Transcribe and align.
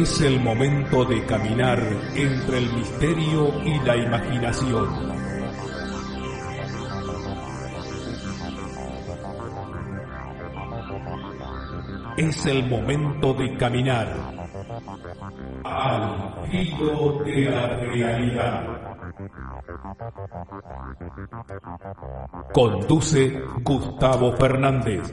Es 0.00 0.20
el 0.20 0.38
momento 0.38 1.04
de 1.04 1.26
caminar 1.26 1.82
entre 2.14 2.58
el 2.58 2.72
misterio 2.72 3.52
y 3.64 3.80
la 3.80 3.96
imaginación. 3.96 4.88
Es 12.16 12.46
el 12.46 12.68
momento 12.68 13.34
de 13.34 13.56
caminar 13.56 14.14
al 15.64 16.46
filo 16.48 17.24
de 17.24 17.50
la 17.50 17.66
realidad. 17.66 18.88
Conduce 22.52 23.42
Gustavo 23.64 24.32
Fernández. 24.36 25.12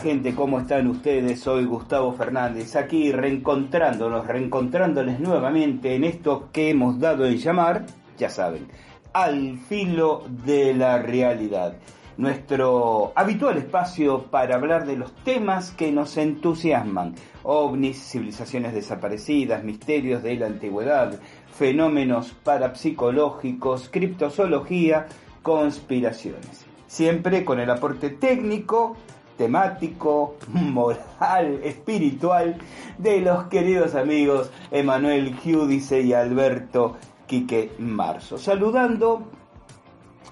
Gente, 0.00 0.34
¿cómo 0.34 0.60
están 0.60 0.86
ustedes? 0.86 1.40
Soy 1.40 1.66
Gustavo 1.66 2.14
Fernández, 2.14 2.74
aquí 2.74 3.12
reencontrándonos, 3.12 4.26
reencontrándoles 4.26 5.20
nuevamente 5.20 5.94
en 5.94 6.04
esto 6.04 6.48
que 6.52 6.70
hemos 6.70 6.98
dado 6.98 7.26
en 7.26 7.36
llamar, 7.36 7.84
ya 8.16 8.30
saben, 8.30 8.66
al 9.12 9.58
filo 9.58 10.24
de 10.46 10.72
la 10.72 11.02
realidad. 11.02 11.76
Nuestro 12.16 13.12
habitual 13.14 13.58
espacio 13.58 14.22
para 14.30 14.54
hablar 14.56 14.86
de 14.86 14.96
los 14.96 15.14
temas 15.16 15.70
que 15.72 15.92
nos 15.92 16.16
entusiasman, 16.16 17.14
ovnis, 17.42 17.98
civilizaciones 17.98 18.72
desaparecidas, 18.72 19.64
misterios 19.64 20.22
de 20.22 20.36
la 20.36 20.46
antigüedad, 20.46 21.20
fenómenos 21.52 22.32
parapsicológicos, 22.42 23.90
criptozoología, 23.90 25.06
conspiraciones. 25.42 26.64
Siempre 26.86 27.44
con 27.44 27.60
el 27.60 27.70
aporte 27.70 28.10
técnico, 28.10 28.96
temático, 29.40 30.36
moral, 30.48 31.60
espiritual 31.64 32.58
de 32.98 33.22
los 33.22 33.44
queridos 33.44 33.94
amigos 33.94 34.50
Emanuel 34.70 35.34
Giudice 35.34 36.02
y 36.02 36.12
Alberto 36.12 36.96
Quique 37.26 37.72
Marzo. 37.78 38.36
Saludando 38.36 39.22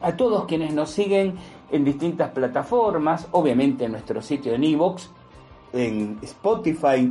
a 0.03 0.15
todos 0.15 0.45
quienes 0.45 0.75
nos 0.75 0.91
siguen 0.91 1.37
en 1.70 1.87
distintas 1.87 2.33
plataformas, 2.33 3.27
obviamente 3.31 3.87
en 3.87 3.92
nuestro 3.92 4.20
sitio 4.20 4.53
en 4.53 4.65
Evox, 4.65 5.11
en 5.72 6.19
Spotify, 6.20 7.11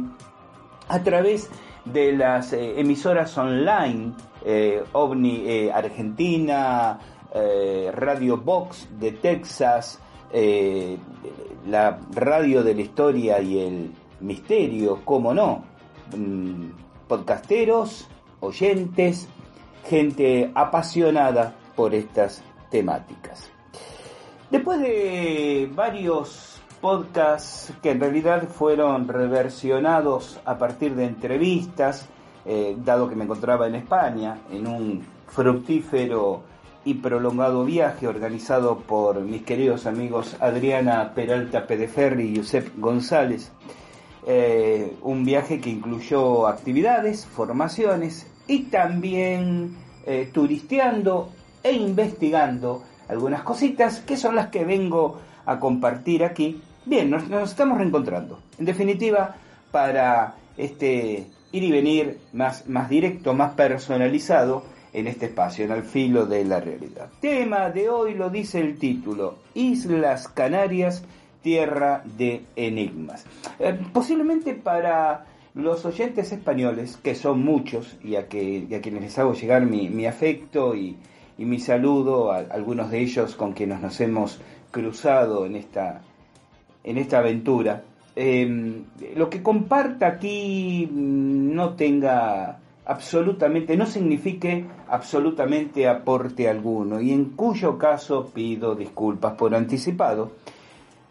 a 0.89 1.01
través 1.01 1.49
de 1.83 2.11
las 2.11 2.53
eh, 2.53 2.79
emisoras 2.79 3.35
online, 3.39 4.13
eh, 4.45 4.83
OVNI 4.91 5.43
eh, 5.47 5.71
Argentina, 5.73 6.99
Radio 7.93 8.37
Box 8.37 8.87
de 8.99 9.11
Texas, 9.11 9.99
la 10.33 11.99
radio 12.11 12.63
de 12.63 12.75
la 12.75 12.81
historia 12.81 13.41
y 13.41 13.59
el 13.59 13.91
misterio, 14.19 15.01
cómo 15.05 15.33
no, 15.33 15.63
mm, 16.15 16.69
podcasteros, 17.07 18.07
oyentes, 18.39 19.27
gente 19.85 20.51
apasionada 20.53 21.55
por 21.75 21.93
estas 21.93 22.43
temáticas. 22.69 23.49
Después 24.51 24.79
de 24.79 25.69
varios 25.73 26.61
podcasts 26.81 27.73
que 27.81 27.91
en 27.91 27.99
realidad 27.99 28.47
fueron 28.47 29.07
reversionados 29.07 30.39
a 30.45 30.57
partir 30.57 30.95
de 30.95 31.05
entrevistas, 31.05 32.07
eh, 32.45 32.77
dado 32.83 33.09
que 33.09 33.15
me 33.15 33.25
encontraba 33.25 33.67
en 33.67 33.75
España, 33.75 34.39
en 34.51 34.67
un 34.67 35.05
fructífero 35.27 36.43
y 36.87 36.93
prolongado 36.93 37.65
viaje 37.65 38.07
organizado 38.07 38.77
por 38.79 39.19
mis 39.19 39.41
queridos 39.41 39.85
amigos 39.85 40.37
Adriana 40.39 41.11
Peralta 41.13 41.67
Pedeferri 41.67 42.29
y 42.29 42.37
Josep 42.37 42.79
González. 42.79 43.51
Eh, 44.25 44.95
un 45.01 45.25
viaje 45.25 45.59
que 45.59 45.69
incluyó 45.69 46.47
actividades, 46.47 47.25
formaciones 47.25 48.25
y 48.47 48.63
también 48.69 49.75
eh, 50.05 50.29
turisteando 50.31 51.29
e 51.61 51.73
investigando 51.73 52.83
algunas 53.09 53.43
cositas 53.43 53.99
que 53.99 54.15
son 54.15 54.35
las 54.35 54.47
que 54.47 54.63
vengo 54.63 55.19
a 55.45 55.59
compartir 55.59 56.23
aquí. 56.23 56.61
Bien, 56.85 57.09
nos, 57.09 57.29
estamos 57.49 57.79
reencontrando. 57.79 58.39
En 58.57 58.63
definitiva, 58.63 59.35
para 59.71 60.35
este 60.55 61.27
ir 61.51 61.63
y 61.65 61.69
venir 61.69 62.19
más, 62.31 62.65
más 62.69 62.89
directo, 62.89 63.33
más 63.33 63.55
personalizado 63.55 64.76
en 64.93 65.07
este 65.07 65.27
espacio, 65.27 65.65
en 65.65 65.71
el 65.71 65.83
filo 65.83 66.25
de 66.25 66.45
la 66.45 66.59
realidad. 66.59 67.09
Tema 67.19 67.69
de 67.69 67.89
hoy 67.89 68.13
lo 68.13 68.29
dice 68.29 68.59
el 68.59 68.77
título, 68.77 69.35
Islas 69.53 70.27
Canarias, 70.27 71.03
tierra 71.41 72.01
de 72.17 72.43
enigmas. 72.55 73.25
Eh, 73.59 73.79
posiblemente 73.93 74.53
para 74.53 75.25
los 75.53 75.85
oyentes 75.85 76.31
españoles, 76.31 76.99
que 77.01 77.15
son 77.15 77.43
muchos, 77.43 77.97
y 78.03 78.15
a, 78.15 78.27
que, 78.27 78.67
a 78.75 78.81
quienes 78.81 79.01
les 79.01 79.17
hago 79.17 79.33
llegar 79.33 79.65
mi, 79.65 80.05
afecto 80.05 80.75
y, 80.75 80.97
mi 81.37 81.59
saludo 81.59 82.31
a 82.31 82.37
algunos 82.37 82.89
de 82.91 82.99
ellos 82.99 83.35
con 83.35 83.53
quienes 83.53 83.79
nos 83.79 83.99
hemos 84.01 84.39
cruzado 84.71 85.45
en 85.45 85.55
esta, 85.55 86.01
en 86.83 86.97
esta 86.97 87.19
aventura. 87.19 87.83
Em, 88.15 88.85
lo 89.15 89.29
que 89.29 89.43
comparta 89.43 90.07
aquí 90.07 90.89
no 90.91 91.75
tenga 91.75 92.59
absolutamente, 92.87 93.75
no 93.75 93.85
signifique 93.85 94.65
absolutamente 94.87 95.87
aporte 95.87 96.47
alguno 96.47 97.01
y 97.01 97.11
en 97.11 97.25
cuyo 97.31 97.77
caso 97.77 98.27
pido 98.33 98.75
disculpas 98.75 99.33
por 99.33 99.53
anticipado, 99.53 100.31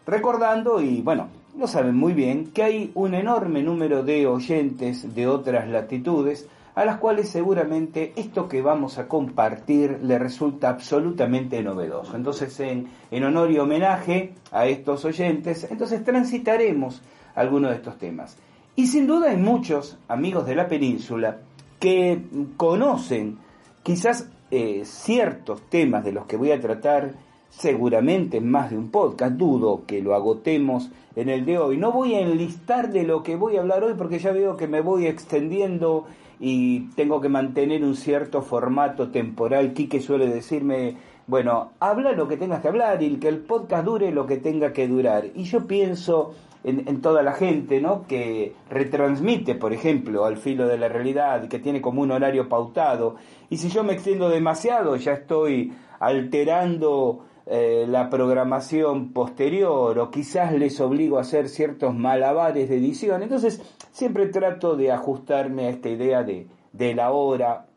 recordando 0.05 0.81
y 0.81 1.01
bueno, 1.01 1.27
lo 1.55 1.67
saben 1.67 1.95
muy 1.95 2.13
bien 2.13 2.47
que 2.47 2.63
hay 2.63 2.91
un 2.95 3.13
enorme 3.13 3.61
número 3.61 4.03
de 4.03 4.25
oyentes 4.25 5.13
de 5.13 5.27
otras 5.27 5.67
latitudes 5.67 6.47
a 6.73 6.83
las 6.83 6.97
cuales 6.97 7.29
seguramente 7.29 8.11
esto 8.15 8.47
que 8.47 8.61
vamos 8.61 8.97
a 8.97 9.07
compartir 9.07 9.99
le 10.03 10.19
resulta 10.19 10.69
absolutamente 10.69 11.61
novedoso. 11.63 12.15
Entonces, 12.15 12.59
en, 12.59 12.87
en 13.09 13.23
honor 13.23 13.49
y 13.49 13.57
homenaje 13.57 14.33
a 14.51 14.67
estos 14.67 15.03
oyentes, 15.05 15.67
entonces 15.71 16.03
transitaremos 16.03 17.01
algunos 17.33 17.71
de 17.71 17.77
estos 17.77 17.97
temas. 17.97 18.37
Y 18.75 18.85
sin 18.85 19.07
duda 19.07 19.31
hay 19.31 19.37
muchos 19.37 19.97
amigos 20.07 20.45
de 20.45 20.55
la 20.55 20.67
península 20.67 21.37
que 21.79 22.21
conocen 22.57 23.37
quizás 23.83 24.29
eh, 24.51 24.83
ciertos 24.85 25.61
temas 25.69 26.03
de 26.03 26.11
los 26.11 26.25
que 26.25 26.37
voy 26.37 26.51
a 26.51 26.61
tratar 26.61 27.13
seguramente 27.49 28.37
en 28.37 28.49
más 28.49 28.69
de 28.69 28.77
un 28.77 28.91
podcast, 28.91 29.33
dudo 29.33 29.83
que 29.85 30.01
lo 30.01 30.13
agotemos 30.15 30.89
en 31.15 31.29
el 31.29 31.45
de 31.45 31.57
hoy. 31.57 31.77
No 31.77 31.91
voy 31.91 32.15
a 32.15 32.21
enlistar 32.21 32.91
de 32.91 33.03
lo 33.03 33.23
que 33.23 33.35
voy 33.35 33.57
a 33.57 33.61
hablar 33.61 33.83
hoy 33.83 33.93
porque 33.97 34.19
ya 34.19 34.31
veo 34.31 34.57
que 34.57 34.67
me 34.67 34.81
voy 34.81 35.07
extendiendo 35.07 36.05
y 36.39 36.81
tengo 36.95 37.19
que 37.21 37.29
mantener 37.29 37.83
un 37.83 37.95
cierto 37.95 38.41
formato 38.41 39.09
temporal. 39.09 39.73
Quique 39.73 39.99
suele 39.99 40.27
decirme, 40.27 40.97
bueno, 41.25 41.71
habla 41.79 42.11
lo 42.11 42.27
que 42.27 42.37
tengas 42.37 42.61
que 42.61 42.67
hablar 42.67 43.01
y 43.01 43.17
que 43.17 43.27
el 43.27 43.39
podcast 43.39 43.85
dure 43.85 44.11
lo 44.11 44.27
que 44.27 44.37
tenga 44.37 44.73
que 44.73 44.87
durar. 44.87 45.25
Y 45.33 45.43
yo 45.43 45.65
pienso 45.65 46.35
en, 46.67 47.01
toda 47.01 47.23
la 47.23 47.31
gente, 47.31 47.79
¿no? 47.79 48.05
Que 48.07 48.53
retransmite, 48.69 49.55
por 49.55 49.71
ejemplo, 49.71 50.25
al 50.25 50.35
filo 50.35 50.67
de 50.67 50.77
la 50.77 50.89
realidad, 50.89 51.47
que 51.47 51.59
tiene 51.59 51.81
como 51.81 52.01
un 52.01 52.11
horario 52.11 52.49
pautado. 52.49 53.15
Y 53.49 53.57
si 53.57 53.69
yo 53.69 53.83
me 53.83 53.93
extiendo 53.93 54.29
demasiado, 54.29 54.97
ya 54.97 55.13
estoy 55.13 55.73
alterando 55.99 57.25
eh, 57.45 57.85
la 57.87 58.09
programación 58.09 59.13
posterior 59.13 59.97
o 59.97 60.11
quizás 60.11 60.51
les 60.51 60.81
obligo 60.81 61.17
a 61.17 61.21
hacer 61.21 61.47
ciertos 61.47 61.95
malabares 61.95 62.67
de 62.67 62.75
edición. 62.75 63.23
Entonces 63.23 63.61
siempre 63.91 64.27
trato 64.27 64.75
de 64.75 64.91
ajustarme 64.91 65.67
a 65.67 65.69
esta 65.69 65.87
idea 65.87 66.23
de, 66.23 66.47
de 66.73 66.93
la 66.93 67.11
hora, 67.11 67.67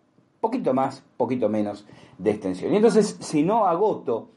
poquito 0.40 0.74
más, 0.74 1.04
poquito 1.16 1.48
menos 1.48 1.86
de 2.18 2.32
extensión. 2.32 2.72
Y 2.72 2.76
entonces 2.76 3.16
si 3.20 3.44
no 3.44 3.66
agoto 3.66 4.30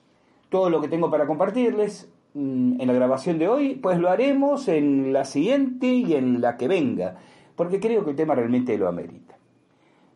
todo 0.50 0.70
lo 0.70 0.80
que 0.80 0.88
tengo 0.88 1.10
para 1.10 1.26
compartirles 1.26 2.13
en 2.36 2.88
la 2.88 2.94
grabación 2.94 3.38
de 3.40 3.48
hoy, 3.48 3.76
pues 3.76 4.00
lo 4.00 4.10
haremos 4.10 4.68
en 4.68 5.14
la 5.14 5.26
siguiente 5.26 5.88
y 5.88 6.14
en 6.14 6.42
la 6.42 6.58
que 6.58 6.68
venga, 6.68 7.16
porque 7.56 7.80
creo 7.80 8.04
que 8.04 8.12
el 8.12 8.16
tema 8.16 8.36
realmente 8.36 8.78
lo 8.78 8.88
amerita. 8.88 9.34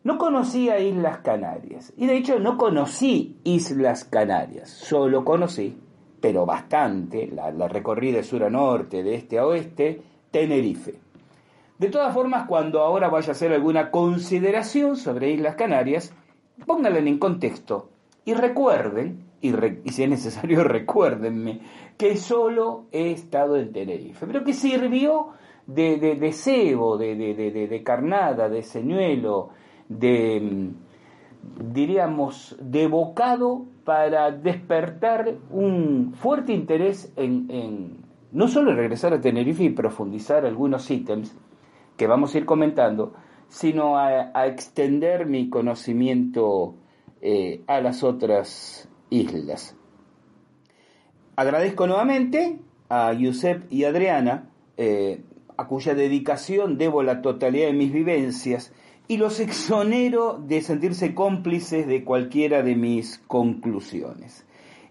No 0.04 0.16
conocía 0.16 0.78
Islas 0.78 1.18
Canarias. 1.18 1.92
Y 1.96 2.06
de 2.06 2.16
hecho 2.16 2.38
no 2.38 2.56
conocí 2.56 3.36
Islas 3.44 4.04
Canarias. 4.04 4.70
Solo 4.70 5.24
conocí, 5.24 5.76
pero 6.20 6.46
bastante, 6.46 7.26
la, 7.26 7.50
recorrí 7.68 8.12
de 8.12 8.22
sur 8.22 8.44
a 8.44 8.50
norte, 8.50 9.02
de 9.02 9.14
este 9.14 9.38
a 9.38 9.46
oeste, 9.46 10.00
Tenerife. 10.30 10.94
De 11.78 11.88
todas 11.88 12.14
formas, 12.14 12.46
cuando 12.48 12.80
ahora 12.80 13.08
vaya 13.08 13.28
a 13.28 13.32
hacer 13.32 13.52
alguna 13.52 13.90
consideración 13.90 14.96
sobre 14.96 15.30
Islas 15.30 15.56
Canarias, 15.56 16.12
pónganla 16.66 16.98
en 16.98 17.18
contexto 17.18 17.90
y 18.24 18.34
recuerden, 18.34 19.24
y, 19.40 19.52
si 19.90 20.02
es 20.02 20.08
necesario 20.08 20.64
recuérdenme, 20.64 21.60
que 21.98 22.16
solo 22.16 22.86
he 22.92 23.10
estado 23.10 23.56
en 23.56 23.72
Tenerife, 23.72 24.26
pero 24.26 24.44
que 24.44 24.54
sirvió 24.54 25.30
de, 25.66 25.98
de, 25.98 26.14
de 26.14 26.32
cebo, 26.32 26.96
de, 26.96 27.14
de, 27.16 27.82
carnada, 27.82 28.48
de 28.48 28.62
señuelo, 28.62 29.50
de, 29.88 30.40
mm, 30.40 31.72
diríamos, 31.72 32.56
de 32.60 32.86
bocado 32.86 33.66
para 33.84 34.30
despertar 34.30 35.38
un 35.50 36.14
fuerte 36.14 36.52
interés 36.52 37.12
en, 37.16 37.98
no 38.30 38.46
solo 38.46 38.74
regresar 38.74 39.12
a 39.12 39.20
Tenerife 39.20 39.64
y 39.64 39.70
profundizar 39.70 40.46
algunos 40.46 40.88
ítems 40.90 41.36
que 41.96 42.06
vamos 42.06 42.34
a 42.34 42.38
ir 42.38 42.46
comentando, 42.46 43.14
sino 43.48 43.98
a, 43.98 44.46
extender 44.46 45.26
mi 45.26 45.50
conocimiento 45.50 46.76
eh, 47.20 47.62
a 47.66 47.80
las 47.80 48.04
otras 48.04 48.88
islas. 49.10 49.74
Agradezco 51.38 51.86
nuevamente 51.86 52.58
a 52.88 53.14
Giuseppe 53.14 53.72
y 53.72 53.84
Adriana, 53.84 54.48
eh, 54.76 55.22
a 55.56 55.68
cuya 55.68 55.94
dedicación 55.94 56.78
debo 56.78 57.04
la 57.04 57.22
totalidad 57.22 57.68
de 57.68 57.74
mis 57.74 57.92
vivencias 57.92 58.72
y 59.06 59.18
los 59.18 59.38
exonero 59.38 60.42
de 60.44 60.62
sentirse 60.62 61.14
cómplices 61.14 61.86
de 61.86 62.02
cualquiera 62.02 62.64
de 62.64 62.74
mis 62.74 63.18
conclusiones. 63.28 64.46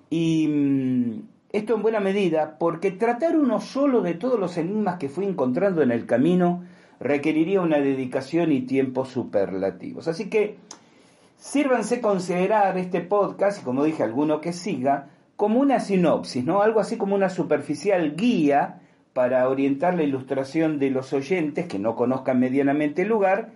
Y 0.10 0.48
mm, 0.48 1.22
esto 1.52 1.76
en 1.76 1.82
buena 1.82 2.00
medida 2.00 2.58
porque 2.58 2.92
tratar 2.92 3.38
uno 3.38 3.60
solo 3.60 4.00
de 4.00 4.14
todos 4.14 4.40
los 4.40 4.58
enigmas 4.58 5.00
que 5.00 5.10
fui 5.10 5.26
encontrando 5.26 5.82
en 5.82 5.92
el 5.92 6.06
camino 6.06 6.64
requeriría 7.02 7.60
una 7.60 7.80
dedicación 7.80 8.54
y 8.54 8.62
tiempo 8.62 9.04
superlativos. 9.04 10.08
Así 10.08 10.30
que 10.30 10.56
sírvanse 11.36 12.00
considerar 12.00 12.78
este 12.78 13.02
podcast, 13.02 13.62
y 13.62 13.66
como 13.66 13.84
dije, 13.84 14.04
alguno 14.04 14.40
que 14.40 14.54
siga, 14.54 15.10
como 15.38 15.60
una 15.60 15.80
sinopsis, 15.80 16.44
¿no? 16.44 16.62
Algo 16.62 16.80
así 16.80 16.98
como 16.98 17.16
una 17.16 17.30
superficial 17.30 18.16
guía 18.16 18.82
para 19.14 19.48
orientar 19.48 19.96
la 19.96 20.04
ilustración 20.04 20.80
de 20.80 20.90
los 20.90 21.14
oyentes 21.14 21.68
que 21.68 21.80
no 21.80 21.96
conozcan 21.96 22.40
medianamente 22.40 23.04
el 23.04 23.10
lugar 23.10 23.52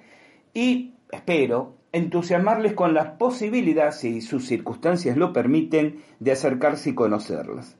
y, 0.53 0.93
espero, 1.11 1.75
entusiasmarles 1.91 2.73
con 2.73 2.93
las 2.93 3.07
posibilidades, 3.17 3.95
si 3.95 4.21
sus 4.21 4.45
circunstancias 4.45 5.17
lo 5.17 5.33
permiten, 5.33 5.97
de 6.19 6.31
acercarse 6.31 6.91
y 6.91 6.95
conocerlas. 6.95 7.77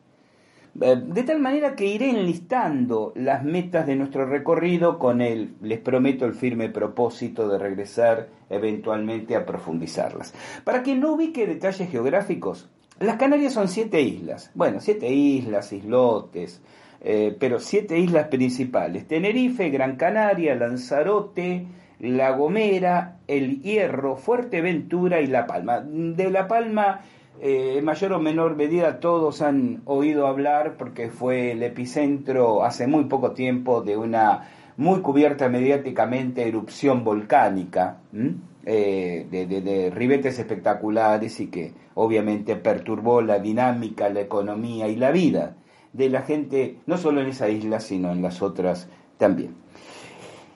Eh, 0.80 0.96
de 1.06 1.24
tal 1.24 1.40
manera 1.40 1.76
que 1.76 1.86
iré 1.86 2.10
enlistando 2.10 3.14
las 3.16 3.44
metas 3.44 3.86
de 3.86 3.96
nuestro 3.96 4.26
recorrido 4.26 4.98
con 4.98 5.22
el, 5.22 5.56
les 5.62 5.80
prometo, 5.80 6.26
el 6.26 6.34
firme 6.34 6.70
propósito 6.70 7.48
de 7.50 7.60
regresar 7.60 8.30
eventualmente 8.50 9.36
a 9.36 9.46
profundizarlas. 9.46 10.34
Para 10.64 10.82
que 10.82 10.96
no 10.96 11.14
ubique 11.14 11.46
detalles 11.46 11.90
geográficos, 11.90 12.70
las 13.02 13.18
Canarias 13.18 13.54
son 13.54 13.68
siete 13.68 14.02
islas. 14.02 14.52
Bueno, 14.54 14.80
siete 14.80 15.12
islas, 15.12 15.74
islotes, 15.74 16.62
eh, 17.02 17.36
pero 17.40 17.60
siete 17.60 17.98
islas 18.00 18.28
principales. 18.28 19.08
Tenerife, 19.08 19.70
Gran 19.70 19.96
Canaria, 19.96 20.56
Lanzarote, 20.56 21.66
la 22.00 22.32
Gomera, 22.32 23.18
El 23.28 23.62
Hierro, 23.62 24.16
Fuerteventura 24.16 25.22
y 25.22 25.28
La 25.28 25.46
Palma. 25.48 25.82
De 25.82 26.30
La 26.30 26.48
Palma, 26.48 27.02
eh, 27.42 27.76
en 27.78 27.86
mayor 27.86 28.14
o 28.14 28.20
menor 28.20 28.56
medida, 28.56 29.00
todos 29.00 29.42
han 29.42 29.82
oído 29.86 30.28
hablar 30.28 30.78
porque 30.78 31.10
fue 31.10 31.52
el 31.52 31.64
epicentro 31.64 32.64
hace 32.64 32.88
muy 32.88 33.06
poco 33.06 33.32
tiempo 33.32 33.82
de 33.82 33.98
una 33.98 34.48
muy 34.78 35.02
cubierta 35.02 35.50
mediáticamente 35.50 36.48
erupción 36.48 37.04
volcánica. 37.04 37.98
Eh, 38.64 39.26
de, 39.32 39.48
de, 39.48 39.90
ribetes 39.90 40.38
espectaculares 40.38 41.40
y 41.40 41.48
que 41.48 41.74
obviamente 41.96 42.56
perturbó 42.56 43.24
la 43.24 43.40
dinámica, 43.40 44.10
la 44.10 44.22
economía 44.22 44.88
y 44.88 44.96
la 44.96 45.10
vida 45.10 45.56
de 45.94 46.10
la 46.10 46.22
gente, 46.22 46.78
no 46.86 46.98
solo 46.98 47.22
en 47.22 47.28
esa 47.28 47.50
isla, 47.50 47.80
sino 47.80 48.12
en 48.12 48.22
las 48.22 48.44
otras 48.44 48.88
también. 49.18 49.56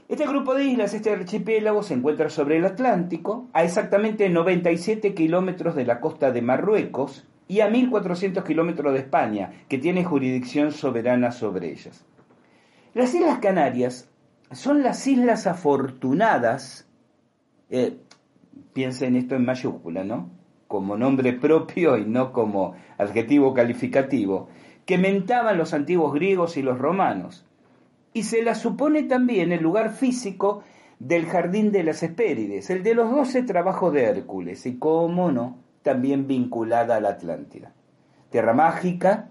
Este 0.07 0.27
grupo 0.27 0.53
de 0.53 0.65
islas, 0.65 0.93
este 0.93 1.11
archipiélago, 1.11 1.81
se 1.81 1.95
encuentra 1.95 2.29
sobre 2.29 2.57
el 2.57 2.65
Atlántico, 2.65 3.47
a 3.53 3.63
exactamente 3.63 4.29
97 4.29 5.15
kilómetros 5.15 5.75
de 5.75 5.85
la 5.85 5.99
costa 5.99 6.31
de 6.31 6.43
Marruecos 6.43 7.25
y 7.47 7.61
a 7.61 7.69
1.400 7.69 8.43
kilómetros 8.43 8.93
de 8.93 8.99
España, 8.99 9.51
que 9.67 9.79
tiene 9.79 10.03
jurisdicción 10.03 10.71
soberana 10.71 11.31
sobre 11.31 11.71
ellas. 11.71 12.05
Las 12.93 13.15
Islas 13.15 13.39
Canarias 13.39 14.07
son 14.51 14.83
las 14.83 15.05
islas 15.07 15.47
afortunadas, 15.47 16.84
eh, 17.69 17.97
piensen 18.73 19.15
esto 19.15 19.35
en 19.35 19.45
mayúscula, 19.45 20.03
¿no? 20.03 20.29
Como 20.67 20.97
nombre 20.97 21.33
propio 21.33 21.97
y 21.97 22.05
no 22.05 22.31
como 22.31 22.75
adjetivo 22.97 23.53
calificativo, 23.53 24.49
que 24.85 24.97
mentaban 24.97 25.57
los 25.57 25.73
antiguos 25.73 26.13
griegos 26.13 26.57
y 26.57 26.61
los 26.61 26.77
romanos 26.77 27.45
y 28.15 28.23
se 28.23 28.41
la 28.41 28.55
supone 28.55 29.03
también 29.03 29.51
el 29.51 29.61
lugar 29.61 29.91
físico 29.91 30.63
del 30.99 31.25
jardín 31.25 31.73
de 31.73 31.83
las 31.83 32.01
Hespérides, 32.01 32.69
el 32.69 32.81
de 32.81 32.95
los 32.95 33.11
doce 33.11 33.43
trabajos 33.43 33.91
de 33.91 34.05
Hércules, 34.05 34.65
y 34.65 34.79
cómo 34.79 35.33
no, 35.33 35.57
también 35.83 36.25
vinculada 36.25 36.95
a 36.95 37.01
la 37.01 37.09
Atlántida. 37.09 37.73
Tierra 38.29 38.53
mágica, 38.53 39.27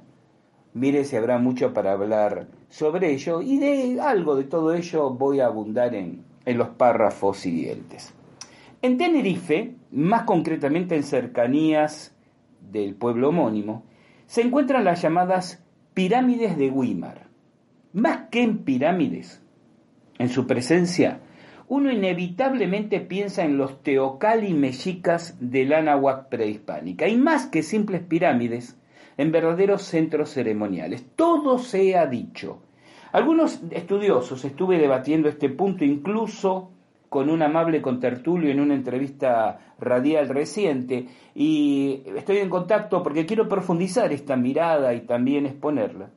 mire 0.75 1.05
si 1.05 1.17
habrá 1.17 1.39
mucho 1.39 1.73
para 1.73 1.93
hablar 1.93 2.49
sobre 2.69 3.13
ello, 3.13 3.41
y 3.41 3.59
de 3.59 3.99
algo 4.03 4.37
de 4.37 4.45
todo 4.45 4.75
ello 4.75 5.09
voy 5.09 5.41
a 5.41 5.47
abundar 5.47 5.95
en, 5.95 6.23
en 6.45 6.59
los 6.59 6.69
párrafos 6.69 7.39
siguientes. 7.39 8.13
En 8.85 8.99
Tenerife, 8.99 9.77
más 9.93 10.25
concretamente 10.25 10.95
en 10.95 11.05
cercanías 11.05 12.15
del 12.61 12.95
pueblo 12.95 13.31
homónimo, 13.31 13.87
se 14.27 14.43
encuentran 14.43 14.85
las 14.85 15.01
llamadas 15.01 15.65
pirámides 15.95 16.59
de 16.59 16.69
Guimar 16.69 17.29
más 17.95 18.29
que 18.31 18.43
en 18.43 18.59
pirámides, 18.59 19.41
en 20.19 20.29
su 20.29 20.47
presencia, 20.47 21.21
uno 21.67 21.91
inevitablemente 21.91 23.00
piensa 23.00 23.43
en 23.43 23.57
los 23.57 23.83
teocali 23.83 24.53
mexicas 24.53 25.38
del 25.41 25.73
Anáhuac 25.73 26.29
prehispánica, 26.29 27.09
y 27.09 27.17
más 27.17 27.47
que 27.47 27.62
simples 27.62 28.03
pirámides, 28.03 28.79
en 29.17 29.33
verdaderos 29.33 29.81
centros 29.81 30.29
ceremoniales. 30.29 31.07
Todo 31.17 31.59
se 31.59 31.97
ha 31.97 32.07
dicho. 32.07 32.61
Algunos 33.12 33.62
estudiosos 33.71 34.45
estuve 34.45 34.76
debatiendo 34.76 35.31
este 35.31 35.49
punto 35.49 35.87
incluso 35.87 36.74
con 37.14 37.30
un 37.30 37.42
amable 37.42 37.80
contertulio 37.80 38.50
en 38.50 38.59
una 38.59 38.75
entrevista 38.75 39.61
radial 39.78 40.28
reciente 40.28 41.06
y 41.33 42.02
estoy 42.16 42.38
en 42.38 42.50
contacto 42.50 43.04
porque 43.04 43.25
quiero 43.25 43.49
profundizar 43.49 44.12
esta 44.12 44.35
mirada 44.35 44.92
y 44.94 45.02
también 45.02 45.47
exponerla. 45.47 46.11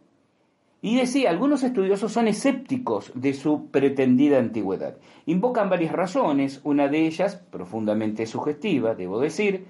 Y 0.82 0.96
decía, 0.96 1.30
algunos 1.30 1.62
estudiosos 1.62 2.12
son 2.12 2.28
escépticos 2.28 3.12
de 3.14 3.36
su 3.36 3.68
pretendida 3.70 4.40
antigüedad. 4.40 4.98
Invocan 5.28 5.70
varias 5.70 5.92
razones, 5.92 6.62
una 6.64 6.88
de 6.88 7.06
ellas, 7.06 7.36
profundamente 7.36 8.26
sugestiva, 8.26 8.96
debo 8.96 9.20
decir, 9.20 9.66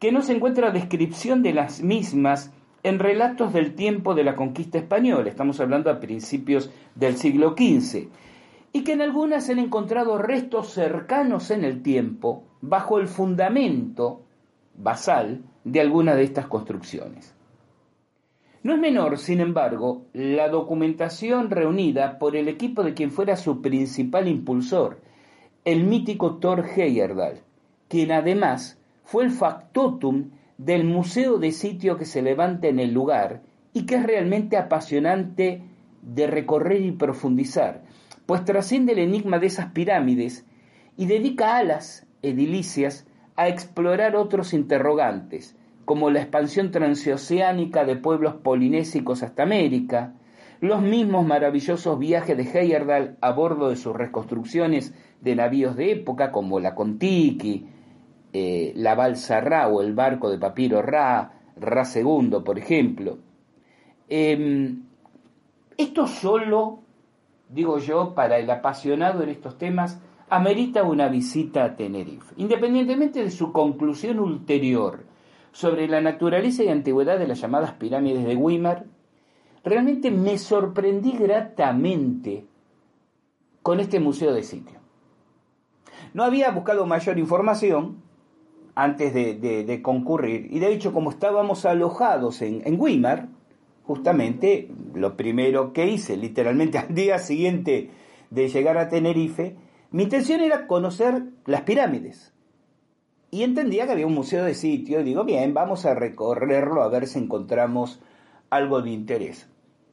que 0.00 0.10
no 0.10 0.22
se 0.22 0.34
encuentra 0.34 0.72
descripción 0.72 1.44
de 1.44 1.52
las 1.52 1.84
mismas 1.84 2.52
en 2.82 2.98
relatos 2.98 3.52
del 3.52 3.76
tiempo 3.76 4.16
de 4.16 4.24
la 4.24 4.34
conquista 4.34 4.78
española, 4.78 5.30
estamos 5.30 5.60
hablando 5.60 5.88
a 5.88 6.00
principios 6.00 6.72
del 6.96 7.16
siglo 7.16 7.54
XV, 7.56 8.08
y 8.76 8.82
que 8.82 8.94
en 8.94 9.02
algunas 9.02 9.46
se 9.46 9.52
han 9.52 9.60
encontrado 9.60 10.18
restos 10.18 10.72
cercanos 10.72 11.52
en 11.52 11.62
el 11.62 11.80
tiempo 11.80 12.42
bajo 12.60 12.98
el 12.98 13.06
fundamento 13.06 14.22
basal 14.76 15.44
de 15.62 15.80
alguna 15.80 16.16
de 16.16 16.24
estas 16.24 16.48
construcciones. 16.48 17.36
No 18.64 18.74
es 18.74 18.80
menor, 18.80 19.18
sin 19.18 19.40
embargo, 19.40 20.06
la 20.12 20.48
documentación 20.48 21.50
reunida 21.50 22.18
por 22.18 22.34
el 22.34 22.48
equipo 22.48 22.82
de 22.82 22.94
quien 22.94 23.12
fuera 23.12 23.36
su 23.36 23.62
principal 23.62 24.26
impulsor, 24.26 25.00
el 25.64 25.84
mítico 25.84 26.38
Thor 26.38 26.66
Heyerdahl, 26.66 27.42
quien 27.86 28.10
además 28.10 28.82
fue 29.04 29.22
el 29.22 29.30
factotum 29.30 30.30
del 30.58 30.82
museo 30.82 31.38
de 31.38 31.52
sitio 31.52 31.96
que 31.96 32.06
se 32.06 32.22
levanta 32.22 32.66
en 32.66 32.80
el 32.80 32.92
lugar 32.92 33.42
y 33.72 33.86
que 33.86 33.94
es 33.94 34.02
realmente 34.02 34.56
apasionante 34.56 35.62
de 36.02 36.26
recorrer 36.26 36.82
y 36.82 36.90
profundizar, 36.90 37.82
pues 38.26 38.44
trasciende 38.44 38.92
el 38.92 38.98
enigma 39.00 39.38
de 39.38 39.46
esas 39.46 39.72
pirámides 39.72 40.46
y 40.96 41.06
dedica 41.06 41.56
alas 41.56 42.06
edilicias 42.22 43.06
a 43.36 43.48
explorar 43.48 44.16
otros 44.16 44.54
interrogantes, 44.54 45.56
como 45.84 46.10
la 46.10 46.20
expansión 46.20 46.70
transoceánica 46.70 47.84
de 47.84 47.96
pueblos 47.96 48.34
polinésicos 48.36 49.22
hasta 49.22 49.42
América, 49.42 50.14
los 50.60 50.80
mismos 50.80 51.26
maravillosos 51.26 51.98
viajes 51.98 52.36
de 52.36 52.44
Heyerdahl 52.44 53.18
a 53.20 53.32
bordo 53.32 53.68
de 53.68 53.76
sus 53.76 53.94
reconstrucciones 53.94 54.94
de 55.20 55.36
navíos 55.36 55.76
de 55.76 55.92
época 55.92 56.32
como 56.32 56.60
la 56.60 56.74
Contiki, 56.74 57.66
eh, 58.32 58.72
la 58.76 58.94
balsa 58.94 59.40
Ra 59.40 59.68
o 59.68 59.82
el 59.82 59.92
barco 59.92 60.30
de 60.30 60.38
papiro 60.38 60.80
Ra, 60.80 61.32
Ra 61.56 61.82
II, 61.94 62.38
por 62.44 62.58
ejemplo. 62.58 63.18
Em, 64.08 64.84
esto 65.76 66.06
solo 66.06 66.83
digo 67.54 67.78
yo, 67.78 68.14
para 68.14 68.38
el 68.38 68.50
apasionado 68.50 69.22
en 69.22 69.30
estos 69.30 69.56
temas, 69.56 70.00
amerita 70.28 70.82
una 70.82 71.08
visita 71.08 71.64
a 71.64 71.76
Tenerife, 71.76 72.34
independientemente 72.36 73.22
de 73.22 73.30
su 73.30 73.52
conclusión 73.52 74.18
ulterior 74.18 75.04
sobre 75.52 75.86
la 75.86 76.00
naturaleza 76.00 76.64
y 76.64 76.68
antigüedad 76.68 77.18
de 77.18 77.28
las 77.28 77.40
llamadas 77.40 77.72
pirámides 77.74 78.24
de 78.24 78.34
Weimar, 78.34 78.86
realmente 79.62 80.10
me 80.10 80.36
sorprendí 80.36 81.12
gratamente 81.12 82.46
con 83.62 83.78
este 83.78 84.00
museo 84.00 84.34
de 84.34 84.42
sitio. 84.42 84.80
No 86.12 86.24
había 86.24 86.50
buscado 86.50 86.86
mayor 86.86 87.18
información 87.18 88.02
antes 88.74 89.14
de, 89.14 89.80
concurrir 89.82 90.48
y 90.50 90.58
de 90.58 90.72
hecho 90.72 90.92
como 90.92 91.10
estábamos 91.10 91.64
alojados 91.64 92.42
en, 92.42 92.62
en 92.64 92.80
Weimar, 92.80 93.28
justamente 93.84 94.70
lo 94.94 95.16
primero 95.16 95.72
que 95.72 95.86
hice, 95.86 96.16
literalmente 96.16 96.78
al 96.78 96.94
día 96.94 97.18
siguiente 97.18 97.90
de 98.30 98.48
llegar 98.48 98.78
a 98.78 98.88
Tenerife, 98.88 99.56
mi 99.90 100.04
intención 100.04 100.40
era 100.40 100.66
conocer 100.66 101.24
las 101.46 101.62
pirámides. 101.62 102.32
Y 103.30 103.42
entendía 103.42 103.86
que 103.86 103.92
había 103.92 104.06
un 104.06 104.14
museo 104.14 104.44
de 104.44 104.54
sitio 104.54 105.00
y 105.00 105.04
digo, 105.04 105.24
bien, 105.24 105.54
vamos 105.54 105.86
a 105.86 105.94
recorrerlo 105.94 106.82
a 106.82 106.88
ver 106.88 107.06
si 107.06 107.18
encontramos 107.18 108.00
algo 108.50 108.80
de 108.80 108.90
interés. 108.90 109.48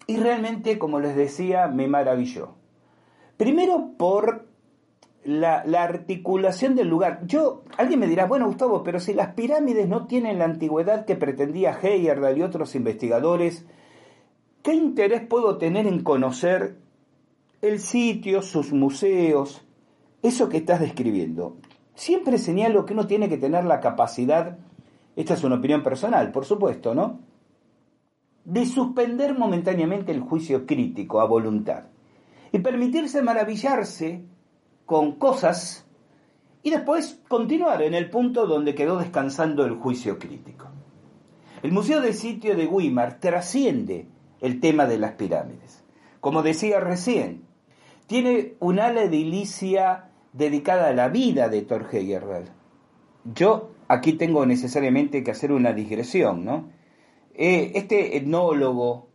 Y 0.08 0.18
realmente, 0.18 0.78
como 0.78 1.00
les 1.00 1.16
decía, 1.16 1.68
me 1.68 1.88
maravilló. 1.88 2.56
Primero 3.38 3.94
por 3.98 4.48
la, 5.24 5.64
la, 5.66 5.84
articulación 5.84 6.76
del 6.76 6.88
lugar. 6.88 7.26
Yo, 7.26 7.64
alguien 7.78 8.00
me 8.00 8.08
dirá, 8.08 8.26
bueno 8.26 8.48
Gustavo, 8.48 8.84
pero 8.84 9.00
si 9.00 9.14
las 9.14 9.34
pirámides 9.34 9.88
no 9.88 10.08
tienen 10.08 10.40
la 10.40 10.46
antigüedad 10.46 11.06
que 11.06 11.16
pretendía 11.16 11.78
Heyerdahl 11.80 12.38
y 12.38 12.44
otros 12.44 12.76
investigadores, 12.76 13.66
¿qué 14.64 14.74
interés 14.74 15.22
puedo 15.22 15.58
tener 15.58 15.88
en 15.88 16.04
conocer 16.04 16.78
el 17.62 17.80
sitio, 17.80 18.42
sus 18.42 18.72
museos, 18.72 19.66
eso 20.22 20.50
que 20.50 20.58
estás 20.58 20.80
describiendo? 20.80 21.58
Siempre 21.96 22.38
señalo 22.38 22.86
que 22.86 22.94
uno 22.94 23.08
tiene 23.08 23.30
que 23.30 23.38
tener 23.38 23.66
la 23.66 23.80
capacidad, 23.80 24.58
esta 25.16 25.34
es 25.34 25.44
una 25.44 25.56
opinión 25.56 25.84
personal, 25.84 26.32
por 26.32 26.46
supuesto, 26.46 26.96
¿no? 26.96 27.20
De 28.46 28.66
suspender 28.66 29.38
momentáneamente 29.38 30.12
el 30.12 30.22
juicio 30.22 30.66
crítico 30.66 31.22
a 31.22 31.26
voluntad 31.26 31.84
y 32.52 32.60
permitirse 32.60 33.22
maravillarse 33.22 34.26
con 34.86 35.14
cosas 35.14 35.86
y 36.64 36.70
después 36.70 37.22
continuar 37.28 37.82
en 37.82 37.94
el 37.94 38.10
punto 38.10 38.46
donde 38.46 38.76
quedó 38.76 38.98
descansando 38.98 39.66
el 39.66 39.76
juicio 39.76 40.20
crítico. 40.20 40.68
El 41.64 41.72
Museo 41.72 42.02
de 42.02 42.14
Sitio 42.14 42.56
de 42.56 42.68
Weimar 42.68 43.20
trasciende 43.20 44.08
el 44.42 44.60
tema 44.60 44.86
de 44.86 44.98
las 44.98 45.14
pirámides. 45.14 45.84
Como 46.20 46.44
decía 46.44 46.80
recién, 46.80 47.44
tiene 48.08 48.56
un 48.60 48.80
ala 48.80 49.04
edilicia 49.04 50.10
dedicada 50.34 50.90
a 50.90 50.94
la 50.94 51.10
vida 51.10 51.48
de 51.50 51.62
Thor 51.62 51.88
Heyerdahl. 51.92 52.50
Yo 53.24 53.70
aquí 53.88 54.14
tengo 54.14 54.46
necesariamente 54.46 55.24
que 55.24 55.32
hacer 55.32 55.52
una 55.52 55.74
digresión, 55.74 56.44
¿no? 56.44 56.70
Eh, 57.34 57.72
este 57.76 58.18
etnólogo, 58.18 59.08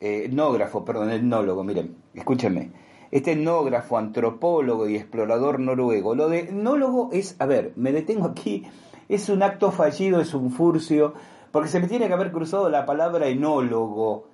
eh, 0.00 0.24
etnógrafo, 0.26 0.84
perdón, 0.84 1.10
etnólogo, 1.10 1.62
miren, 1.62 1.96
escúchenme, 2.14 2.72
este 3.10 3.32
etnógrafo, 3.32 3.98
antropólogo 3.98 4.88
y 4.88 4.96
explorador 4.96 5.60
noruego, 5.60 6.14
lo 6.14 6.28
de 6.28 6.40
etnólogo 6.40 7.10
es, 7.12 7.36
a 7.38 7.46
ver, 7.46 7.72
me 7.76 7.92
detengo 7.92 8.26
aquí, 8.26 8.64
es 9.08 9.28
un 9.28 9.42
acto 9.42 9.70
fallido, 9.70 10.20
es 10.20 10.34
un 10.34 10.50
furcio, 10.50 11.14
porque 11.52 11.68
se 11.68 11.78
me 11.78 11.88
tiene 11.88 12.08
que 12.08 12.14
haber 12.14 12.32
cruzado 12.32 12.68
la 12.70 12.86
palabra 12.86 13.28
enólogo, 13.28 14.28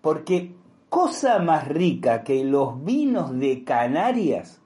porque 0.00 0.54
cosa 0.88 1.38
más 1.38 1.68
rica 1.68 2.24
que 2.24 2.44
los 2.44 2.84
vinos 2.84 3.38
de 3.38 3.64
Canarias 3.64 4.60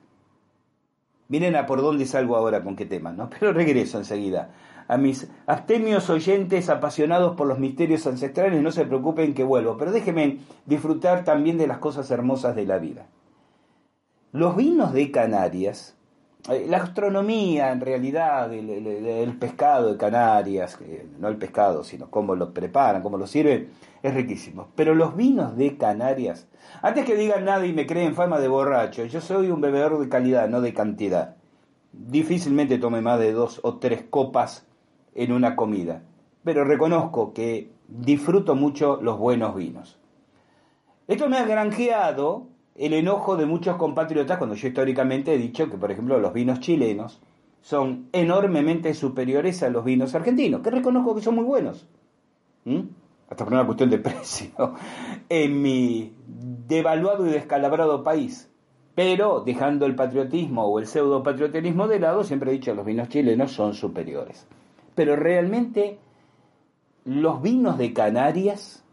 Miren 1.33 1.57
a 1.57 1.65
por 1.65 1.81
dónde 1.81 2.05
salgo 2.05 2.37
ahora 2.37 2.63
con 2.63 2.77
qué 2.77 2.85
tema, 2.85 3.11
¿no? 3.11 3.31
Pero 3.41 3.55
regreso 3.55 3.97
enseguida. 3.97 4.51
A 4.87 4.99
mis 4.99 5.31
abstemios 5.47 6.11
oyentes 6.11 6.69
apasionados 6.69 7.37
por 7.37 7.47
los 7.47 7.59
misterios 7.59 8.07
ancestrales, 8.07 8.63
no 8.63 8.71
se 8.71 8.85
preocupen 8.85 9.33
que 9.33 9.43
vuelvo, 9.43 9.79
pero 9.79 9.93
déjenme 9.93 10.41
disfrutar 10.67 11.25
también 11.25 11.57
de 11.57 11.67
las 11.67 11.79
cosas 11.79 12.11
hermosas 12.11 12.55
de 12.55 12.67
la 12.67 12.79
vida. 12.79 13.07
Los 14.33 14.57
vinos 14.57 14.93
de 14.93 15.11
Canarias, 15.11 15.97
la 16.49 16.79
gastronomía 16.79 17.71
en 17.71 17.81
realidad, 17.81 18.53
el, 18.53 19.37
pescado 19.39 19.93
de 19.93 19.97
Canarias, 19.97 20.79
no 21.19 21.29
el 21.29 21.37
pescado, 21.37 21.85
sino 21.85 22.11
cómo 22.11 22.35
lo 22.35 22.53
preparan, 22.53 23.03
cómo 23.03 23.17
lo 23.17 23.27
sirven, 23.27 23.71
es 24.03 24.15
riquísimo. 24.15 24.69
Pero 24.75 24.95
los 24.95 25.17
vinos 25.17 25.57
de 25.57 25.77
Canarias 25.77 26.49
antes 26.81 27.05
que 27.05 27.17
digan 27.17 27.45
nada 27.45 27.67
y 27.67 27.73
me 27.73 27.87
creen 27.87 28.15
fama 28.15 28.41
de 28.41 28.49
borracho, 28.49 29.05
yo 29.05 29.21
soy 29.21 29.51
un 29.51 29.61
bebedor 29.61 29.99
de 29.99 30.09
calidad, 30.09 30.49
no 30.49 30.61
de 30.61 30.73
cantidad. 30.73 31.37
Difícilmente 31.93 32.79
tome 32.79 33.01
más 33.01 33.19
de 33.19 33.33
dos 33.33 33.61
o 33.63 33.79
tres 33.79 34.03
copas 34.09 34.67
en 35.15 35.33
una 35.33 35.57
comida, 35.57 36.03
pero 36.43 36.65
reconozco 36.65 37.35
que 37.35 37.71
disfruto 37.89 38.55
mucho 38.55 39.01
los 39.03 39.19
buenos 39.19 39.55
vinos. 39.55 39.99
Esto 41.07 41.29
me 41.29 41.37
ha 41.37 41.45
granjeado 41.45 42.47
el 42.77 42.95
enojo 42.95 43.37
de 43.37 43.47
muchos 43.47 43.77
compatriotas 43.77 44.39
cuando 44.39 44.57
yo 44.57 44.69
históricamente 44.69 45.35
he 45.35 45.39
dicho 45.39 45.69
que, 45.71 45.77
por 45.77 45.91
ejemplo, 45.91 46.19
los 46.19 46.33
vinos 46.33 46.61
chilenos 46.61 47.21
son 47.61 48.09
enormemente 48.13 48.93
superiores 48.95 49.63
a 49.63 49.71
los 49.71 49.85
vinos 49.85 50.15
argentinos, 50.15 50.63
que 50.63 50.71
reconozco 50.71 51.15
que 51.15 51.23
son 51.23 51.37
muy 51.37 51.45
buenos. 51.45 51.87
¿Mm? 52.65 52.81
Hasta 53.29 53.45
por 53.45 53.53
una 53.53 53.65
cuestión 53.67 53.91
de 53.91 53.99
precio. 53.99 54.75
En 55.29 55.63
mi 55.63 56.13
devaluado 56.27 57.27
y 57.27 57.31
descalabrado 57.31 58.03
país. 58.03 58.51
Pero 58.95 59.41
dejando 59.41 59.87
el 59.87 59.95
patriotismo 59.95 60.67
o 60.67 60.79
el 60.79 60.87
pseudo 60.87 61.23
patriotismo 61.23 61.89
de 61.89 62.01
lado, 62.01 62.25
siempre 62.25 62.51
he 62.51 62.55
dicho 62.55 62.75
los 62.75 62.85
vinos 62.85 63.09
chilenos 63.09 63.53
son 63.53 63.75
superiores. 63.75 64.47
Pero 64.95 65.17
realmente 65.17 65.99
los 67.05 67.41
vinos 67.41 67.79
de 67.79 67.93
Canarias, 67.93 68.85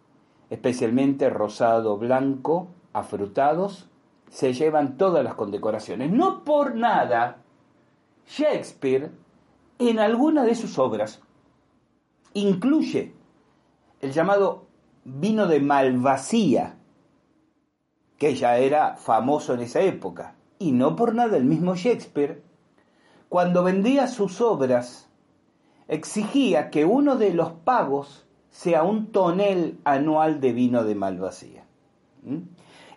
especialmente 0.49 1.29
rosado, 1.29 1.97
blanco, 1.97 2.69
afrutados, 2.99 3.89
se 4.29 4.53
llevan 4.53 4.97
todas 4.97 5.23
las 5.23 5.33
condecoraciones. 5.35 6.11
No 6.11 6.43
por 6.43 6.75
nada, 6.75 7.37
Shakespeare 8.27 9.11
en 9.79 9.99
alguna 9.99 10.43
de 10.43 10.55
sus 10.55 10.77
obras 10.77 11.21
incluye 12.33 13.13
el 14.01 14.11
llamado 14.11 14.65
vino 15.03 15.47
de 15.47 15.59
Malvasía, 15.59 16.77
que 18.17 18.35
ya 18.35 18.57
era 18.57 18.95
famoso 18.97 19.53
en 19.53 19.61
esa 19.61 19.81
época. 19.81 20.35
Y 20.59 20.73
no 20.73 20.95
por 20.95 21.15
nada 21.15 21.37
el 21.37 21.45
mismo 21.45 21.75
Shakespeare, 21.75 22.43
cuando 23.29 23.63
vendía 23.63 24.07
sus 24.07 24.41
obras, 24.41 25.09
exigía 25.87 26.69
que 26.69 26.85
uno 26.85 27.15
de 27.15 27.33
los 27.33 27.51
pagos 27.51 28.25
sea 28.49 28.83
un 28.83 29.11
tonel 29.11 29.79
anual 29.85 30.41
de 30.41 30.53
vino 30.53 30.83
de 30.83 30.95
Malvasía. 30.95 31.65
¿Mm? 32.23 32.39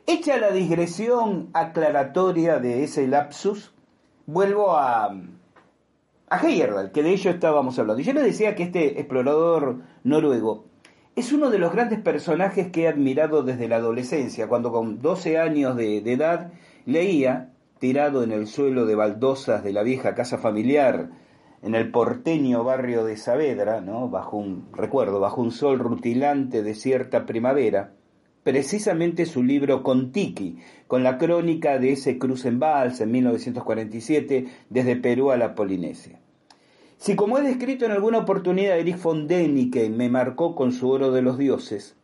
Hecha 0.06 0.36
la 0.36 0.50
digresión 0.50 1.50
aclaratoria 1.52 2.58
de 2.58 2.82
ese 2.82 3.06
lapsus, 3.06 3.72
vuelvo 4.26 4.72
a, 4.76 5.14
a 6.28 6.38
Heyerdahl, 6.38 6.90
que 6.90 7.04
de 7.04 7.10
ello 7.10 7.30
estábamos 7.30 7.78
hablando. 7.78 8.02
Yo 8.02 8.12
le 8.12 8.22
decía 8.22 8.56
que 8.56 8.64
este 8.64 8.98
explorador 8.98 9.78
noruego 10.02 10.64
es 11.14 11.32
uno 11.32 11.50
de 11.50 11.58
los 11.58 11.72
grandes 11.72 12.00
personajes 12.00 12.72
que 12.72 12.82
he 12.82 12.88
admirado 12.88 13.42
desde 13.42 13.68
la 13.68 13.76
adolescencia, 13.76 14.48
cuando 14.48 14.72
con 14.72 15.00
12 15.00 15.38
años 15.38 15.76
de, 15.76 15.98
edad 15.98 16.52
leía, 16.86 17.50
tirado 17.78 18.22
en 18.22 18.32
el 18.32 18.46
suelo 18.46 18.86
de 18.86 18.94
baldosas 18.94 19.62
de 19.62 19.72
la 19.72 19.82
vieja 19.82 20.14
casa 20.14 20.38
familiar, 20.38 21.10
en 21.62 21.74
el 21.74 21.90
porteño 21.90 22.64
barrio 22.64 23.04
de 23.04 23.16
Saavedra, 23.16 23.82
¿no? 23.82 24.08
bajo 24.08 24.38
un, 24.38 24.68
recuerdo, 24.72 25.20
bajo 25.20 25.42
un 25.42 25.52
sol 25.52 25.78
rutilante 25.78 26.62
de 26.62 26.74
cierta 26.74 27.26
primavera, 27.26 27.92
precisamente 28.42 29.26
su 29.26 29.42
libro 29.42 29.82
Contiki, 29.82 30.58
con 30.86 31.02
la 31.02 31.18
crónica 31.18 31.78
de 31.78 31.92
ese 31.92 32.18
cruce 32.18 32.48
en 32.48 32.58
balsa 32.58 33.04
en 33.04 33.12
1947 33.12 34.46
desde 34.68 34.96
Perú 34.96 35.30
a 35.30 35.36
la 35.36 35.54
Polinesia. 35.54 36.18
Si 36.98 37.16
como 37.16 37.38
he 37.38 37.42
descrito 37.42 37.84
en 37.84 37.92
alguna 37.92 38.18
oportunidad 38.18 38.78
Erich 38.78 39.00
von 39.00 39.26
Däniken 39.26 39.96
me 39.96 40.08
marcó 40.08 40.54
con 40.54 40.72
su 40.72 40.88
oro 40.88 41.10
de 41.10 41.22
los 41.22 41.38
dioses, 41.38 41.96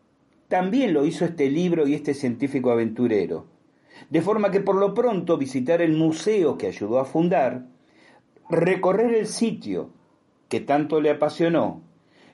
también 0.49 0.95
lo 0.95 1.04
hizo 1.04 1.25
este 1.25 1.50
libro 1.50 1.87
y 1.87 1.95
este 1.95 2.14
científico 2.14 2.71
aventurero. 2.71 3.47
De 4.11 4.23
forma 4.23 4.50
que 4.50 4.61
por 4.61 4.76
lo 4.76 4.95
pronto 4.95 5.37
visitar 5.37 5.83
el 5.83 5.92
museo 5.92 6.57
que 6.57 6.68
ayudó 6.68 7.00
a 7.00 7.04
fundar, 7.04 7.66
recorrer 8.49 9.14
el 9.14 9.26
sitio 9.26 9.90
que 10.49 10.61
tanto 10.61 11.00
le 11.00 11.11
apasionó 11.11 11.83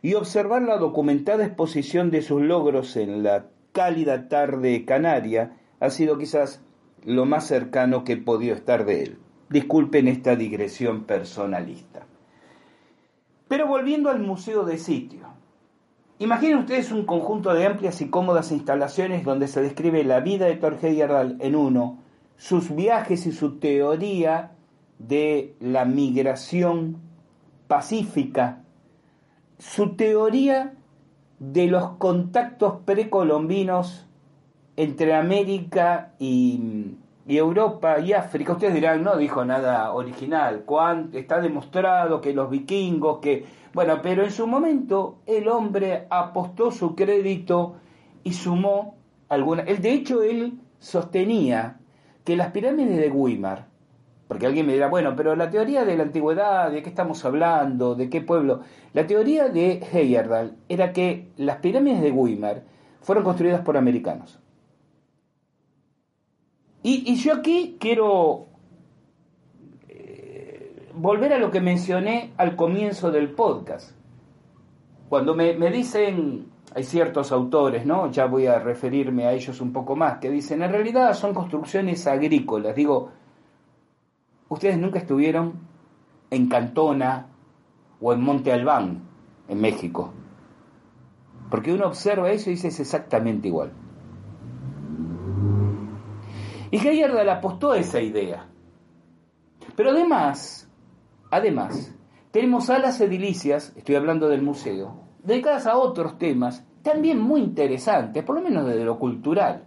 y 0.00 0.14
observar 0.14 0.62
la 0.62 0.76
documentada 0.76 1.44
exposición 1.44 2.10
de 2.10 2.22
sus 2.22 2.42
logros 2.42 2.96
en 2.96 3.22
la 3.22 3.46
cálida 3.74 4.28
tarde 4.28 4.86
canaria 4.86 5.56
ha 5.80 5.90
sido 5.90 6.16
quizás 6.16 6.62
lo 7.04 7.26
más 7.26 7.46
cercano 7.46 8.04
que 8.04 8.12
he 8.12 8.16
podido 8.16 8.54
estar 8.54 8.86
de 8.86 9.02
él. 9.02 9.18
Disculpen 9.50 10.08
esta 10.08 10.36
digresión 10.36 11.04
personalista. 11.04 12.06
Pero 13.48 13.66
volviendo 13.66 14.08
al 14.08 14.20
museo 14.20 14.64
de 14.64 14.78
sitio. 14.78 15.26
Imaginen 16.20 16.58
ustedes 16.58 16.92
un 16.92 17.04
conjunto 17.04 17.52
de 17.52 17.66
amplias 17.66 18.00
y 18.00 18.08
cómodas 18.08 18.52
instalaciones 18.52 19.24
donde 19.24 19.48
se 19.48 19.60
describe 19.60 20.04
la 20.04 20.20
vida 20.20 20.46
de 20.46 20.60
Heyerdahl 20.80 21.36
en 21.40 21.56
uno 21.56 21.98
sus 22.36 22.74
viajes 22.74 23.26
y 23.26 23.32
su 23.32 23.58
teoría 23.58 24.52
de 24.98 25.56
la 25.60 25.84
migración 25.84 26.98
pacífica, 27.66 28.62
su 29.58 29.96
teoría 29.96 30.74
de 31.38 31.66
los 31.66 31.90
contactos 31.96 32.78
precolombinos 32.84 34.06
entre 34.76 35.14
América 35.14 36.12
y, 36.18 36.96
Europa 37.26 38.00
y 38.00 38.12
África. 38.12 38.52
Ustedes 38.52 38.74
dirán, 38.74 39.02
no 39.02 39.16
dijo 39.16 39.44
nada 39.44 39.92
original. 39.92 40.64
Está 41.12 41.40
demostrado 41.40 42.20
que 42.20 42.32
los 42.32 42.50
vikingos, 42.50 43.18
que... 43.18 43.46
Bueno, 43.72 44.00
pero 44.02 44.22
en 44.22 44.30
su 44.30 44.46
momento 44.46 45.18
el 45.26 45.48
hombre 45.48 46.06
apostó 46.10 46.70
su 46.70 46.94
crédito 46.94 47.76
y 48.22 48.32
sumó 48.32 48.96
alguna... 49.28 49.64
De 49.64 49.92
hecho, 49.92 50.22
él 50.22 50.60
sostenía 50.78 51.78
que 52.24 52.36
las 52.36 52.52
pirámides 52.52 52.96
de 52.96 53.10
Weimar, 53.10 53.66
porque 54.28 54.46
alguien 54.46 54.66
me 54.66 54.72
dirá, 54.72 54.88
bueno, 54.88 55.14
pero 55.16 55.36
la 55.36 55.50
teoría 55.50 55.84
de 55.84 55.96
la 55.96 56.04
antigüedad, 56.04 56.70
¿de 56.70 56.82
qué 56.82 56.88
estamos 56.88 57.24
hablando? 57.24 57.94
¿De 57.94 58.08
qué 58.08 58.22
pueblo? 58.22 58.60
La 58.94 59.06
teoría 59.06 59.48
de 59.48 59.82
Heyerdahl 59.92 60.56
era 60.68 60.92
que 60.92 61.30
las 61.36 61.58
pirámides 61.58 62.00
de 62.00 62.10
Weimar 62.10 62.62
fueron 63.02 63.24
construidas 63.24 63.60
por 63.60 63.76
americanos. 63.76 64.40
Y, 66.82 67.14
yo 67.16 67.32
aquí 67.32 67.76
quiero 67.80 68.46
eh, 69.88 70.90
volver 70.94 71.32
a 71.32 71.38
lo 71.38 71.50
que 71.50 71.60
mencioné 71.60 72.32
al 72.36 72.56
comienzo 72.56 73.10
del 73.10 73.30
podcast. 73.30 73.92
Cuando 75.08 75.34
me, 75.34 75.54
me 75.54 75.70
dicen, 75.70 76.46
hay 76.74 76.84
ciertos 76.84 77.32
autores, 77.32 77.86
¿no? 77.86 78.10
Ya 78.10 78.26
voy 78.26 78.46
a 78.46 78.58
referirme 78.58 79.26
a 79.26 79.32
ellos 79.32 79.60
un 79.62 79.72
poco 79.72 79.96
más, 79.96 80.18
que 80.18 80.30
dicen, 80.30 80.62
en 80.62 80.72
realidad 80.72 81.14
son 81.14 81.32
construcciones 81.32 82.06
agrícolas. 82.06 82.74
Digo, 82.74 83.12
ustedes 84.54 84.78
nunca 84.78 84.98
estuvieron 84.98 85.54
en 86.30 86.48
Cantona 86.48 87.28
o 88.00 88.12
en 88.12 88.22
Monte 88.22 88.52
Albán, 88.52 89.02
en 89.48 89.60
México. 89.60 90.12
Porque 91.50 91.72
uno 91.72 91.86
observa 91.86 92.30
eso 92.30 92.50
y 92.50 92.54
dice 92.54 92.68
es 92.68 92.80
exactamente 92.80 93.48
igual. 93.48 93.72
Y 96.70 96.80
le 96.80 97.30
apostó 97.30 97.72
a 97.72 97.78
esa 97.78 98.00
idea. 98.00 98.48
Pero 99.76 99.90
además, 99.90 100.68
además, 101.30 101.94
tenemos 102.32 102.66
salas 102.66 103.00
edilicias, 103.00 103.72
estoy 103.76 103.94
hablando 103.94 104.28
del 104.28 104.42
museo, 104.42 105.04
dedicadas 105.22 105.66
a 105.66 105.76
otros 105.76 106.18
temas 106.18 106.66
también 106.82 107.20
muy 107.20 107.40
interesantes, 107.40 108.24
por 108.24 108.34
lo 108.34 108.42
menos 108.42 108.66
desde 108.66 108.84
lo 108.84 108.98
cultural. 108.98 109.64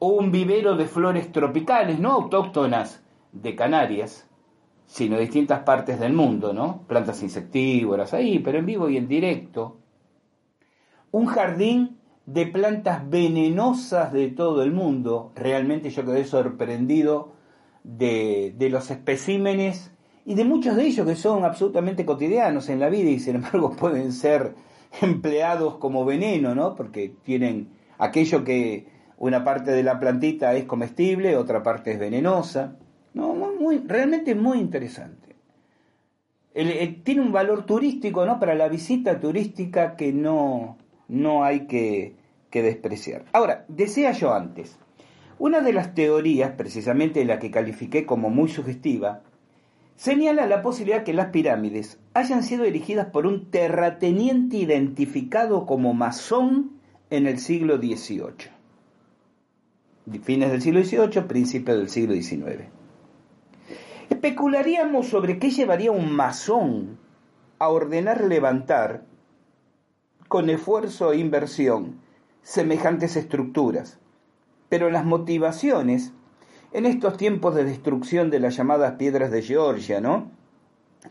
O 0.00 0.08
un 0.08 0.32
vivero 0.32 0.76
de 0.76 0.86
flores 0.86 1.30
tropicales, 1.30 2.00
no 2.00 2.10
autóctonas 2.10 3.02
de 3.32 3.54
Canarias, 3.54 4.28
sino 4.86 5.16
de 5.16 5.22
distintas 5.22 5.60
partes 5.60 6.00
del 6.00 6.12
mundo, 6.12 6.52
¿no? 6.52 6.84
Plantas 6.86 7.22
insectívoras 7.22 8.14
ahí, 8.14 8.38
pero 8.38 8.58
en 8.58 8.66
vivo 8.66 8.88
y 8.88 8.96
en 8.96 9.08
directo. 9.08 9.78
Un 11.10 11.26
jardín 11.26 11.98
de 12.26 12.46
plantas 12.46 13.08
venenosas 13.08 14.12
de 14.12 14.28
todo 14.28 14.62
el 14.62 14.72
mundo. 14.72 15.32
Realmente 15.34 15.90
yo 15.90 16.04
quedé 16.04 16.24
sorprendido 16.24 17.32
de, 17.84 18.54
de, 18.56 18.68
los 18.70 18.90
especímenes 18.90 19.92
y 20.26 20.34
de 20.34 20.44
muchos 20.44 20.76
de 20.76 20.86
ellos 20.86 21.06
que 21.06 21.16
son 21.16 21.44
absolutamente 21.44 22.04
cotidianos 22.04 22.68
en 22.68 22.80
la 22.80 22.90
vida 22.90 23.08
y 23.08 23.18
sin 23.18 23.36
embargo 23.36 23.70
pueden 23.78 24.12
ser 24.12 24.54
empleados 25.00 25.76
como 25.76 26.04
veneno, 26.04 26.54
¿no? 26.54 26.74
Porque 26.74 27.14
tienen 27.24 27.70
aquello 27.98 28.44
que 28.44 28.86
una 29.16 29.44
parte 29.44 29.72
de 29.72 29.82
la 29.82 29.98
plantita 29.98 30.54
es 30.54 30.64
comestible, 30.64 31.36
otra 31.36 31.62
parte 31.62 31.92
es 31.92 31.98
venenosa. 31.98 32.76
No, 33.14 33.34
muy, 33.34 33.78
realmente 33.78 34.34
muy 34.34 34.58
interesante. 34.58 35.34
tiene 36.52 37.20
un 37.20 37.32
valor 37.32 37.66
turístico, 37.66 38.24
¿no? 38.26 38.38
Para 38.38 38.54
la 38.54 38.68
visita 38.68 39.18
turística 39.18 39.96
que 39.96 40.12
no, 40.12 40.76
no 41.08 41.44
hay 41.44 41.66
que, 41.66 42.14
que 42.50 42.62
despreciar. 42.62 43.24
Ahora, 43.32 43.64
decía 43.68 44.12
yo 44.12 44.32
antes, 44.34 44.78
una 45.38 45.60
de 45.60 45.72
las 45.72 45.94
teorías, 45.94 46.52
precisamente 46.52 47.24
la 47.24 47.38
que 47.38 47.50
califiqué 47.50 48.06
como 48.06 48.30
muy 48.30 48.48
sugestiva, 48.48 49.22
señala 49.96 50.46
la 50.46 50.62
posibilidad 50.62 51.04
que 51.04 51.12
las 51.12 51.30
pirámides 51.30 51.98
hayan 52.14 52.42
sido 52.42 52.64
erigidas 52.64 53.06
por 53.06 53.26
un 53.26 53.50
terrateniente 53.50 54.56
identificado 54.56 55.66
como 55.66 55.94
masón 55.94 56.72
en 57.10 57.26
el 57.26 57.38
siglo 57.38 57.78
XVIII. 57.78 58.50
Fines 60.22 60.50
del 60.50 60.62
siglo 60.62 60.82
XVIII, 60.82 61.22
principios 61.28 61.78
del 61.78 61.88
siglo 61.88 62.14
XIX. 62.14 62.77
Especularíamos 64.18 65.06
sobre 65.06 65.38
qué 65.38 65.50
llevaría 65.50 65.92
un 65.92 66.10
masón 66.10 66.98
a 67.60 67.68
ordenar 67.68 68.24
levantar, 68.24 69.04
con 70.26 70.50
esfuerzo 70.50 71.12
e 71.12 71.18
inversión, 71.18 72.00
semejantes 72.42 73.14
estructuras. 73.14 74.00
Pero 74.68 74.90
las 74.90 75.04
motivaciones, 75.04 76.14
en 76.72 76.84
estos 76.84 77.16
tiempos 77.16 77.54
de 77.54 77.62
destrucción 77.62 78.28
de 78.28 78.40
las 78.40 78.56
llamadas 78.56 78.94
piedras 78.94 79.30
de 79.30 79.40
Georgia, 79.40 80.00
¿no? 80.00 80.32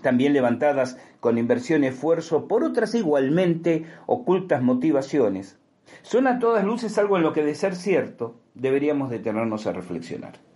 También 0.02 0.34
levantadas 0.34 0.98
con 1.22 1.38
inversión 1.38 1.86
y 1.86 1.88
esfuerzo 1.88 2.50
por 2.50 2.66
otras 2.66 2.94
igualmente 2.94 3.86
ocultas 4.06 4.62
motivaciones, 4.62 5.58
son 6.02 6.28
a 6.28 6.40
todas 6.40 6.66
luces 6.66 6.98
algo 6.98 7.16
en 7.16 7.24
lo 7.24 7.32
que 7.32 7.46
de 7.46 7.56
ser 7.56 7.74
cierto 7.74 8.36
deberíamos 8.54 9.10
detenernos 9.10 9.66
a 9.66 9.72
reflexionar. 9.72 10.47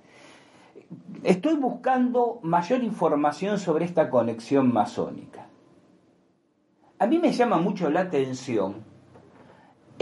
Estoy 1.23 1.55
buscando 1.55 2.39
mayor 2.41 2.83
información 2.83 3.59
sobre 3.59 3.85
esta 3.85 4.09
conexión 4.09 4.73
masónica. 4.73 5.47
A 6.99 7.07
mí 7.07 7.19
me 7.19 7.31
llama 7.31 7.57
mucho 7.57 7.89
la 7.89 8.01
atención 8.01 8.91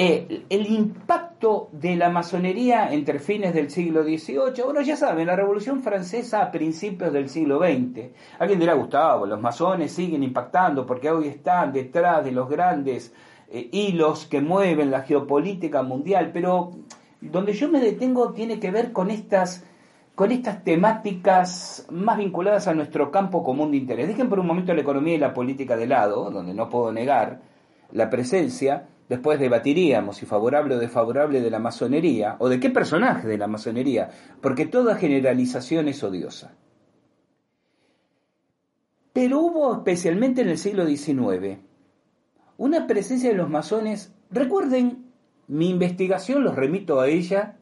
eh, 0.02 0.46
el 0.48 0.66
impacto 0.72 1.68
de 1.74 1.98
la 1.98 2.10
masonería 2.10 2.94
entre 2.94 3.20
fines 3.20 3.54
del 3.54 3.70
siglo 3.70 4.04
XVIII, 4.04 4.64
bueno, 4.64 4.80
ya 4.80 4.96
saben, 4.96 5.28
la 5.28 5.36
Revolución 5.36 5.82
Francesa 5.82 6.42
a 6.42 6.52
principios 6.52 7.12
del 7.12 7.28
siglo 7.28 7.60
XX. 7.60 8.14
Alguien 8.40 8.62
dirá, 8.62 8.76
Gustavo, 8.76 9.26
los 9.26 9.42
masones 9.42 9.92
siguen 9.92 10.24
impactando 10.24 10.86
porque 10.86 11.12
hoy 11.12 11.28
están 11.28 11.74
detrás 11.74 12.24
de 12.24 12.32
los 12.32 12.48
grandes 12.48 13.14
eh, 13.50 13.68
hilos 13.74 14.26
que 14.26 14.40
mueven 14.40 14.90
la 14.90 15.02
geopolítica 15.02 15.84
mundial, 15.84 16.32
pero 16.34 16.72
donde 17.20 17.52
yo 17.52 17.68
me 17.68 17.82
detengo 17.82 18.32
tiene 18.32 18.58
que 18.58 18.72
ver 18.72 18.94
con 18.94 19.12
estas 19.12 19.66
con 20.20 20.34
estas 20.34 20.66
temáticas 20.66 21.88
más 21.92 22.18
vinculadas 22.18 22.68
a 22.68 22.74
nuestro 22.74 23.10
campo 23.10 23.42
común 23.42 23.72
de 23.72 23.78
interés. 23.78 24.06
Dejen 24.06 24.28
por 24.28 24.42
un 24.42 24.48
momento 24.48 24.74
la 24.74 24.82
economía 24.82 25.16
y 25.16 25.18
la 25.18 25.34
política 25.34 25.78
de 25.78 25.88
lado, 25.88 26.30
donde 26.30 26.54
no 26.54 26.68
puedo 26.70 26.92
negar 26.92 27.40
la 27.94 28.10
presencia, 28.10 28.90
Después 29.08 29.40
debatiríamos 29.40 30.18
si 30.18 30.26
favorable 30.26 30.76
o 30.76 30.78
desfavorable 30.78 31.40
de 31.40 31.50
la 31.50 31.58
masonería, 31.58 32.36
o 32.40 32.50
de 32.50 32.60
qué 32.60 32.70
personaje 32.70 33.28
de 33.30 33.38
la 33.38 33.48
masonería, 33.48 34.12
porque 34.42 34.66
toda 34.66 34.96
generalización 34.96 35.88
es 35.88 36.04
odiosa. 36.04 36.54
Pero 39.14 39.40
hubo, 39.40 39.74
especialmente 39.74 40.42
en 40.42 40.50
el 40.50 40.58
siglo 40.58 40.86
XIX, 40.86 41.60
una 42.58 42.88
presencia 42.88 43.30
de 43.30 43.38
los 43.38 43.50
masones, 43.50 44.14
recuerden, 44.30 45.06
mi 45.48 45.70
investigación, 45.70 46.44
los 46.44 46.56
remito 46.56 47.00
a 47.00 47.08
ella, 47.08 47.56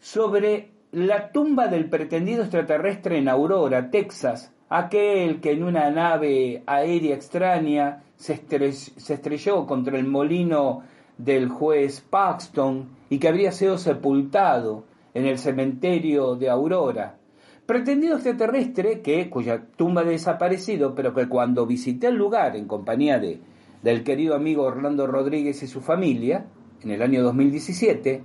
sobre 0.00 0.71
la 0.92 1.32
tumba 1.32 1.68
del 1.68 1.88
pretendido 1.88 2.42
extraterrestre 2.42 3.16
en 3.16 3.28
Aurora, 3.28 3.90
Texas, 3.90 4.52
aquel 4.68 5.40
que 5.40 5.52
en 5.52 5.64
una 5.64 5.90
nave 5.90 6.62
aérea 6.66 7.14
extraña 7.14 8.02
se, 8.16 8.34
estrelló 8.34 9.66
contra 9.66 9.98
el 9.98 10.06
molino 10.06 10.82
del 11.16 11.48
juez 11.48 12.02
Paxton 12.02 12.90
y 13.08 13.18
que 13.18 13.28
habría 13.28 13.52
sido 13.52 13.78
sepultado 13.78 14.84
en 15.14 15.24
el 15.24 15.38
cementerio 15.38 16.36
de 16.36 16.50
Aurora. 16.50 17.16
Pretendido 17.64 18.16
extraterrestre 18.16 19.00
que, 19.00 19.30
cuya 19.30 19.64
tumba 19.76 20.02
ha 20.02 20.04
desaparecido, 20.04 20.94
pero 20.94 21.14
que 21.14 21.26
cuando 21.26 21.64
visité 21.64 22.08
el 22.08 22.16
lugar 22.16 22.54
en 22.54 22.66
compañía 22.66 23.18
de, 23.18 23.40
del 23.82 24.04
querido 24.04 24.34
amigo 24.34 24.64
Orlando 24.64 25.06
Rodríguez 25.06 25.62
y 25.62 25.68
su 25.68 25.80
familia, 25.80 26.44
en 26.82 26.90
el 26.90 27.00
año 27.00 27.22
2017, 27.22 28.24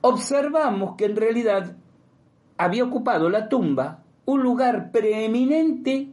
observamos 0.00 0.96
que 0.96 1.06
en 1.06 1.16
realidad 1.16 1.76
había 2.56 2.84
ocupado 2.84 3.30
la 3.30 3.48
tumba 3.48 4.04
un 4.24 4.42
lugar 4.42 4.90
preeminente 4.92 6.12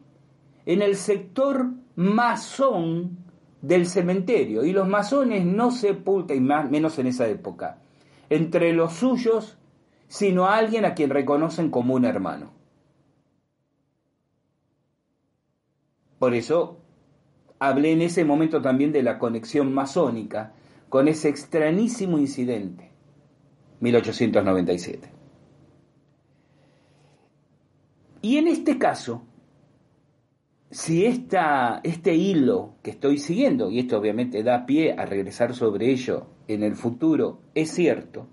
en 0.65 0.81
el 0.81 0.95
sector 0.95 1.71
masón 1.95 3.17
del 3.61 3.87
cementerio. 3.87 4.63
Y 4.63 4.71
los 4.71 4.87
masones 4.87 5.45
no 5.45 5.71
sepultan, 5.71 6.37
y 6.37 6.39
más, 6.39 6.69
menos 6.69 6.97
en 6.99 7.07
esa 7.07 7.27
época, 7.27 7.79
entre 8.29 8.73
los 8.73 8.93
suyos, 8.93 9.57
sino 10.07 10.45
a 10.45 10.57
alguien 10.57 10.85
a 10.85 10.93
quien 10.93 11.09
reconocen 11.09 11.71
como 11.71 11.95
un 11.95 12.05
hermano. 12.05 12.51
Por 16.19 16.33
eso 16.33 16.79
hablé 17.59 17.91
en 17.91 18.01
ese 18.01 18.23
momento 18.23 18.61
también 18.61 18.91
de 18.91 19.03
la 19.03 19.19
conexión 19.19 19.73
masónica 19.73 20.53
con 20.89 21.07
ese 21.07 21.29
extrañísimo 21.29 22.17
incidente, 22.17 22.91
1897. 23.85 25.09
Y 28.21 28.37
en 28.37 28.47
este 28.47 28.77
caso, 28.79 29.23
si 30.71 31.05
esta, 31.05 31.79
este 31.83 32.15
hilo 32.15 32.75
que 32.81 32.91
estoy 32.91 33.19
siguiendo, 33.19 33.69
y 33.69 33.79
esto 33.79 33.97
obviamente 33.97 34.43
da 34.43 34.65
pie 34.65 34.93
a 34.97 35.05
regresar 35.05 35.53
sobre 35.53 35.91
ello 35.91 36.27
en 36.47 36.63
el 36.63 36.75
futuro, 36.75 37.39
es 37.53 37.71
cierto, 37.71 38.27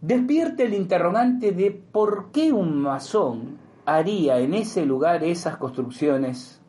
despierta 0.00 0.64
el 0.64 0.74
interrogante 0.74 1.52
de 1.52 1.70
por 1.70 2.30
qué 2.32 2.52
un 2.52 2.82
masón 2.82 3.58
haría 3.84 4.40
en 4.40 4.54
ese 4.54 4.84
lugar 4.84 5.22
esas 5.24 5.56
construcciones 5.56 6.60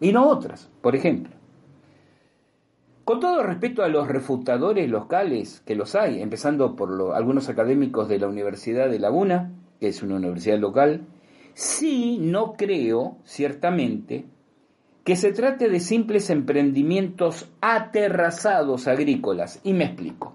y 0.00 0.12
no 0.12 0.28
otras, 0.28 0.70
por 0.80 0.94
ejemplo. 0.94 1.35
Con 3.06 3.20
todo 3.20 3.44
respeto 3.44 3.84
a 3.84 3.88
los 3.88 4.08
refutadores 4.08 4.90
locales, 4.90 5.62
que 5.64 5.76
los 5.76 5.94
hay, 5.94 6.20
empezando 6.20 6.74
por 6.74 7.14
algunos 7.14 7.48
académicos 7.48 8.08
de 8.08 8.18
la 8.18 8.26
Universidad 8.26 8.90
de 8.90 8.98
Laguna, 8.98 9.52
que 9.78 9.86
es 9.86 10.02
una 10.02 10.16
universidad 10.16 10.58
local, 10.58 11.06
sí 11.54 12.18
no 12.20 12.54
creo, 12.54 13.18
ciertamente, 13.22 14.24
que 15.04 15.14
se 15.14 15.30
trate 15.30 15.68
de 15.68 15.78
simples 15.78 16.30
emprendimientos 16.30 17.48
aterrazados 17.60 18.88
agrícolas, 18.88 19.60
y 19.62 19.72
me 19.72 19.84
explico. 19.84 20.34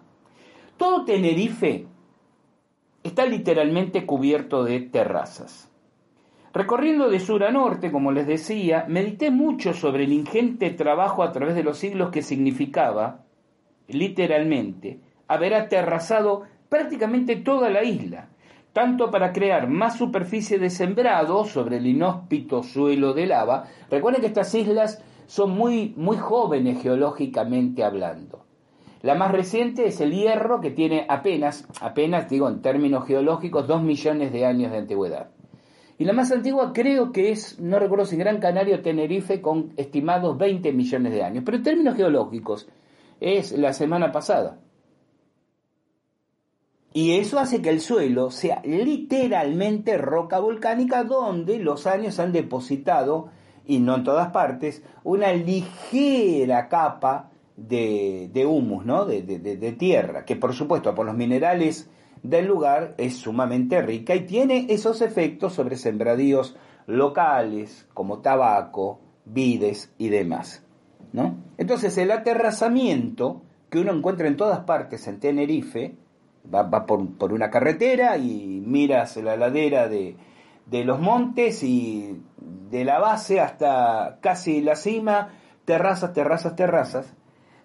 Todo 0.77 1.03
Tenerife 1.03 1.88
está 3.03 3.25
literalmente 3.25 4.05
cubierto 4.05 4.63
de 4.63 4.79
terrazas. 4.79 5.69
Recorriendo 6.53 7.09
de 7.09 7.21
sur 7.21 7.45
a 7.45 7.51
norte, 7.51 7.93
como 7.93 8.11
les 8.11 8.27
decía, 8.27 8.85
medité 8.89 9.31
mucho 9.31 9.73
sobre 9.73 10.03
el 10.03 10.11
ingente 10.11 10.69
trabajo 10.71 11.23
a 11.23 11.31
través 11.31 11.55
de 11.55 11.63
los 11.63 11.77
siglos 11.77 12.09
que 12.09 12.21
significaba, 12.21 13.23
literalmente, 13.87 14.99
haber 15.29 15.53
aterrazado 15.53 16.43
prácticamente 16.67 17.37
toda 17.37 17.69
la 17.69 17.85
isla, 17.85 18.27
tanto 18.73 19.11
para 19.11 19.31
crear 19.31 19.69
más 19.69 19.97
superficie 19.97 20.59
de 20.59 20.69
sembrado 20.69 21.45
sobre 21.45 21.77
el 21.77 21.87
inhóspito 21.87 22.63
suelo 22.63 23.13
de 23.13 23.27
lava. 23.27 23.67
Recuerden 23.89 24.19
que 24.19 24.27
estas 24.27 24.53
islas 24.53 25.01
son 25.27 25.51
muy, 25.51 25.93
muy 25.95 26.17
jóvenes 26.17 26.81
geológicamente 26.81 27.85
hablando. 27.85 28.45
La 29.01 29.15
más 29.15 29.31
reciente 29.31 29.87
es 29.87 30.01
el 30.01 30.11
Hierro, 30.11 30.59
que 30.59 30.71
tiene 30.71 31.05
apenas, 31.07 31.65
apenas 31.79 32.29
digo 32.29 32.49
en 32.49 32.61
términos 32.61 33.07
geológicos, 33.07 33.67
dos 33.67 33.81
millones 33.81 34.33
de 34.33 34.45
años 34.45 34.71
de 34.71 34.79
antigüedad. 34.79 35.29
Y 36.01 36.03
la 36.03 36.13
más 36.13 36.31
antigua 36.31 36.73
creo 36.73 37.11
que 37.11 37.29
es, 37.29 37.59
no 37.59 37.77
recuerdo 37.77 38.05
si 38.07 38.15
Gran 38.15 38.39
Canaria 38.39 38.77
o 38.77 38.79
Tenerife, 38.79 39.39
con 39.39 39.71
estimados 39.77 40.35
20 40.35 40.73
millones 40.73 41.13
de 41.13 41.21
años. 41.21 41.43
Pero 41.45 41.57
en 41.57 41.63
términos 41.63 41.95
geológicos 41.95 42.67
es 43.19 43.51
la 43.51 43.71
semana 43.71 44.11
pasada. 44.11 44.57
Y 46.91 47.19
eso 47.19 47.37
hace 47.37 47.61
que 47.61 47.69
el 47.69 47.81
suelo 47.81 48.31
sea 48.31 48.63
literalmente 48.65 49.99
roca 49.99 50.39
volcánica 50.39 51.03
donde 51.03 51.59
los 51.59 51.85
años 51.85 52.19
han 52.19 52.31
depositado, 52.31 53.29
y 53.67 53.77
no 53.77 53.93
en 53.93 54.03
todas 54.03 54.31
partes, 54.31 54.81
una 55.03 55.31
ligera 55.33 56.67
capa 56.67 57.29
de, 57.55 58.43
humus, 58.43 58.85
¿no? 58.85 59.05
De, 59.05 59.21
de, 59.21 59.71
tierra, 59.73 60.25
que 60.25 60.35
por 60.35 60.53
supuesto 60.55 60.95
por 60.95 61.05
los 61.05 61.13
minerales 61.13 61.91
del 62.23 62.45
lugar 62.45 62.95
es 62.97 63.17
sumamente 63.17 63.81
rica 63.81 64.15
y 64.15 64.25
tiene 64.25 64.67
esos 64.69 65.01
efectos 65.01 65.53
sobre 65.53 65.75
sembradíos 65.75 66.55
locales 66.88 67.88
como 67.93 68.19
tabaco, 68.19 68.99
vides 69.25 69.93
y 69.97 70.10
demás. 70.10 70.63
¿no? 71.13 71.38
Entonces 71.57 71.97
el 71.97 72.12
aterrazamiento 72.12 73.41
que 73.69 73.79
uno 73.79 73.93
encuentra 73.93 74.27
en 74.27 74.38
todas 74.38 74.60
partes 74.62 75.07
en 75.07 75.19
Tenerife, 75.19 75.95
va, 76.53 76.63
va 76.63 76.86
por, 76.86 77.17
por, 77.17 77.34
una 77.34 77.49
carretera 77.49 78.17
y 78.17 78.62
miras 78.65 79.15
la 79.17 79.38
ladera 79.38 79.88
de, 79.88 80.15
de 80.65 80.84
los 80.84 80.99
montes 80.99 81.63
y 81.63 82.21
de 82.69 82.84
la 82.84 82.99
base 82.99 83.39
hasta 83.39 84.19
casi 84.21 84.62
la 84.62 84.75
cima, 84.75 85.29
terrazas, 85.65 86.13
terrazas, 86.13 86.55
terrazas, 86.55 87.13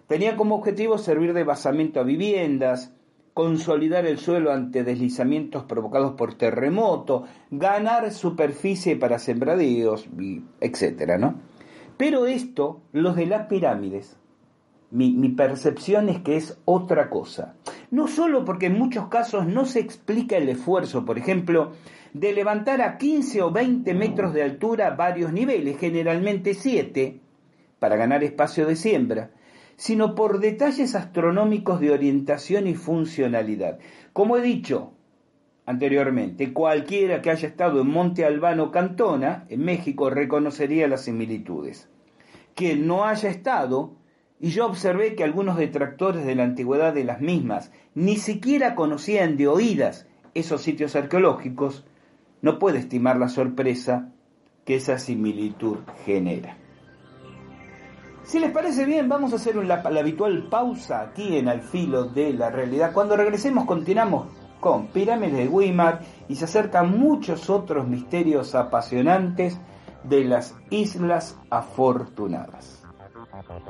Tenía 0.07 0.37
como 0.37 0.55
objetivo 0.55 0.97
servir 0.97 1.33
de 1.33 1.43
basamento 1.43 1.99
a 1.99 2.03
viviendas, 2.03 2.93
consolidar 3.37 4.07
el 4.07 4.17
suelo 4.17 4.51
ante 4.51 4.83
deslizamientos 4.83 5.65
provocados 5.65 6.13
por 6.13 6.33
terremoto, 6.33 7.25
ganar 7.51 8.11
superficie 8.11 8.95
para 8.95 9.19
sembradíos, 9.19 10.09
etcétera, 10.59 11.19
¿no? 11.19 11.35
Pero 11.97 12.25
esto, 12.25 12.81
los 12.93 13.15
de 13.15 13.27
las 13.27 13.45
pirámides, 13.45 14.17
mi, 14.89 15.11
mi, 15.13 15.29
percepción 15.29 16.09
es 16.09 16.19
que 16.21 16.35
es 16.35 16.57
otra 16.65 17.11
cosa. 17.11 17.53
No 17.91 18.07
solo 18.07 18.43
porque 18.43 18.65
en 18.65 18.79
muchos 18.79 19.07
casos 19.07 19.45
no 19.45 19.65
se 19.65 19.81
explica 19.81 20.35
el 20.37 20.49
esfuerzo, 20.49 21.05
por 21.05 21.19
ejemplo, 21.19 21.73
de 22.13 22.33
levantar 22.33 22.81
a 22.81 22.97
15 22.97 23.43
o 23.43 23.51
20 23.51 23.93
metros 23.93 24.33
de 24.33 24.41
altura 24.41 24.95
varios 24.95 25.31
niveles, 25.31 25.77
generalmente 25.77 26.55
7, 26.55 27.19
para 27.77 27.97
ganar 27.97 28.23
espacio 28.23 28.65
de 28.65 28.75
siembra, 28.75 29.29
sino 29.77 30.15
por 30.15 30.39
detalles 30.39 30.95
astronómicos 30.95 31.79
de 31.79 31.91
orientación 31.91 32.67
y 32.67 32.73
funcionalidad. 32.73 33.79
Como 34.11 34.35
he 34.35 34.41
dicho 34.41 34.93
anteriormente, 35.67 36.51
cualquiera 36.51 37.21
que 37.21 37.29
haya 37.29 37.47
estado 37.47 37.81
en 37.81 37.87
Monte 37.87 38.25
Albano 38.25 38.71
Cantona, 38.71 39.45
en 39.49 39.63
México, 39.63 40.09
reconocería 40.09 40.87
las 40.87 41.03
similitudes. 41.03 41.89
Quien 42.55 42.87
no 42.87 43.05
haya 43.05 43.29
estado, 43.29 43.95
y 44.39 44.49
yo 44.49 44.65
observé 44.65 45.15
que 45.15 45.23
algunos 45.23 45.57
detractores 45.57 46.25
de 46.25 46.35
la 46.35 46.43
antigüedad 46.43 46.93
de 46.93 47.03
las 47.03 47.21
mismas 47.21 47.71
ni 47.93 48.17
siquiera 48.17 48.75
conocían 48.75 49.37
de 49.37 49.47
oídas 49.47 50.07
esos 50.33 50.61
sitios 50.61 50.95
arqueológicos, 50.95 51.85
no 52.41 52.57
puede 52.59 52.79
estimar 52.79 53.17
la 53.17 53.29
sorpresa 53.29 54.11
que 54.65 54.75
esa 54.75 54.97
similitud 54.97 55.77
genera. 56.05 56.57
Si 58.27 58.41
les 58.41 58.51
parece 58.51 58.83
bien, 58.83 59.07
vamos 59.07 59.31
a 59.31 59.37
hacer 59.37 59.55
la, 59.55 59.75
habitual 59.75 60.49
pausa 60.49 60.99
aquí 60.99 61.37
en 61.37 61.47
Al 61.47 61.61
Filo 61.61 62.03
de 62.03 62.33
la 62.33 62.49
Realidad. 62.49 62.91
Cuando 62.91 63.15
regresemos 63.15 63.63
continuamos 63.63 64.27
con 64.59 64.87
Pirámides 64.87 65.37
de 65.37 65.47
Weimar 65.47 66.01
y 66.27 66.35
se 66.35 66.43
acercan 66.43 66.99
muchos 66.99 67.49
otros 67.49 67.87
misterios 67.87 68.53
apasionantes 68.53 69.57
de 70.03 70.25
las 70.25 70.53
Islas 70.69 71.39
Afortunadas. 71.49 72.86
I'm 73.39 73.67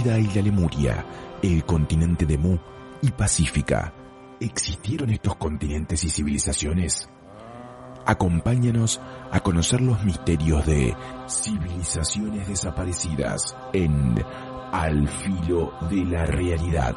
Atlántida 0.00 0.18
y 0.18 0.34
la 0.34 0.42
Lemuria, 0.42 1.04
el 1.42 1.64
continente 1.64 2.24
de 2.24 2.38
Mu 2.38 2.56
y 3.02 3.10
Pacífica. 3.10 3.92
¿Existieron 4.40 5.10
estos 5.10 5.36
continentes 5.36 6.02
y 6.04 6.08
civilizaciones? 6.08 7.08
Acompáñanos 8.06 8.98
a 9.30 9.40
conocer 9.40 9.82
los 9.82 10.02
misterios 10.02 10.64
de 10.64 10.96
civilizaciones 11.28 12.48
desaparecidas 12.48 13.54
en 13.74 14.24
Al 14.72 15.06
filo 15.06 15.74
de 15.90 16.04
la 16.04 16.24
realidad. 16.24 16.96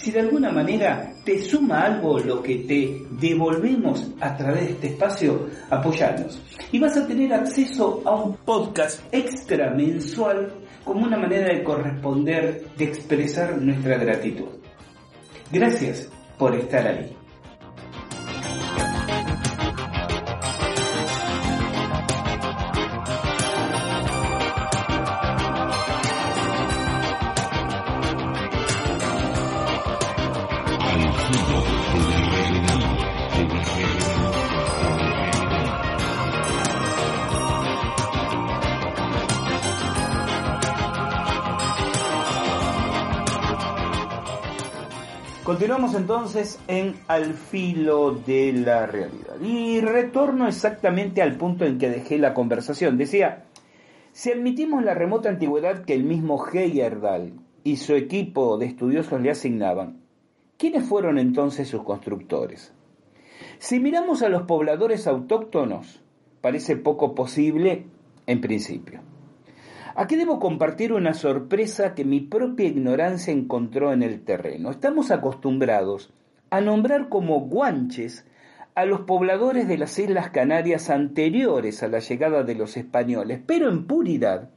si 0.00 0.10
de 0.10 0.20
alguna 0.20 0.50
manera 0.50 1.12
te 1.24 1.38
suma 1.42 1.82
algo 1.82 2.18
lo 2.18 2.42
que 2.42 2.56
te 2.60 3.02
devolvemos 3.10 4.10
a 4.20 4.34
través 4.34 4.64
de 4.64 4.70
este 4.72 4.86
espacio, 4.88 5.48
apoyarnos. 5.68 6.40
Y 6.72 6.78
vas 6.78 6.96
a 6.96 7.06
tener 7.06 7.34
acceso 7.34 8.02
a 8.06 8.14
un 8.14 8.36
podcast 8.36 9.02
extra 9.12 9.70
mensual 9.70 10.52
como 10.84 11.04
una 11.04 11.18
manera 11.18 11.52
de 11.54 11.62
corresponder, 11.62 12.64
de 12.78 12.84
expresar 12.84 13.60
nuestra 13.60 13.98
gratitud. 13.98 14.48
Gracias 15.52 16.10
por 16.38 16.54
estar 16.54 16.86
ahí. 16.86 17.14
Entonces 45.80 46.60
en 46.68 46.94
Al 47.08 47.32
filo 47.32 48.12
de 48.12 48.52
la 48.52 48.86
realidad. 48.86 49.40
Y 49.40 49.80
retorno 49.80 50.46
exactamente 50.46 51.22
al 51.22 51.36
punto 51.36 51.64
en 51.64 51.78
que 51.78 51.88
dejé 51.88 52.18
la 52.18 52.34
conversación. 52.34 52.98
Decía, 52.98 53.44
si 54.12 54.30
admitimos 54.30 54.84
la 54.84 54.92
remota 54.92 55.30
antigüedad 55.30 55.84
que 55.84 55.94
el 55.94 56.04
mismo 56.04 56.44
Heyerdahl 56.46 57.32
y 57.64 57.76
su 57.76 57.94
equipo 57.94 58.58
de 58.58 58.66
estudiosos 58.66 59.22
le 59.22 59.30
asignaban, 59.30 60.02
¿quiénes 60.58 60.84
fueron 60.84 61.18
entonces 61.18 61.68
sus 61.68 61.82
constructores? 61.82 62.74
Si 63.58 63.80
miramos 63.80 64.22
a 64.22 64.28
los 64.28 64.42
pobladores 64.42 65.06
autóctonos, 65.06 66.02
parece 66.42 66.76
poco 66.76 67.14
posible 67.14 67.86
en 68.26 68.40
principio. 68.42 69.00
Aquí 70.00 70.16
debo 70.16 70.40
compartir 70.40 70.94
una 70.94 71.12
sorpresa 71.12 71.94
que 71.94 72.06
mi 72.06 72.20
propia 72.20 72.66
ignorancia 72.66 73.34
encontró 73.34 73.92
en 73.92 74.02
el 74.02 74.22
terreno. 74.22 74.70
Estamos 74.70 75.10
acostumbrados 75.10 76.10
a 76.48 76.62
nombrar 76.62 77.10
como 77.10 77.40
guanches 77.40 78.24
a 78.74 78.86
los 78.86 79.02
pobladores 79.02 79.68
de 79.68 79.76
las 79.76 79.98
Islas 79.98 80.30
Canarias 80.30 80.88
anteriores 80.88 81.82
a 81.82 81.88
la 81.88 81.98
llegada 81.98 82.44
de 82.44 82.54
los 82.54 82.78
españoles, 82.78 83.42
pero 83.44 83.68
en 83.68 83.86
puridad, 83.86 84.48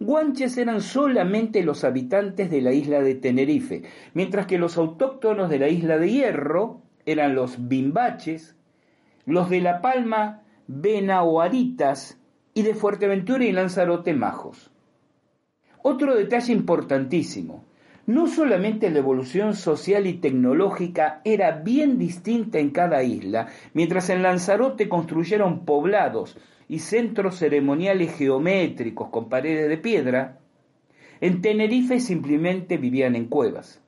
guanches 0.00 0.56
eran 0.56 0.80
solamente 0.80 1.62
los 1.62 1.84
habitantes 1.84 2.50
de 2.50 2.62
la 2.62 2.72
isla 2.72 3.02
de 3.02 3.14
Tenerife, 3.14 3.82
mientras 4.14 4.46
que 4.46 4.56
los 4.56 4.78
autóctonos 4.78 5.50
de 5.50 5.58
la 5.58 5.68
isla 5.68 5.98
de 5.98 6.10
Hierro 6.10 6.80
eran 7.04 7.34
los 7.34 7.68
bimbaches, 7.68 8.56
los 9.26 9.50
de 9.50 9.60
La 9.60 9.82
Palma, 9.82 10.44
Benaoaritas 10.66 12.18
y 12.54 12.62
de 12.62 12.72
Fuerteventura 12.72 13.44
y 13.44 13.52
Lanzarote 13.52 14.14
majos. 14.14 14.70
Otro 15.82 16.14
detalle 16.14 16.52
importantísimo, 16.52 17.64
no 18.06 18.26
solamente 18.26 18.90
la 18.90 18.98
evolución 18.98 19.54
social 19.54 20.06
y 20.06 20.14
tecnológica 20.14 21.20
era 21.24 21.52
bien 21.52 21.98
distinta 21.98 22.58
en 22.58 22.70
cada 22.70 23.02
isla, 23.02 23.48
mientras 23.74 24.08
en 24.10 24.22
Lanzarote 24.22 24.88
construyeron 24.88 25.64
poblados 25.64 26.38
y 26.68 26.78
centros 26.78 27.36
ceremoniales 27.36 28.16
geométricos 28.16 29.08
con 29.10 29.28
paredes 29.28 29.68
de 29.68 29.78
piedra, 29.78 30.38
en 31.20 31.42
Tenerife 31.42 32.00
simplemente 32.00 32.76
vivían 32.76 33.14
en 33.16 33.26
cuevas. 33.26 33.82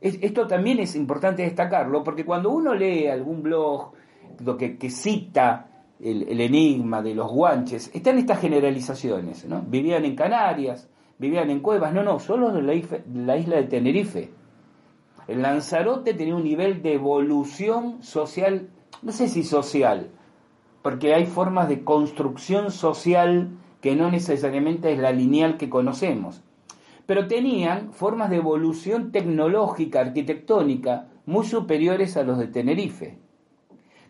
Esto 0.00 0.46
también 0.46 0.80
es 0.80 0.96
importante 0.96 1.42
destacarlo 1.42 2.04
porque 2.04 2.26
cuando 2.26 2.50
uno 2.50 2.74
lee 2.74 3.06
algún 3.06 3.42
blog 3.42 3.92
lo 4.44 4.56
que, 4.58 4.76
que 4.76 4.90
cita 4.90 5.70
el, 6.00 6.40
enigma 6.40 7.02
de 7.02 7.14
los 7.14 7.30
guanches, 7.30 7.90
están 7.94 8.18
estas 8.18 8.40
generalizaciones, 8.40 9.44
¿no? 9.46 9.62
Vivían 9.62 10.04
en 10.04 10.16
Canarias, 10.16 10.88
vivían 11.18 11.50
en 11.50 11.60
cuevas, 11.60 11.92
no, 11.92 12.02
no, 12.02 12.18
solo 12.18 12.50
de 12.52 12.62
la, 12.62 13.36
isla 13.36 13.56
de 13.56 13.64
Tenerife. 13.64 14.30
El 15.26 15.42
Lanzarote 15.42 16.14
tenía 16.14 16.34
un 16.34 16.44
nivel 16.44 16.82
de 16.82 16.94
evolución 16.94 18.02
social, 18.02 18.68
no 19.02 19.12
sé 19.12 19.28
si 19.28 19.42
social, 19.42 20.10
porque 20.82 21.14
hay 21.14 21.26
formas 21.26 21.68
de 21.68 21.82
construcción 21.82 22.70
social 22.70 23.50
que 23.80 23.96
no 23.96 24.10
necesariamente 24.10 24.92
es 24.92 24.98
la 24.98 25.12
lineal 25.12 25.56
que 25.56 25.70
conocemos, 25.70 26.42
pero 27.06 27.26
tenían 27.28 27.92
formas 27.92 28.30
de 28.30 28.36
evolución 28.36 29.12
tecnológica, 29.12 30.00
arquitectónica, 30.00 31.08
muy 31.26 31.46
superiores 31.46 32.16
a 32.16 32.22
los 32.22 32.38
de 32.38 32.48
Tenerife. 32.48 33.18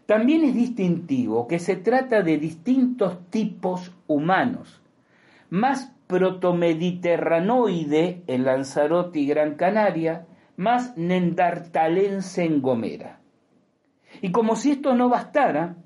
También 0.07 0.45
es 0.45 0.55
distintivo 0.55 1.49
que 1.49 1.59
se 1.59 1.77
trata 1.77 2.21
de 2.23 2.37
distintos 2.37 3.19
tipos 3.31 3.95
humanos, 4.07 4.83
más 5.49 5.95
protomediterranoide 6.07 8.23
en 8.27 8.45
Lanzarote 8.45 9.21
y 9.21 9.27
Gran 9.27 9.55
Canaria, 9.55 10.27
más 10.57 10.95
nendartalense 10.97 12.45
en 12.45 12.61
Gomera. 12.61 13.21
Y 14.21 14.31
como 14.31 14.57
si 14.57 14.73
esto 14.73 14.95
no 14.95 15.09
bastara, 15.09 15.77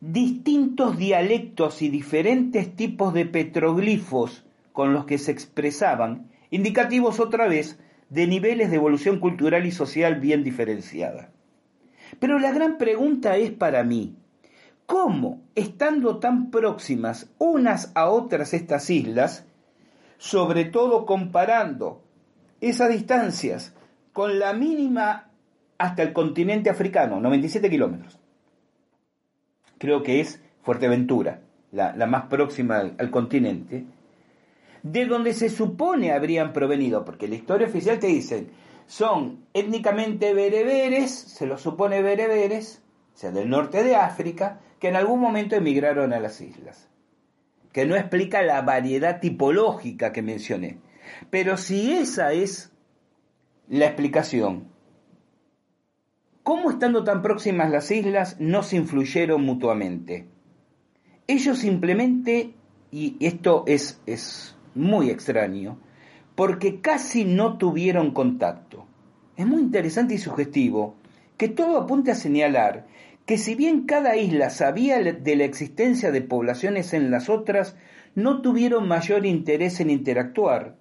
distintos 0.00 0.96
dialectos 0.96 1.82
y 1.82 1.90
diferentes 1.90 2.74
tipos 2.74 3.12
de 3.12 3.26
petroglifos 3.26 4.46
con 4.72 4.94
los 4.94 5.04
que 5.04 5.18
se 5.18 5.30
expresaban, 5.30 6.30
indicativos 6.50 7.20
otra 7.20 7.48
vez 7.48 7.78
de 8.08 8.26
niveles 8.26 8.70
de 8.70 8.76
evolución 8.76 9.20
cultural 9.20 9.66
y 9.66 9.72
social 9.72 10.20
bien 10.20 10.42
diferenciada. 10.42 11.32
Pero 12.18 12.38
la 12.38 12.52
gran 12.52 12.78
pregunta 12.78 13.36
es 13.36 13.50
para 13.52 13.84
mí, 13.84 14.16
¿cómo, 14.86 15.40
estando 15.54 16.18
tan 16.18 16.50
próximas 16.50 17.30
unas 17.38 17.92
a 17.94 18.08
otras 18.10 18.52
estas 18.54 18.90
islas, 18.90 19.46
sobre 20.18 20.64
todo 20.64 21.06
comparando 21.06 22.02
esas 22.60 22.90
distancias 22.90 23.74
con 24.12 24.38
la 24.38 24.52
mínima 24.52 25.30
hasta 25.78 26.02
el 26.02 26.12
continente 26.12 26.68
africano, 26.68 27.20
97 27.20 27.70
kilómetros, 27.70 28.18
creo 29.78 30.02
que 30.02 30.20
es 30.20 30.42
Fuerteventura, 30.62 31.40
la, 31.72 31.94
más 32.06 32.26
próxima 32.26 32.78
al, 32.98 33.10
continente, 33.10 33.86
de 34.82 35.06
donde 35.06 35.32
se 35.32 35.48
supone 35.48 36.12
habrían 36.12 36.52
provenido, 36.52 37.04
porque 37.04 37.28
la 37.28 37.36
historia 37.36 37.66
oficial 37.66 37.98
te 37.98 38.08
dice, 38.08 38.48
son 38.90 39.46
étnicamente 39.54 40.34
bereberes, 40.34 41.12
se 41.12 41.46
lo 41.46 41.58
supone 41.58 42.02
bereberes, 42.02 42.82
o 43.14 43.16
sea, 43.16 43.30
del 43.30 43.48
norte 43.48 43.84
de 43.84 43.94
África, 43.94 44.62
que 44.80 44.88
en 44.88 44.96
algún 44.96 45.20
momento 45.20 45.54
emigraron 45.54 46.12
a 46.12 46.18
las 46.18 46.40
islas, 46.40 46.88
que 47.70 47.86
no 47.86 47.94
explica 47.94 48.42
la 48.42 48.62
variedad 48.62 49.20
tipológica 49.20 50.10
que 50.10 50.22
mencioné. 50.22 50.80
Pero 51.30 51.56
si 51.56 51.92
esa 51.92 52.32
es 52.32 52.72
la 53.68 53.86
explicación, 53.86 54.72
¿cómo 56.42 56.72
estando 56.72 57.04
tan 57.04 57.22
próximas 57.22 57.70
las 57.70 57.92
islas 57.92 58.40
no 58.40 58.64
se 58.64 58.74
influyeron 58.74 59.40
mutuamente? 59.40 60.26
Ellos 61.28 61.58
simplemente, 61.58 62.54
y 62.90 63.16
esto 63.20 63.62
es, 63.68 64.02
es 64.06 64.56
muy 64.74 65.10
extraño, 65.10 65.78
porque 66.40 66.80
casi 66.80 67.26
no 67.26 67.58
tuvieron 67.58 68.12
contacto. 68.12 68.86
Es 69.36 69.46
muy 69.46 69.60
interesante 69.60 70.14
y 70.14 70.16
sugestivo 70.16 70.94
que 71.36 71.50
todo 71.50 71.76
apunte 71.76 72.12
a 72.12 72.14
señalar 72.14 72.86
que 73.26 73.36
si 73.36 73.54
bien 73.54 73.82
cada 73.82 74.16
isla 74.16 74.48
sabía 74.48 75.00
de 75.00 75.36
la 75.36 75.44
existencia 75.44 76.10
de 76.10 76.22
poblaciones 76.22 76.94
en 76.94 77.10
las 77.10 77.28
otras, 77.28 77.76
no 78.14 78.40
tuvieron 78.40 78.88
mayor 78.88 79.26
interés 79.26 79.80
en 79.80 79.90
interactuar, 79.90 80.76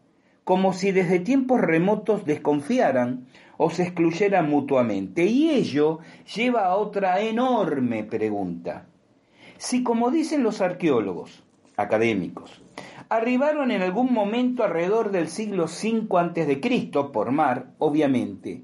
como 0.45 0.71
si 0.71 0.93
desde 0.93 1.19
tiempos 1.19 1.59
remotos 1.59 2.25
desconfiaran 2.25 3.27
o 3.57 3.69
se 3.69 3.83
excluyeran 3.83 4.49
mutuamente. 4.49 5.25
Y 5.25 5.49
ello 5.49 5.99
lleva 6.37 6.67
a 6.67 6.77
otra 6.77 7.19
enorme 7.19 8.05
pregunta. 8.05 8.85
Si, 9.57 9.83
como 9.83 10.09
dicen 10.09 10.41
los 10.41 10.61
arqueólogos 10.61 11.43
académicos, 11.75 12.61
arribaron 13.09 13.71
en 13.71 13.81
algún 13.81 14.13
momento 14.13 14.63
alrededor 14.63 15.11
del 15.11 15.27
siglo 15.27 15.65
V 15.65 16.07
a.C., 16.17 16.91
por 17.11 17.31
mar, 17.31 17.71
obviamente, 17.79 18.63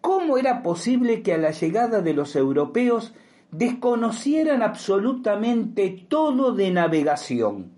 ¿cómo 0.00 0.38
era 0.38 0.62
posible 0.62 1.22
que 1.22 1.34
a 1.34 1.38
la 1.38 1.50
llegada 1.50 2.00
de 2.00 2.14
los 2.14 2.36
europeos 2.36 3.14
desconocieran 3.50 4.62
absolutamente 4.62 6.06
todo 6.08 6.52
de 6.52 6.70
navegación? 6.70 7.72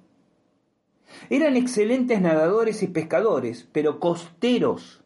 Eran 1.31 1.57
excelentes 1.57 2.21
nadadores 2.21 2.83
y 2.83 2.89
pescadores, 2.89 3.67
pero 3.73 3.99
costeros. 3.99 5.03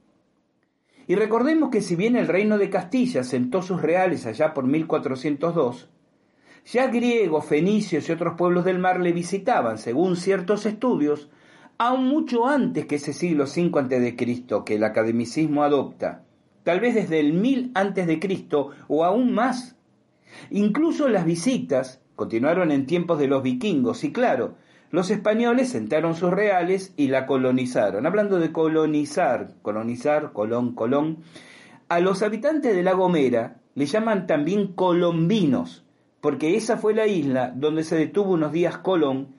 Y 1.06 1.14
recordemos 1.14 1.70
que 1.70 1.82
si 1.82 1.94
bien 1.94 2.16
el 2.16 2.26
reino 2.26 2.58
de 2.58 2.70
Castilla 2.70 3.22
sentó 3.22 3.62
sus 3.62 3.80
reales 3.80 4.26
allá 4.26 4.54
por 4.54 4.64
1402, 4.64 5.88
ya 6.72 6.86
griegos, 6.86 7.46
fenicios 7.46 8.08
y 8.08 8.12
otros 8.12 8.34
pueblos 8.36 8.64
del 8.64 8.78
mar 8.78 9.00
le 9.00 9.12
visitaban, 9.12 9.78
según 9.78 10.16
ciertos 10.16 10.66
estudios, 10.66 11.28
aún 11.78 12.06
mucho 12.06 12.46
antes 12.46 12.86
que 12.86 12.96
ese 12.96 13.12
siglo 13.12 13.44
V 13.44 13.70
a.C. 13.78 14.64
que 14.64 14.74
el 14.74 14.84
academicismo 14.84 15.64
adopta, 15.64 16.24
tal 16.62 16.80
vez 16.80 16.94
desde 16.94 17.18
el 17.18 17.32
1000 17.32 17.72
a.C. 17.74 18.48
o 18.88 19.04
aún 19.04 19.32
más. 19.32 19.76
Incluso 20.50 21.08
las 21.08 21.24
visitas 21.24 22.00
continuaron 22.14 22.70
en 22.70 22.86
tiempos 22.86 23.18
de 23.18 23.26
los 23.26 23.42
vikingos 23.42 24.04
y 24.04 24.12
claro, 24.12 24.54
los 24.90 25.10
españoles 25.10 25.70
sentaron 25.70 26.14
sus 26.14 26.30
reales 26.30 26.92
y 26.96 27.08
la 27.08 27.26
colonizaron. 27.26 28.06
Hablando 28.06 28.38
de 28.38 28.52
colonizar, 28.52 29.54
colonizar, 29.62 30.32
colón, 30.32 30.74
colón, 30.74 31.18
a 31.88 32.00
los 32.00 32.22
habitantes 32.22 32.76
de 32.76 32.82
La 32.82 32.92
Gomera 32.92 33.56
le 33.74 33.86
llaman 33.86 34.26
también 34.26 34.68
colombinos, 34.74 35.84
porque 36.20 36.56
esa 36.56 36.76
fue 36.76 36.94
la 36.94 37.06
isla 37.06 37.52
donde 37.54 37.84
se 37.84 37.96
detuvo 37.96 38.32
unos 38.32 38.52
días 38.52 38.78
Colón 38.78 39.34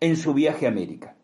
en 0.00 0.16
su 0.16 0.34
viaje 0.34 0.66
a 0.66 0.70
América. 0.70 1.16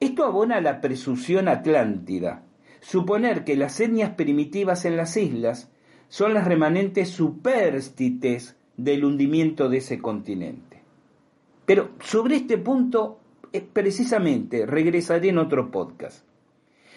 Esto 0.00 0.24
abona 0.24 0.56
a 0.56 0.60
la 0.60 0.80
presunción 0.80 1.48
atlántida, 1.48 2.44
suponer 2.80 3.44
que 3.44 3.56
las 3.56 3.80
etnias 3.80 4.10
primitivas 4.10 4.84
en 4.84 4.96
las 4.96 5.16
islas 5.16 5.70
son 6.08 6.34
las 6.34 6.46
remanentes 6.46 7.08
supérstites 7.10 8.56
del 8.76 9.04
hundimiento 9.04 9.68
de 9.68 9.78
ese 9.78 9.98
continente. 9.98 10.82
Pero 11.66 11.90
sobre 12.00 12.36
este 12.36 12.58
punto, 12.58 13.18
eh, 13.52 13.60
precisamente, 13.60 14.64
regresaré 14.64 15.30
en 15.30 15.38
otro 15.38 15.70
podcast. 15.70 16.24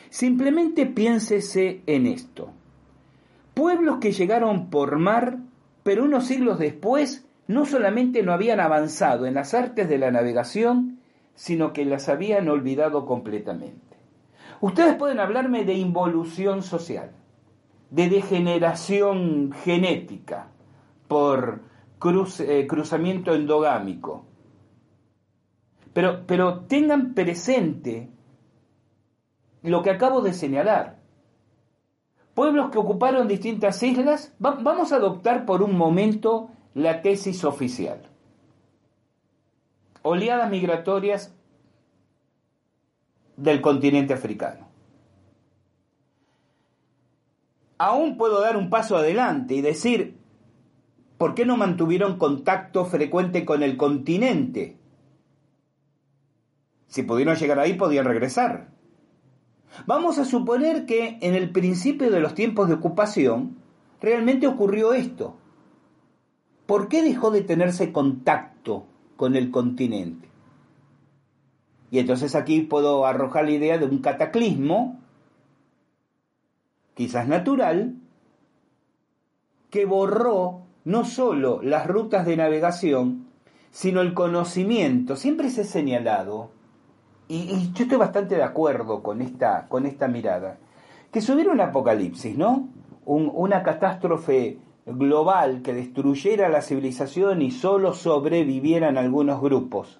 Simplemente 0.09 0.85
piénsese 0.85 1.81
en 1.87 2.05
esto. 2.05 2.51
Pueblos 3.53 3.97
que 3.97 4.11
llegaron 4.11 4.69
por 4.69 4.97
mar 4.97 5.39
pero 5.83 6.03
unos 6.03 6.25
siglos 6.25 6.59
después 6.59 7.25
no 7.47 7.65
solamente 7.65 8.23
no 8.23 8.33
habían 8.33 8.59
avanzado 8.59 9.25
en 9.25 9.33
las 9.33 9.53
artes 9.53 9.89
de 9.89 9.97
la 9.97 10.11
navegación, 10.11 10.99
sino 11.35 11.73
que 11.73 11.85
las 11.85 12.07
habían 12.07 12.47
olvidado 12.49 13.05
completamente. 13.05 13.97
Ustedes 14.61 14.95
pueden 14.95 15.19
hablarme 15.19 15.65
de 15.65 15.73
involución 15.73 16.61
social, 16.61 17.11
de 17.89 18.09
degeneración 18.09 19.51
genética 19.63 20.47
por 21.07 21.61
eh, 22.39 22.67
cruzamiento 22.67 23.33
endogámico, 23.33 24.25
pero, 25.93 26.25
pero 26.25 26.61
tengan 26.61 27.13
presente 27.13 28.09
lo 29.63 29.81
que 29.81 29.89
acabo 29.89 30.21
de 30.21 30.33
señalar 30.33 31.00
pueblos 32.33 32.71
que 32.71 32.77
ocuparon 32.77 33.27
distintas 33.27 33.81
islas, 33.83 34.33
vamos 34.39 34.91
a 34.91 34.97
adoptar 34.97 35.45
por 35.45 35.61
un 35.61 35.77
momento 35.77 36.49
la 36.73 37.01
tesis 37.01 37.43
oficial. 37.43 38.09
Oleadas 40.03 40.49
migratorias 40.49 41.35
del 43.37 43.61
continente 43.61 44.13
africano. 44.13 44.67
Aún 47.77 48.17
puedo 48.17 48.41
dar 48.41 48.57
un 48.57 48.69
paso 48.69 48.95
adelante 48.95 49.55
y 49.55 49.61
decir, 49.61 50.17
¿por 51.17 51.33
qué 51.33 51.45
no 51.45 51.57
mantuvieron 51.57 52.17
contacto 52.17 52.85
frecuente 52.85 53.43
con 53.43 53.63
el 53.63 53.75
continente? 53.75 54.77
Si 56.87 57.03
pudieron 57.03 57.35
llegar 57.35 57.59
ahí, 57.59 57.73
podían 57.73 58.05
regresar. 58.05 58.69
Vamos 59.85 60.17
a 60.17 60.25
suponer 60.25 60.85
que 60.85 61.17
en 61.21 61.35
el 61.35 61.51
principio 61.51 62.11
de 62.11 62.19
los 62.19 62.35
tiempos 62.35 62.67
de 62.67 62.75
ocupación 62.75 63.57
realmente 64.01 64.47
ocurrió 64.47 64.93
esto. 64.93 65.35
¿Por 66.65 66.87
qué 66.87 67.03
dejó 67.03 67.31
de 67.31 67.41
tenerse 67.41 67.91
contacto 67.91 68.85
con 69.17 69.35
el 69.35 69.51
continente? 69.51 70.29
Y 71.89 71.99
entonces 71.99 72.35
aquí 72.35 72.61
puedo 72.61 73.05
arrojar 73.05 73.45
la 73.45 73.51
idea 73.51 73.77
de 73.77 73.85
un 73.85 73.99
cataclismo, 73.99 74.99
quizás 76.93 77.27
natural, 77.27 77.95
que 79.69 79.85
borró 79.85 80.61
no 80.85 81.05
solo 81.05 81.61
las 81.61 81.87
rutas 81.87 82.25
de 82.25 82.37
navegación, 82.37 83.27
sino 83.71 84.01
el 84.01 84.13
conocimiento. 84.13 85.15
Siempre 85.15 85.49
se 85.49 85.61
ha 85.61 85.65
señalado 85.65 86.51
y, 87.31 87.71
yo 87.73 87.83
estoy 87.83 87.97
bastante 87.97 88.35
de 88.35 88.43
acuerdo 88.43 89.01
con 89.01 89.21
esta, 89.21 89.67
con 89.67 89.85
esta 89.85 90.07
mirada, 90.07 90.57
que 91.11 91.21
si 91.21 91.31
hubiera 91.31 91.51
un 91.51 91.61
apocalipsis, 91.61 92.37
¿no? 92.37 92.67
una 93.05 93.63
catástrofe 93.63 94.59
global 94.85 95.61
que 95.61 95.73
destruyera 95.73 96.49
la 96.49 96.61
civilización 96.61 97.41
y 97.41 97.51
solo 97.51 97.93
sobrevivieran 97.93 98.97
algunos 98.97 99.41
grupos. 99.41 99.99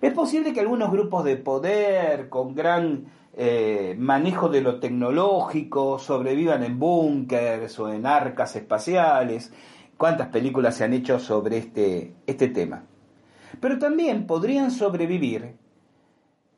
Es 0.00 0.12
posible 0.12 0.52
que 0.52 0.60
algunos 0.60 0.90
grupos 0.90 1.24
de 1.24 1.36
poder 1.36 2.28
con 2.28 2.54
gran 2.54 3.06
eh, 3.34 3.96
manejo 3.98 4.48
de 4.48 4.60
lo 4.60 4.78
tecnológico 4.78 5.98
sobrevivan 5.98 6.62
en 6.64 6.78
búnkers 6.78 7.78
o 7.78 7.90
en 7.90 8.04
arcas 8.06 8.56
espaciales. 8.56 9.52
¿Cuántas 9.96 10.28
películas 10.28 10.76
se 10.76 10.84
han 10.84 10.92
hecho 10.92 11.18
sobre 11.18 11.56
este, 11.56 12.14
este 12.26 12.48
tema? 12.48 12.84
Pero 13.58 13.78
también 13.78 14.26
podrían 14.26 14.70
sobrevivir 14.70 15.54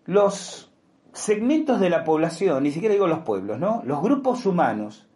los 0.08 0.72
segmentos 1.12 1.80
de 1.80 1.90
la 1.90 2.02
población, 2.02 2.62
ni 2.62 2.70
siquiera 2.72 2.94
digo 2.94 3.06
los 3.06 3.18
pueblos, 3.20 3.58
¿no? 3.58 3.82
Los 3.84 4.00
grupos 4.00 4.46
humanos 4.46 5.06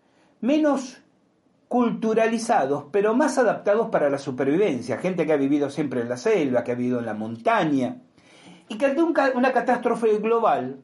menos 0.43 1.03
culturalizados, 1.69 2.85
pero 2.93 3.15
más 3.15 3.39
adaptados 3.39 3.89
para 3.89 4.11
la 4.11 4.19
supervivencia, 4.19 4.99
gente 4.99 5.25
que 5.25 5.33
ha 5.33 5.39
vivido 5.39 5.71
siempre 5.71 6.03
en 6.03 6.11
la 6.11 6.19
selva, 6.19 6.63
que 6.63 6.73
ha 6.73 6.75
vivido 6.75 6.99
en 6.99 7.07
la 7.07 7.15
montaña, 7.15 8.03
y 8.69 8.77
que 8.77 8.85
ante 8.85 9.03
una 9.03 9.53
catástrofe 9.53 10.19
global 10.19 10.83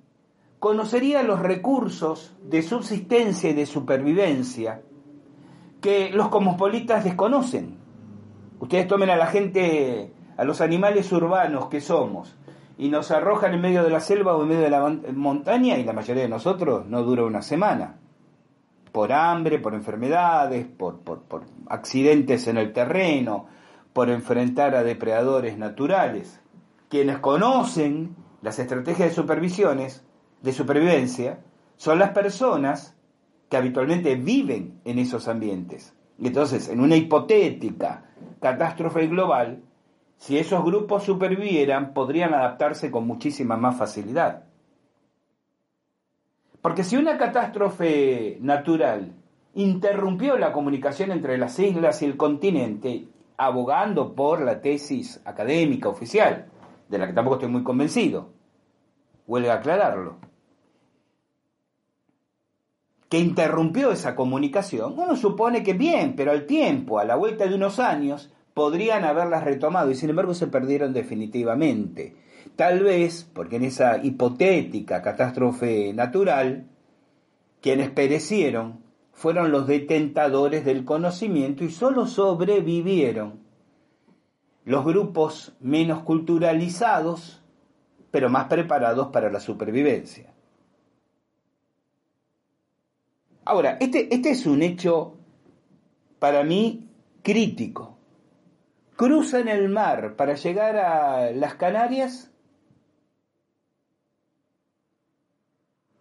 conocería 0.58 1.22
los 1.22 1.40
recursos 1.40 2.34
de 2.42 2.62
subsistencia 2.62 3.50
y 3.50 3.52
de 3.52 3.66
supervivencia 3.66 4.80
que 5.82 6.08
los 6.08 6.28
cosmopolitas 6.28 7.04
desconocen. 7.04 7.76
Ustedes 8.58 8.88
tomen 8.88 9.10
a 9.10 9.16
la 9.16 9.26
gente, 9.26 10.14
a 10.38 10.44
los 10.44 10.62
animales 10.62 11.12
urbanos 11.12 11.66
que 11.66 11.82
somos, 11.82 12.37
y 12.78 12.88
nos 12.88 13.10
arrojan 13.10 13.54
en 13.54 13.60
medio 13.60 13.82
de 13.82 13.90
la 13.90 13.98
selva 13.98 14.36
o 14.36 14.42
en 14.42 14.48
medio 14.48 14.62
de 14.62 14.70
la 14.70 14.88
montaña 15.12 15.76
y 15.78 15.84
la 15.84 15.92
mayoría 15.92 16.22
de 16.22 16.28
nosotros 16.28 16.86
no 16.86 17.02
dura 17.02 17.24
una 17.24 17.42
semana. 17.42 17.96
Por 18.92 19.12
hambre, 19.12 19.58
por 19.58 19.74
enfermedades, 19.74 20.64
por, 20.64 21.00
por, 21.00 21.42
accidentes 21.68 22.46
en 22.46 22.56
el 22.56 22.72
terreno, 22.72 23.46
por 23.92 24.08
enfrentar 24.10 24.76
a 24.76 24.84
depredadores 24.84 25.58
naturales. 25.58 26.40
Quienes 26.88 27.18
conocen 27.18 28.14
las 28.42 28.60
estrategias 28.60 29.08
de 29.10 29.14
supervisiones, 29.14 30.04
de 30.42 30.52
supervivencia, 30.52 31.40
son 31.76 31.98
las 31.98 32.10
personas 32.10 32.96
que 33.50 33.56
habitualmente 33.56 34.14
viven 34.14 34.80
en 34.84 35.00
esos 35.00 35.26
ambientes. 35.26 35.94
Entonces, 36.22 36.68
en 36.68 36.80
una 36.80 36.96
hipotética 36.96 38.04
catástrofe 38.40 39.08
global, 39.08 39.62
si 40.18 40.36
esos 40.36 40.64
grupos 40.64 41.04
supervivieran, 41.04 41.94
podrían 41.94 42.34
adaptarse 42.34 42.90
con 42.90 43.06
muchísima 43.06 43.56
más 43.56 43.78
facilidad. 43.78 44.44
Porque 46.60 46.82
si 46.84 46.96
una 46.96 47.16
catástrofe 47.16 48.36
natural 48.40 49.14
interrumpió 49.54 50.36
la 50.36 50.52
comunicación 50.52 51.12
entre 51.12 51.38
las 51.38 51.58
islas 51.58 52.02
y 52.02 52.06
el 52.06 52.16
continente, 52.16 53.06
abogando 53.36 54.14
por 54.14 54.42
la 54.42 54.60
tesis 54.60 55.20
académica 55.24 55.88
oficial, 55.88 56.46
de 56.88 56.98
la 56.98 57.06
que 57.06 57.12
tampoco 57.12 57.36
estoy 57.36 57.50
muy 57.50 57.62
convencido, 57.62 58.30
huelga 59.26 59.54
aclararlo, 59.54 60.16
que 63.08 63.18
interrumpió 63.18 63.92
esa 63.92 64.16
comunicación, 64.16 64.94
uno 64.98 65.16
supone 65.16 65.62
que 65.62 65.74
bien, 65.74 66.14
pero 66.16 66.32
al 66.32 66.44
tiempo, 66.44 66.98
a 66.98 67.04
la 67.04 67.14
vuelta 67.14 67.46
de 67.46 67.54
unos 67.54 67.78
años, 67.78 68.32
podrían 68.58 69.04
haberlas 69.04 69.44
retomado 69.44 69.88
y 69.88 69.94
sin 69.94 70.10
embargo 70.10 70.34
se 70.34 70.48
perdieron 70.48 70.92
definitivamente. 70.92 72.16
Tal 72.56 72.82
vez 72.82 73.22
porque 73.32 73.54
en 73.54 73.62
esa 73.62 73.98
hipotética 74.04 75.00
catástrofe 75.00 75.92
natural, 75.92 76.66
quienes 77.60 77.88
perecieron 77.90 78.80
fueron 79.12 79.52
los 79.52 79.68
detentadores 79.68 80.64
del 80.64 80.84
conocimiento 80.84 81.62
y 81.62 81.70
solo 81.70 82.08
sobrevivieron 82.08 83.38
los 84.64 84.84
grupos 84.84 85.56
menos 85.60 86.02
culturalizados, 86.02 87.40
pero 88.10 88.28
más 88.28 88.46
preparados 88.46 89.10
para 89.12 89.30
la 89.30 89.38
supervivencia. 89.38 90.34
Ahora, 93.44 93.76
este, 93.78 94.12
este 94.12 94.30
es 94.30 94.46
un 94.46 94.62
hecho 94.62 95.16
para 96.18 96.42
mí 96.42 96.88
crítico. 97.22 97.97
Cruzan 98.98 99.46
el 99.46 99.68
mar 99.68 100.16
para 100.16 100.34
llegar 100.34 100.76
a 100.76 101.30
las 101.30 101.54
Canarias. 101.54 102.32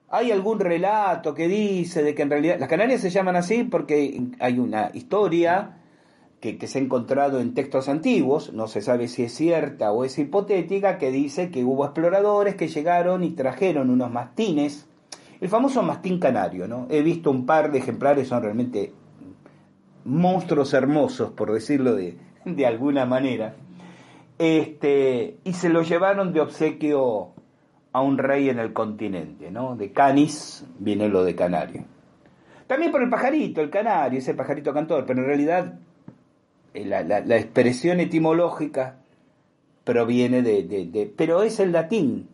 Hay 0.10 0.32
algún 0.32 0.60
relato 0.60 1.36
que 1.36 1.48
dice 1.48 2.02
de 2.02 2.16
que 2.16 2.24
en 2.24 2.32
realidad 2.32 2.58
las 2.60 2.68
Canarias 2.68 3.02
se 3.02 3.12
llaman 3.12 3.36
así 3.36 3.64
porque 3.64 4.20
hay 4.40 4.58
una 4.58 4.90
historia 4.96 5.78
que, 6.40 6.58
se 6.66 6.80
ha 6.80 6.82
encontrado 6.82 7.40
en 7.40 7.54
textos 7.54 7.88
antiguos, 7.88 8.52
no 8.52 8.68
se 8.68 8.82
sabe 8.82 9.08
si 9.10 9.22
es 9.22 9.36
cierta 9.36 9.92
o 9.92 10.04
es 10.04 10.18
hipotética, 10.18 10.98
que 10.98 11.12
dice 11.12 11.52
que 11.52 11.64
hubo 11.64 11.86
exploradores 11.86 12.56
que 12.56 12.68
llegaron 12.68 13.24
y 13.24 13.30
trajeron 13.30 13.92
unos 13.92 14.12
mastines 14.12 14.88
el 15.40 15.50
famoso 15.50 15.84
mastín 15.84 16.20
canario, 16.20 16.68
¿no? 16.68 16.88
He 16.90 17.04
visto 17.04 17.30
un 17.30 17.46
par 17.46 17.72
de 17.72 17.78
ejemplares, 17.78 18.30
son 18.30 18.42
realmente 18.42 18.92
monstruos 20.04 20.74
hermosos, 20.74 21.30
por 21.34 21.54
decirlo 21.54 21.94
de, 21.94 22.18
de 22.56 22.66
alguna 22.66 23.06
manera. 23.06 23.56
Este, 24.38 25.38
y 25.44 25.54
se 25.54 25.70
lo 25.70 25.82
llevaron 25.82 26.34
de 26.34 26.42
obsequio 26.42 27.32
a 27.92 28.02
un 28.02 28.18
rey 28.18 28.50
en 28.50 28.60
el 28.60 28.74
continente, 28.74 29.50
¿no? 29.52 29.76
De 29.76 29.92
Canis 29.92 30.66
viene 30.80 31.10
lo 31.10 31.24
de 31.24 31.36
canario. 31.36 31.86
También 32.68 32.92
por 32.92 33.02
el 33.02 33.10
pajarito, 33.10 33.62
el 33.62 33.70
canario, 33.70 34.20
ese 34.20 34.34
pajarito 34.34 34.74
cantor, 34.74 35.06
pero 35.06 35.22
en 35.22 35.26
realidad 35.26 35.80
eh, 36.74 36.86
la, 36.86 37.02
la, 37.02 37.38
expresión 37.38 38.00
etimológica 38.00 38.98
proviene 39.84 40.42
de, 40.42 40.64
de, 40.64 40.86
de, 40.86 41.06
Pero 41.16 41.44
es 41.44 41.60
el 41.60 41.72
latín. 41.72 42.28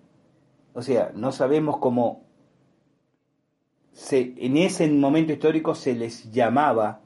O 0.74 0.82
sea, 0.82 1.12
no 1.16 1.32
sabemos 1.32 1.78
cómo 1.78 2.24
en 4.12 4.58
ese 4.58 4.90
momento 4.90 5.34
histórico 5.34 5.76
se 5.76 5.94
les 5.94 6.32
llamaba 6.32 7.02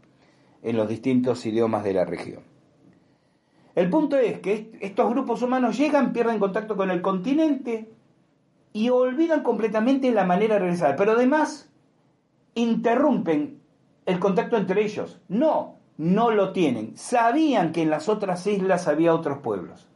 en 0.64 0.78
los 0.78 0.88
distintos 0.88 1.46
idiomas 1.46 1.84
de 1.84 1.94
la 1.94 2.06
región. 2.06 2.47
El 3.78 3.92
punto 3.92 4.18
es 4.18 4.40
que 4.40 4.76
estos 4.82 5.08
grupos 5.12 5.44
humanos 5.44 5.78
llegan, 5.78 6.12
pierden 6.12 6.40
contacto 6.40 6.76
con 6.76 6.90
el 6.90 7.04
continente 7.04 7.94
y 8.74 8.90
olvidan 8.90 9.44
completamente 9.44 10.12
la 10.12 10.26
manera 10.26 10.56
de 10.56 10.62
regresar, 10.62 10.96
pero 10.96 11.12
además 11.12 11.72
interrumpen 12.56 13.62
el 14.08 14.18
contacto 14.18 14.58
entre 14.58 14.84
ellos. 14.84 15.22
No, 15.28 15.76
no 15.98 16.32
lo 16.32 16.54
tienen. 16.54 16.98
Sabían 16.98 17.72
que 17.72 17.84
en 17.84 17.92
las 17.92 18.10
otras 18.10 18.48
islas 18.48 18.88
había 18.88 19.14
otros 19.14 19.38
pueblos. 19.44 19.88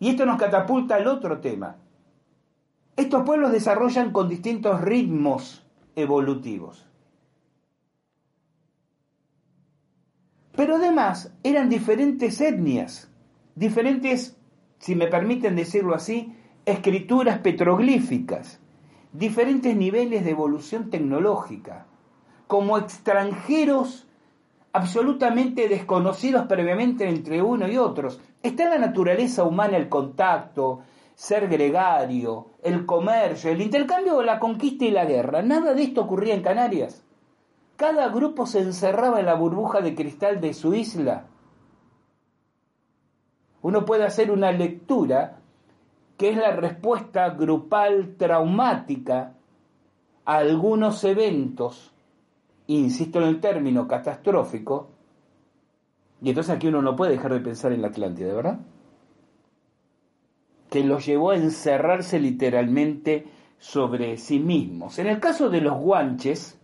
Y 0.00 0.08
esto 0.08 0.24
nos 0.24 0.38
catapulta 0.38 0.94
al 0.94 1.08
otro 1.08 1.38
tema, 1.40 1.76
estos 2.96 3.24
pueblos 3.26 3.52
desarrollan 3.52 4.10
con 4.10 4.30
distintos 4.30 4.80
ritmos 4.80 5.66
evolutivos. 5.96 6.88
Pero 10.54 10.76
además 10.76 11.32
eran 11.42 11.68
diferentes 11.68 12.40
etnias, 12.40 13.10
diferentes, 13.54 14.36
si 14.78 14.94
me 14.94 15.06
permiten 15.06 15.56
decirlo 15.56 15.94
así, 15.94 16.34
escrituras 16.66 17.38
petroglíficas, 17.38 18.60
diferentes 19.12 19.74
niveles 19.76 20.24
de 20.24 20.30
evolución 20.30 20.90
tecnológica, 20.90 21.86
como 22.46 22.76
extranjeros 22.76 24.06
absolutamente 24.72 25.68
desconocidos 25.68 26.46
previamente 26.46 27.08
entre 27.08 27.42
uno 27.42 27.68
y 27.68 27.76
otros. 27.76 28.20
Está 28.42 28.64
en 28.64 28.70
la 28.70 28.78
naturaleza 28.78 29.44
humana 29.44 29.76
el 29.76 29.88
contacto, 29.88 30.80
ser 31.14 31.48
gregario, 31.48 32.48
el 32.62 32.86
comercio, 32.86 33.50
el 33.50 33.60
intercambio, 33.60 34.22
la 34.22 34.38
conquista 34.38 34.84
y 34.84 34.90
la 34.90 35.04
guerra. 35.04 35.42
Nada 35.42 35.74
de 35.74 35.82
esto 35.82 36.02
ocurría 36.02 36.34
en 36.34 36.42
Canarias. 36.42 37.04
Cada 37.76 38.08
grupo 38.08 38.46
se 38.46 38.60
encerraba 38.60 39.20
en 39.20 39.26
la 39.26 39.34
burbuja 39.34 39.80
de 39.80 39.94
cristal 39.94 40.40
de 40.40 40.54
su 40.54 40.74
isla. 40.74 41.26
Uno 43.62 43.84
puede 43.84 44.04
hacer 44.04 44.30
una 44.30 44.52
lectura 44.52 45.38
que 46.16 46.30
es 46.30 46.36
la 46.36 46.52
respuesta 46.52 47.30
grupal 47.30 48.16
traumática 48.16 49.34
a 50.24 50.36
algunos 50.36 51.02
eventos, 51.04 51.92
insisto 52.66 53.20
en 53.20 53.28
el 53.28 53.40
término 53.40 53.88
catastrófico, 53.88 54.90
y 56.20 56.28
entonces 56.28 56.54
aquí 56.54 56.68
uno 56.68 56.82
no 56.82 56.94
puede 56.94 57.12
dejar 57.12 57.32
de 57.32 57.40
pensar 57.40 57.72
en 57.72 57.82
la 57.82 57.88
Atlántida, 57.88 58.32
¿verdad? 58.32 58.60
que 60.72 60.82
los 60.82 61.04
llevó 61.04 61.32
a 61.32 61.36
encerrarse 61.36 62.18
literalmente 62.18 63.26
sobre 63.58 64.16
sí 64.16 64.40
mismos. 64.40 64.98
En 64.98 65.06
el 65.06 65.20
caso 65.20 65.50
de 65.50 65.60
los 65.60 65.78
guanches, 65.78 66.58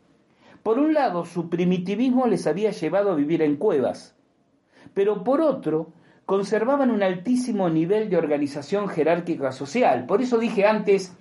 por 0.69 0.79
un 0.79 0.93
lado 0.93 1.25
su 1.25 1.49
primitivismo 1.49 2.27
les 2.27 2.47
había 2.47 2.73
llevado 2.73 3.11
a 3.11 3.15
vivir 3.15 3.41
en 3.41 3.57
cuevas, 3.57 4.15
pero 4.93 5.25
por 5.25 5.41
otro 5.41 5.95
conservaban 6.27 6.91
un 6.91 7.03
altísimo 7.03 7.71
nivel 7.71 8.11
de 8.11 8.19
organización 8.19 8.87
jerárquica 8.87 9.51
social. 9.51 10.05
Por 10.05 10.21
eso 10.21 10.37
dije 10.37 10.67
antes, 10.67 11.17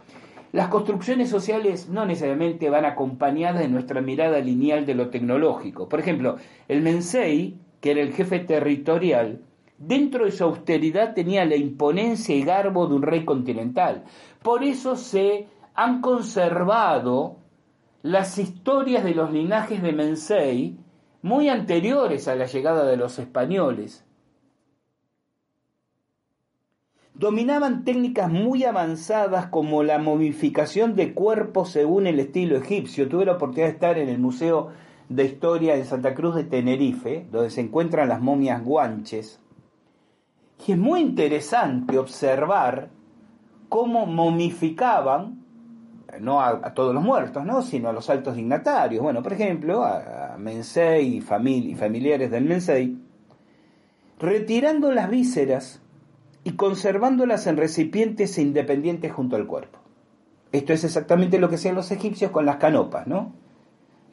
las 0.51 0.67
construcciones 0.67 1.29
sociales 1.29 1.87
no 1.87 2.05
necesariamente 2.05 2.69
van 2.69 2.83
acompañadas 2.83 3.61
de 3.61 3.69
nuestra 3.69 4.01
mirada 4.01 4.39
lineal 4.39 4.85
de 4.85 4.95
lo 4.95 5.11
tecnológico. 5.11 5.87
Por 5.87 6.01
ejemplo, 6.01 6.35
el 6.67 6.81
Mensei, 6.81 7.55
que 7.79 7.91
era 7.91 8.01
el 8.01 8.11
jefe 8.11 8.39
territorial, 8.39 9.39
Dentro 9.77 10.25
de 10.25 10.31
su 10.31 10.43
austeridad 10.43 11.13
tenía 11.13 11.45
la 11.45 11.55
imponencia 11.55 12.35
y 12.35 12.41
garbo 12.41 12.87
de 12.87 12.95
un 12.95 13.03
rey 13.03 13.23
continental. 13.23 14.03
Por 14.41 14.63
eso 14.63 14.95
se 14.97 15.47
han 15.75 16.01
conservado 16.01 17.36
las 18.07 18.37
historias 18.37 19.03
de 19.03 19.13
los 19.13 19.31
linajes 19.31 19.81
de 19.81 19.91
Mensei 19.93 20.77
muy 21.21 21.49
anteriores 21.49 22.27
a 22.27 22.35
la 22.35 22.45
llegada 22.45 22.85
de 22.85 22.97
los 22.97 23.19
españoles. 23.19 24.05
Dominaban 27.13 27.83
técnicas 27.83 28.31
muy 28.31 28.63
avanzadas 28.63 29.47
como 29.47 29.81
la 29.83 29.97
momificación 29.97 30.95
de 30.95 31.13
cuerpos 31.13 31.71
según 31.71 32.05
el 32.07 32.19
estilo 32.19 32.57
egipcio. 32.57 33.09
Tuve 33.09 33.25
la 33.25 33.33
oportunidad 33.33 33.67
de 33.67 33.73
estar 33.73 33.97
en 33.97 34.09
el 34.09 34.19
Museo 34.19 34.69
de 35.09 35.25
Historia 35.25 35.75
de 35.75 35.85
Santa 35.85 36.13
Cruz 36.13 36.35
de 36.35 36.43
Tenerife, 36.43 37.25
donde 37.31 37.49
se 37.49 37.61
encuentran 37.61 38.09
las 38.09 38.21
momias 38.21 38.63
guanches 38.63 39.41
y 40.65 40.71
es 40.71 40.77
muy 40.77 41.01
interesante 41.01 41.97
observar 41.97 42.89
cómo 43.69 44.05
momificaban, 44.05 45.36
no 46.19 46.41
a, 46.41 46.73
todos 46.73 46.93
los 46.93 47.03
muertos, 47.03 47.45
¿no? 47.45 47.61
sino 47.61 47.89
a 47.89 47.93
los 47.93 48.09
altos 48.09 48.35
dignatarios. 48.35 49.01
Bueno, 49.01 49.21
por 49.23 49.33
ejemplo, 49.33 49.83
a, 49.83 50.35
Mensei 50.37 51.15
y, 51.15 51.17
y 51.17 51.75
familiares 51.75 52.31
del 52.31 52.45
Mensei, 52.45 52.97
retirando 54.19 54.91
las 54.91 55.09
vísceras 55.09 55.81
y 56.43 56.53
conservándolas 56.53 57.47
en 57.47 57.57
recipientes 57.57 58.37
independientes 58.37 59.11
junto 59.11 59.35
al 59.35 59.47
cuerpo. 59.47 59.79
Esto 60.51 60.73
es 60.73 60.83
exactamente 60.83 61.39
lo 61.39 61.49
que 61.49 61.55
hacían 61.55 61.75
los 61.75 61.91
egipcios 61.91 62.31
con 62.31 62.45
las 62.45 62.55
canopas, 62.55 63.05
¿no? 63.05 63.33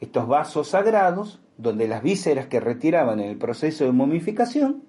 Estos 0.01 0.27
vasos 0.27 0.69
sagrados, 0.69 1.41
donde 1.57 1.87
las 1.87 2.03
vísceras 2.03 2.47
que 2.47 2.59
retiraban 2.59 3.19
en 3.19 3.29
el 3.29 3.37
proceso 3.37 3.85
de 3.85 3.93
momificación 3.93 4.83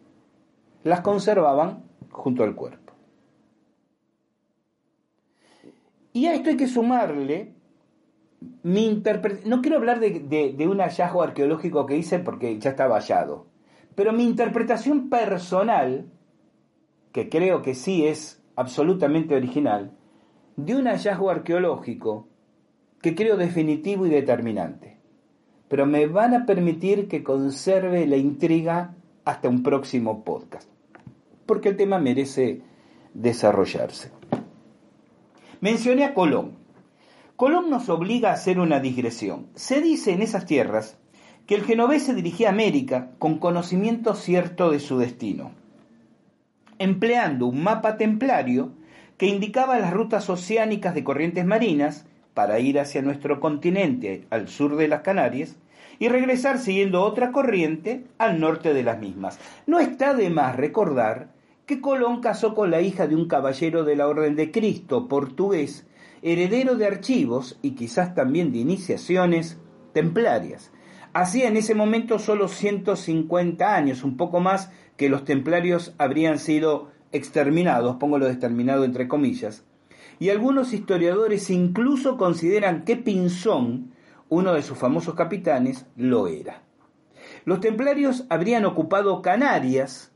las 0.83 1.03
conservaban 1.03 1.85
junto 2.11 2.43
al 2.43 2.57
cuerpo. 2.57 2.86
Y 6.17 6.29
a 6.29 6.35
esto 6.35 6.49
hay 6.49 6.57
que 6.57 6.67
sumarle 6.67 7.53
mi 8.63 8.87
interpretación. 8.87 9.51
No 9.51 9.61
quiero 9.61 9.77
hablar 9.77 10.01
de, 10.01 10.55
de, 10.57 10.67
un 10.67 10.79
hallazgo 10.79 11.23
arqueológico 11.23 11.85
que 11.85 11.99
hice 11.99 12.21
porque 12.21 12.59
ya 12.59 12.71
está 12.71 12.87
vallado, 12.87 13.49
pero 13.95 14.15
mi 14.15 14.25
interpretación 14.25 15.11
personal, 15.11 16.11
que 17.13 17.29
creo 17.29 17.61
que 17.61 17.75
sí 17.75 18.07
es 18.07 18.43
absolutamente 18.55 19.35
original, 19.35 19.93
de 20.57 20.77
un 20.77 20.87
hallazgo 20.87 21.29
arqueológico 21.29 22.29
que 23.03 23.15
creo 23.15 23.37
definitivo 23.37 24.07
y 24.07 24.09
determinante. 24.09 24.99
Pero 25.69 25.85
me 25.85 26.07
van 26.07 26.33
a 26.33 26.47
permitir 26.47 27.09
que 27.09 27.23
conserve 27.23 28.07
la 28.07 28.17
intriga 28.17 28.95
hasta 29.27 29.51
un 29.51 29.63
próximo 29.63 30.25
podcast, 30.25 30.71
porque 31.45 31.69
el 31.69 31.77
tema 31.77 31.99
merece 31.99 32.63
desarrollarse. 33.13 34.16
Mencioné 35.61 36.05
a 36.05 36.13
Colón. 36.13 36.53
Colón 37.37 37.71
nos 37.71 37.89
obliga 37.89 38.31
a 38.31 38.35
hacer 38.35 38.59
una 38.61 38.79
digresión. 38.79 39.47
Se 39.55 39.81
dice 39.81 40.13
en 40.13 40.21
esas 40.21 40.45
tierras 40.45 40.99
que 41.47 41.55
el 41.55 41.65
genovés 41.65 42.03
se 42.03 42.15
dirigía 42.15 42.49
a 42.49 42.53
América 42.53 43.13
con 43.19 43.39
conocimiento 43.39 44.15
cierto 44.15 44.71
de 44.71 44.81
su 44.81 44.99
destino, 44.99 45.53
empleando 46.79 47.47
un 47.47 47.63
mapa 47.63 47.97
templario 47.97 48.73
que 49.17 49.29
indicaba 49.29 49.79
las 49.79 49.95
rutas 49.95 50.29
oceánicas 50.29 50.95
de 50.95 51.05
corrientes 51.05 51.47
marinas 51.47 52.05
para 52.35 52.59
ir 52.59 52.79
hacia 52.79 53.01
nuestro 53.01 53.41
continente 53.41 54.27
al 54.29 54.49
sur 54.49 54.77
de 54.77 54.89
las 54.89 55.01
Canarias 55.01 55.57
y 55.99 56.09
regresar 56.09 56.59
siguiendo 56.59 57.03
otra 57.03 57.33
corriente 57.33 58.05
al 58.19 58.41
norte 58.41 58.75
de 58.75 58.83
las 58.83 58.99
mismas. 58.99 59.39
No 59.67 59.79
está 59.79 60.13
de 60.13 60.29
más 60.29 60.55
recordar 60.55 61.29
que 61.67 61.81
Colón 61.81 62.21
casó 62.21 62.55
con 62.55 62.71
la 62.71 62.81
hija 62.81 63.09
de 63.09 63.17
un 63.17 63.27
caballero 63.27 63.83
de 63.83 63.97
la 63.97 64.07
Orden 64.07 64.37
de 64.37 64.53
Cristo 64.53 65.09
portugués, 65.09 65.85
heredero 66.23 66.77
de 66.77 66.87
archivos 66.87 67.59
y 67.61 67.73
quizás 67.73 68.15
también 68.15 68.53
de 68.53 68.59
iniciaciones 68.59 69.59
templarias. 69.93 70.71
Hacía 71.13 71.49
en 71.49 71.57
ese 71.57 71.75
momento 71.75 72.21
solo 72.21 72.47
150 72.47 73.75
años, 73.75 74.05
un 74.05 74.17
poco 74.17 74.39
más 74.39 74.71
que 74.97 75.09
los 75.09 75.25
templarios 75.25 75.93
habrían 75.99 76.39
sido 76.39 76.93
exterminados, 77.11 77.97
pongo 77.97 78.19
lo 78.19 78.29
exterminado 78.29 78.85
entre 78.85 79.09
comillas, 79.09 79.65
y 80.21 80.31
algunos 80.31 80.73
historiadores 80.73 81.51
incluso 81.51 82.17
consideran 82.17 82.85
que 82.85 82.97
Pinzón, 82.97 83.93
uno 84.29 84.55
de 84.55 84.63
sus 84.63 84.79
famosos 84.79 85.15
capitanes, 85.15 85.87
lo 85.97 86.29
era. 86.29 86.63
Los 87.45 87.61
templarios 87.61 88.25
habrían 88.29 88.65
ocupado 88.65 89.21
Canarias 89.21 90.13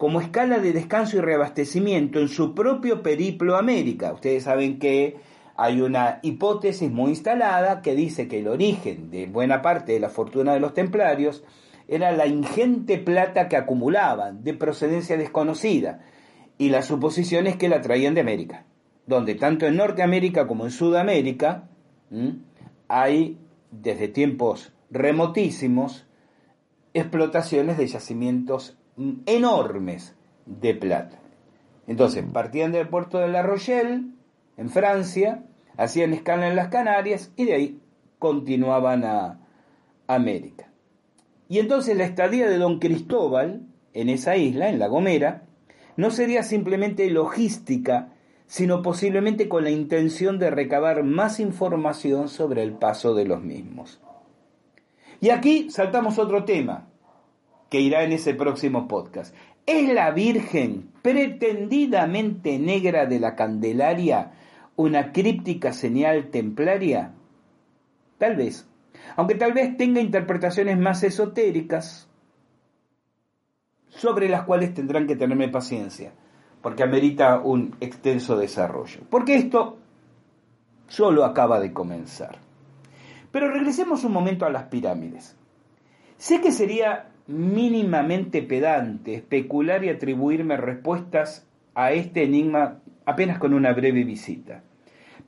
como 0.00 0.22
escala 0.22 0.60
de 0.60 0.72
descanso 0.72 1.18
y 1.18 1.20
reabastecimiento 1.20 2.20
en 2.20 2.28
su 2.28 2.54
propio 2.54 3.02
periplo 3.02 3.58
América. 3.58 4.14
Ustedes 4.14 4.44
saben 4.44 4.78
que 4.78 5.18
hay 5.56 5.82
una 5.82 6.20
hipótesis 6.22 6.90
muy 6.90 7.10
instalada 7.10 7.82
que 7.82 7.94
dice 7.94 8.26
que 8.26 8.38
el 8.38 8.48
origen 8.48 9.10
de 9.10 9.26
buena 9.26 9.60
parte 9.60 9.92
de 9.92 10.00
la 10.00 10.08
fortuna 10.08 10.54
de 10.54 10.60
los 10.60 10.72
templarios 10.72 11.44
era 11.86 12.12
la 12.12 12.26
ingente 12.26 12.96
plata 12.96 13.46
que 13.46 13.58
acumulaban 13.58 14.42
de 14.42 14.54
procedencia 14.54 15.18
desconocida 15.18 16.00
y 16.56 16.70
la 16.70 16.80
suposición 16.80 17.46
es 17.46 17.56
que 17.56 17.68
la 17.68 17.82
traían 17.82 18.14
de 18.14 18.22
América, 18.22 18.64
donde 19.06 19.34
tanto 19.34 19.66
en 19.66 19.76
Norteamérica 19.76 20.46
como 20.46 20.64
en 20.64 20.70
Sudamérica 20.70 21.68
hay 22.88 23.36
desde 23.70 24.08
tiempos 24.08 24.72
remotísimos 24.90 26.06
explotaciones 26.94 27.76
de 27.76 27.86
yacimientos 27.86 28.79
enormes 29.26 30.14
de 30.46 30.74
plata. 30.74 31.18
Entonces, 31.86 32.24
partían 32.32 32.72
del 32.72 32.88
puerto 32.88 33.18
de 33.18 33.28
La 33.28 33.42
Rochelle, 33.42 34.04
en 34.56 34.70
Francia, 34.70 35.44
hacían 35.76 36.12
escala 36.12 36.48
en 36.48 36.56
las 36.56 36.68
Canarias 36.68 37.32
y 37.36 37.46
de 37.46 37.54
ahí 37.54 37.80
continuaban 38.18 39.04
a 39.04 39.40
América. 40.06 40.70
Y 41.48 41.58
entonces 41.58 41.96
la 41.96 42.04
estadía 42.04 42.48
de 42.48 42.58
don 42.58 42.78
Cristóbal 42.78 43.62
en 43.92 44.08
esa 44.08 44.36
isla, 44.36 44.68
en 44.68 44.78
La 44.78 44.86
Gomera, 44.86 45.44
no 45.96 46.10
sería 46.10 46.42
simplemente 46.42 47.10
logística, 47.10 48.12
sino 48.46 48.82
posiblemente 48.82 49.48
con 49.48 49.64
la 49.64 49.70
intención 49.70 50.38
de 50.38 50.50
recabar 50.50 51.02
más 51.02 51.40
información 51.40 52.28
sobre 52.28 52.62
el 52.62 52.74
paso 52.74 53.14
de 53.14 53.24
los 53.24 53.42
mismos. 53.42 54.00
Y 55.20 55.30
aquí 55.30 55.70
saltamos 55.70 56.18
otro 56.18 56.44
tema, 56.44 56.89
que 57.70 57.80
irá 57.80 58.02
en 58.02 58.12
ese 58.12 58.34
próximo 58.34 58.88
podcast. 58.88 59.34
¿Es 59.64 59.88
la 59.92 60.10
Virgen 60.10 60.90
pretendidamente 61.02 62.58
negra 62.58 63.06
de 63.06 63.20
la 63.20 63.36
Candelaria 63.36 64.32
una 64.76 65.12
críptica 65.12 65.72
señal 65.72 66.30
templaria? 66.30 67.12
Tal 68.18 68.36
vez, 68.36 68.68
aunque 69.16 69.36
tal 69.36 69.52
vez 69.52 69.76
tenga 69.76 70.00
interpretaciones 70.00 70.78
más 70.78 71.02
esotéricas 71.04 72.08
sobre 73.88 74.28
las 74.28 74.42
cuales 74.42 74.74
tendrán 74.74 75.06
que 75.06 75.16
tenerme 75.16 75.48
paciencia, 75.48 76.12
porque 76.62 76.82
amerita 76.82 77.38
un 77.38 77.76
extenso 77.80 78.36
desarrollo. 78.36 79.00
Porque 79.08 79.36
esto 79.36 79.78
solo 80.88 81.24
acaba 81.24 81.60
de 81.60 81.72
comenzar. 81.72 82.38
Pero 83.30 83.50
regresemos 83.50 84.02
un 84.04 84.12
momento 84.12 84.44
a 84.44 84.50
las 84.50 84.64
pirámides. 84.64 85.36
Sé 86.16 86.40
que 86.40 86.52
sería 86.52 87.10
mínimamente 87.30 88.42
pedante 88.42 89.14
especular 89.14 89.84
y 89.84 89.88
atribuirme 89.88 90.56
respuestas 90.56 91.48
a 91.74 91.92
este 91.92 92.24
enigma 92.24 92.80
apenas 93.06 93.38
con 93.38 93.54
una 93.54 93.72
breve 93.72 94.04
visita 94.04 94.62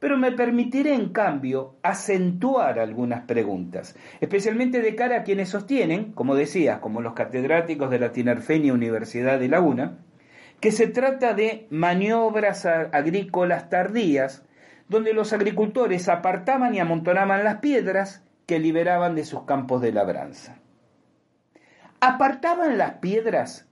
pero 0.03 0.17
me 0.17 0.33
permitiré 0.33 0.95
en 0.95 1.11
cambio 1.11 1.77
acentuar 1.85 2.81
algunas 2.81 3.23
preguntas, 3.23 3.95
especialmente 4.21 4.83
de 4.83 4.97
cara 4.97 5.19
a 5.19 5.23
quienes 5.23 5.51
sostienen, 5.51 6.11
como 6.11 6.35
decías, 6.35 6.81
como 6.81 7.01
los 7.01 7.13
catedráticos 7.13 7.89
de 7.89 8.01
la 8.01 8.11
Tinerfeña 8.11 8.73
Universidad 8.73 9.39
de 9.39 9.47
Laguna, 9.47 9.99
que 10.59 10.73
se 10.73 10.89
trata 10.89 11.35
de 11.35 11.69
maniobras 11.71 12.67
agrícolas 12.67 13.71
tardías, 13.71 14.45
donde 14.89 15.13
los 15.13 15.33
agricultores 15.33 16.09
apartaban 16.09 16.75
y 16.75 16.81
amontonaban 16.81 17.45
las 17.45 17.59
piedras 17.59 18.25
que 18.47 18.59
liberaban 18.59 19.15
de 19.15 19.25
sus 19.25 19.45
campos 19.45 19.83
de 19.83 19.93
labranza. 19.93 20.59
Apartaban 22.05 22.79
las 22.79 22.95
piedras 22.95 23.69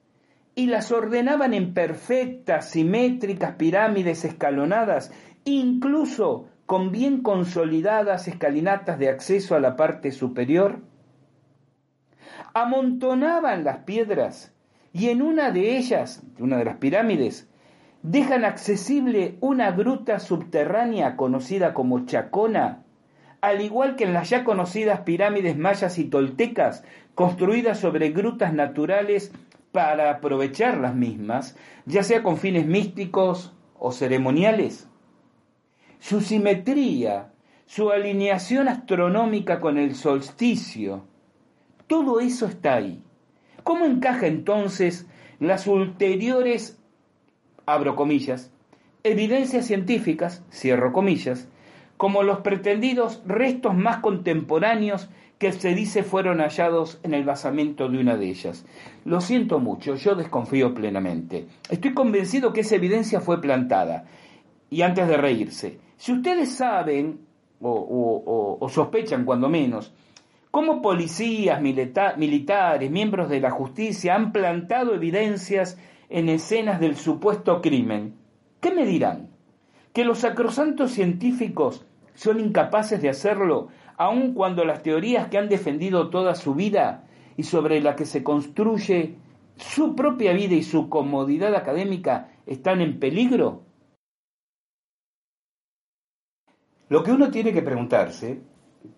y 0.54 0.66
las 0.66 0.92
ordenaban 0.92 1.52
en 1.52 1.74
perfectas, 1.74 2.70
simétricas 2.70 3.56
pirámides 3.56 4.24
escalonadas 4.24 5.10
incluso 5.44 6.46
con 6.64 6.92
bien 6.92 7.24
consolidadas 7.24 8.28
escalinatas 8.28 9.00
de 9.00 9.08
acceso 9.08 9.56
a 9.56 9.60
la 9.60 9.74
parte 9.74 10.12
superior. 10.12 10.78
Amontonaban 12.54 13.64
las 13.64 13.78
piedras 13.78 14.54
y 14.92 15.08
en 15.08 15.22
una 15.22 15.50
de 15.50 15.76
ellas, 15.76 16.22
una 16.38 16.58
de 16.58 16.66
las 16.66 16.76
pirámides, 16.76 17.50
dejan 18.04 18.44
accesible 18.44 19.38
una 19.40 19.72
gruta 19.72 20.20
subterránea 20.20 21.16
conocida 21.16 21.74
como 21.74 22.06
Chacona, 22.06 22.84
al 23.40 23.60
igual 23.60 23.96
que 23.96 24.04
en 24.04 24.12
las 24.12 24.30
ya 24.30 24.44
conocidas 24.44 25.00
pirámides 25.00 25.56
mayas 25.56 25.98
y 25.98 26.04
toltecas, 26.04 26.84
construidas 27.14 27.78
sobre 27.78 28.10
grutas 28.10 28.52
naturales 28.52 29.32
para 29.72 30.10
aprovechar 30.10 30.78
las 30.78 30.94
mismas, 30.94 31.56
ya 31.86 32.02
sea 32.02 32.22
con 32.22 32.36
fines 32.36 32.66
místicos 32.66 33.52
o 33.78 33.92
ceremoniales 33.92 34.90
su 36.00 36.22
simetría, 36.22 37.30
su 37.66 37.90
alineación 37.90 38.68
astronómica 38.68 39.60
con 39.60 39.78
el 39.78 39.94
solsticio. 39.94 41.04
Todo 41.86 42.20
eso 42.20 42.46
está 42.46 42.74
ahí. 42.74 43.04
¿Cómo 43.62 43.84
encaja 43.84 44.26
entonces 44.26 45.06
las 45.38 45.66
ulteriores, 45.66 46.78
abro 47.66 47.94
comillas, 47.96 48.50
evidencias 49.04 49.66
científicas, 49.66 50.42
cierro 50.50 50.92
comillas, 50.92 51.48
como 52.00 52.22
los 52.22 52.38
pretendidos 52.38 53.20
restos 53.26 53.76
más 53.76 53.98
contemporáneos 53.98 55.10
que 55.36 55.52
se 55.52 55.74
dice 55.74 56.02
fueron 56.02 56.38
hallados 56.38 56.98
en 57.02 57.12
el 57.12 57.24
basamento 57.24 57.90
de 57.90 57.98
una 57.98 58.16
de 58.16 58.30
ellas. 58.30 58.64
Lo 59.04 59.20
siento 59.20 59.58
mucho, 59.58 59.96
yo 59.96 60.14
desconfío 60.14 60.72
plenamente. 60.72 61.46
Estoy 61.68 61.92
convencido 61.92 62.54
que 62.54 62.62
esa 62.62 62.76
evidencia 62.76 63.20
fue 63.20 63.38
plantada. 63.42 64.06
Y 64.70 64.80
antes 64.80 65.08
de 65.08 65.18
reírse, 65.18 65.78
si 65.98 66.12
ustedes 66.12 66.54
saben, 66.54 67.20
o, 67.60 68.66
sospechan 68.70 69.26
cuando 69.26 69.50
menos, 69.50 69.92
cómo 70.50 70.80
policías, 70.80 71.60
militares, 71.60 72.90
miembros 72.90 73.28
de 73.28 73.40
la 73.40 73.50
justicia 73.50 74.14
han 74.14 74.32
plantado 74.32 74.94
evidencias 74.94 75.78
en 76.08 76.30
escenas 76.30 76.80
del 76.80 76.96
supuesto 76.96 77.60
crimen, 77.60 78.14
¿qué 78.62 78.72
me 78.72 78.86
dirán? 78.86 79.28
¿Que 79.92 80.04
los 80.04 80.20
sacrosantos 80.20 80.92
científicos 80.92 81.84
son 82.14 82.40
incapaces 82.40 83.00
de 83.00 83.08
hacerlo 83.08 83.68
aun 83.96 84.32
cuando 84.32 84.64
las 84.64 84.82
teorías 84.82 85.28
que 85.28 85.36
han 85.36 85.50
defendido 85.50 86.08
toda 86.08 86.34
su 86.34 86.54
vida 86.54 87.04
y 87.36 87.42
sobre 87.42 87.80
las 87.80 87.96
que 87.96 88.06
se 88.06 88.24
construye 88.24 89.16
su 89.56 89.94
propia 89.94 90.32
vida 90.32 90.54
y 90.54 90.62
su 90.62 90.88
comodidad 90.88 91.54
académica 91.54 92.32
están 92.46 92.80
en 92.80 92.98
peligro? 92.98 93.62
Lo 96.88 97.02
que 97.02 97.12
uno 97.12 97.30
tiene 97.30 97.52
que 97.52 97.62
preguntarse 97.62 98.40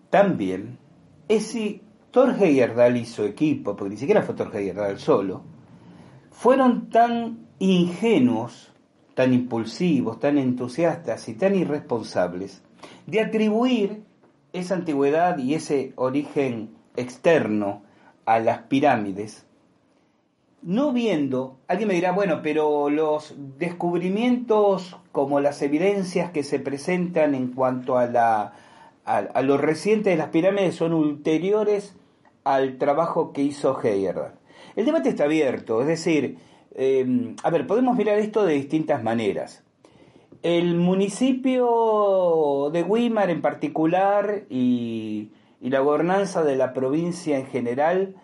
también 0.09 0.79
es 1.27 1.47
si 1.47 1.81
Thor 2.11 2.35
Heyerdahl 2.39 2.97
y 2.97 3.05
su 3.05 3.23
equipo, 3.23 3.75
porque 3.75 3.91
ni 3.91 3.97
siquiera 3.97 4.23
fue 4.23 4.35
Thor 4.35 4.55
Heyerdahl 4.55 4.99
solo, 4.99 5.43
fueron 6.31 6.89
tan 6.89 7.47
ingenuos, 7.59 8.73
tan 9.15 9.33
impulsivos, 9.33 10.19
tan 10.19 10.37
entusiastas 10.37 11.27
y 11.27 11.35
tan 11.35 11.55
irresponsables 11.55 12.62
de 13.07 13.21
atribuir 13.21 14.03
esa 14.53 14.75
antigüedad 14.75 15.37
y 15.37 15.55
ese 15.55 15.93
origen 15.95 16.69
externo 16.95 17.83
a 18.25 18.39
las 18.39 18.59
pirámides, 18.63 19.45
no 20.61 20.93
viendo, 20.93 21.57
alguien 21.67 21.89
me 21.89 21.95
dirá, 21.95 22.13
bueno, 22.13 22.41
pero 22.41 22.89
los 22.89 23.35
descubrimientos 23.57 24.95
como 25.11 25.41
las 25.41 25.61
evidencias 25.61 26.31
que 26.31 26.43
se 26.43 26.59
presentan 26.59 27.35
en 27.35 27.49
cuanto 27.49 27.97
a, 27.97 28.05
la, 28.07 28.53
a, 29.03 29.41
lo 29.41 29.57
reciente 29.57 30.11
de 30.11 30.15
las 30.15 30.29
pirámides 30.29 30.75
son 30.75 30.93
ulteriores 30.93 31.95
al 32.45 32.77
trabajo 32.77 33.33
que 33.33 33.41
hizo 33.41 33.77
Heyerdahl. 33.81 34.35
El 34.75 34.85
debate 34.85 35.09
está 35.09 35.25
abierto, 35.25 35.81
es 35.81 35.87
decir, 35.87 36.37
eh, 36.75 37.35
a 37.43 37.49
ver, 37.49 37.67
podemos 37.67 37.97
mirar 37.97 38.17
esto 38.19 38.45
de 38.45 38.53
distintas 38.53 39.03
maneras. 39.03 39.62
El 40.43 40.75
municipio 40.75 42.69
de 42.73 42.83
Weimar 42.83 43.29
en 43.29 43.41
particular 43.41 44.43
y, 44.49 45.29
la 45.61 45.79
gobernanza 45.79 46.43
de 46.43 46.57
la 46.57 46.73
provincia 46.73 47.39
en 47.39 47.45
general 47.45 48.15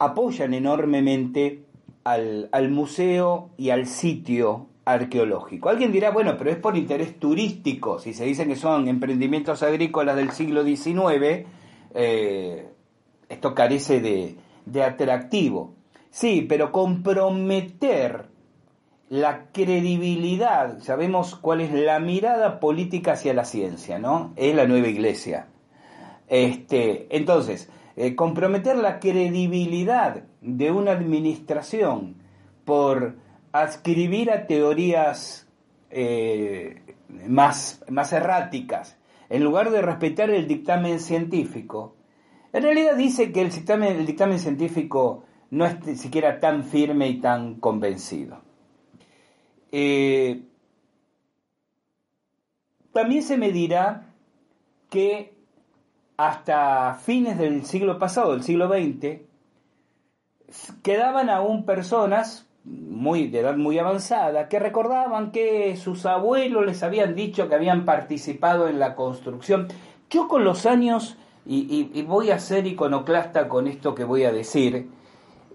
apoyan 0.00 0.52
enormemente 0.54 1.62
al, 2.02 2.48
al, 2.50 2.70
museo 2.70 3.50
y 3.56 3.70
al 3.70 3.86
sitio 3.86 4.66
arqueológico. 4.84 5.68
Alguien 5.68 5.92
dirá, 5.92 6.10
bueno, 6.10 6.34
pero 6.36 6.50
es 6.50 6.56
por 6.56 6.76
interés 6.76 7.16
turístico. 7.20 8.00
Si 8.00 8.12
se 8.12 8.24
dicen 8.24 8.48
que 8.48 8.56
son 8.56 8.88
emprendimientos 8.88 9.62
agrícolas 9.62 10.16
del 10.16 10.32
siglo 10.32 10.64
XIX, 10.64 11.46
eh, 11.94 12.68
esto 13.28 13.54
carece 13.54 14.00
de, 14.00 14.34
de 14.66 14.82
atractivo. 14.82 15.74
Sí, 16.10 16.44
pero 16.48 16.72
comprometer 16.72 18.26
la 19.08 19.46
credibilidad, 19.52 20.80
sabemos 20.80 21.34
cuál 21.34 21.62
es 21.62 21.72
la 21.72 21.98
mirada 21.98 22.60
política 22.60 23.12
hacia 23.12 23.32
la 23.32 23.44
ciencia, 23.44 23.98
¿no? 23.98 24.32
Es 24.36 24.54
la 24.54 24.66
nueva 24.66 24.88
iglesia. 24.88 25.48
Este, 26.28 27.06
entonces, 27.16 27.70
eh, 27.96 28.14
comprometer 28.14 28.76
la 28.76 29.00
credibilidad 29.00 30.24
de 30.42 30.70
una 30.70 30.92
administración 30.92 32.16
por 32.64 33.16
adscribir 33.52 34.30
a 34.30 34.46
teorías 34.46 35.48
eh, 35.90 36.82
más, 37.26 37.82
erráticas, 38.12 38.98
en 39.30 39.42
lugar 39.42 39.70
de 39.70 39.80
respetar 39.80 40.30
el 40.30 40.46
dictamen 40.46 41.00
científico, 41.00 41.96
en 42.52 42.62
realidad 42.62 42.94
dice 42.96 43.32
que 43.32 43.40
el 43.40 43.50
dictamen, 43.50 43.96
el 43.96 44.06
dictamen 44.06 44.38
científico 44.38 45.24
no 45.50 45.64
es 45.64 45.98
siquiera 45.98 46.40
tan 46.40 46.64
firme 46.64 47.08
y 47.08 47.20
tan 47.20 47.54
convencido. 47.54 48.47
Eh, 49.72 50.42
también 52.92 53.22
se 53.22 53.36
me 53.36 53.52
dirá 53.52 54.06
que 54.90 55.34
hasta 56.16 56.94
fines 56.94 57.38
del 57.38 57.64
siglo 57.64 57.98
pasado, 57.98 58.32
del 58.32 58.42
siglo 58.42 58.68
XX, 58.68 59.20
quedaban 60.82 61.30
aún 61.30 61.64
personas 61.64 62.46
muy, 62.64 63.28
de 63.28 63.40
edad 63.40 63.56
muy 63.56 63.78
avanzada 63.78 64.48
que 64.48 64.58
recordaban 64.58 65.30
que 65.30 65.76
sus 65.76 66.06
abuelos 66.06 66.66
les 66.66 66.82
habían 66.82 67.14
dicho 67.14 67.48
que 67.48 67.54
habían 67.54 67.84
participado 67.84 68.68
en 68.68 68.78
la 68.78 68.94
construcción. 68.94 69.68
Yo 70.10 70.26
con 70.26 70.44
los 70.44 70.66
años, 70.66 71.16
y 71.46 72.02
voy 72.02 72.30
a 72.30 72.38
ser 72.38 72.66
iconoclasta 72.66 73.48
con 73.48 73.68
esto 73.68 73.94
que 73.94 74.04
voy 74.04 74.24
a 74.24 74.32
decir, 74.32 74.88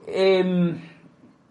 Em, 0.08 0.80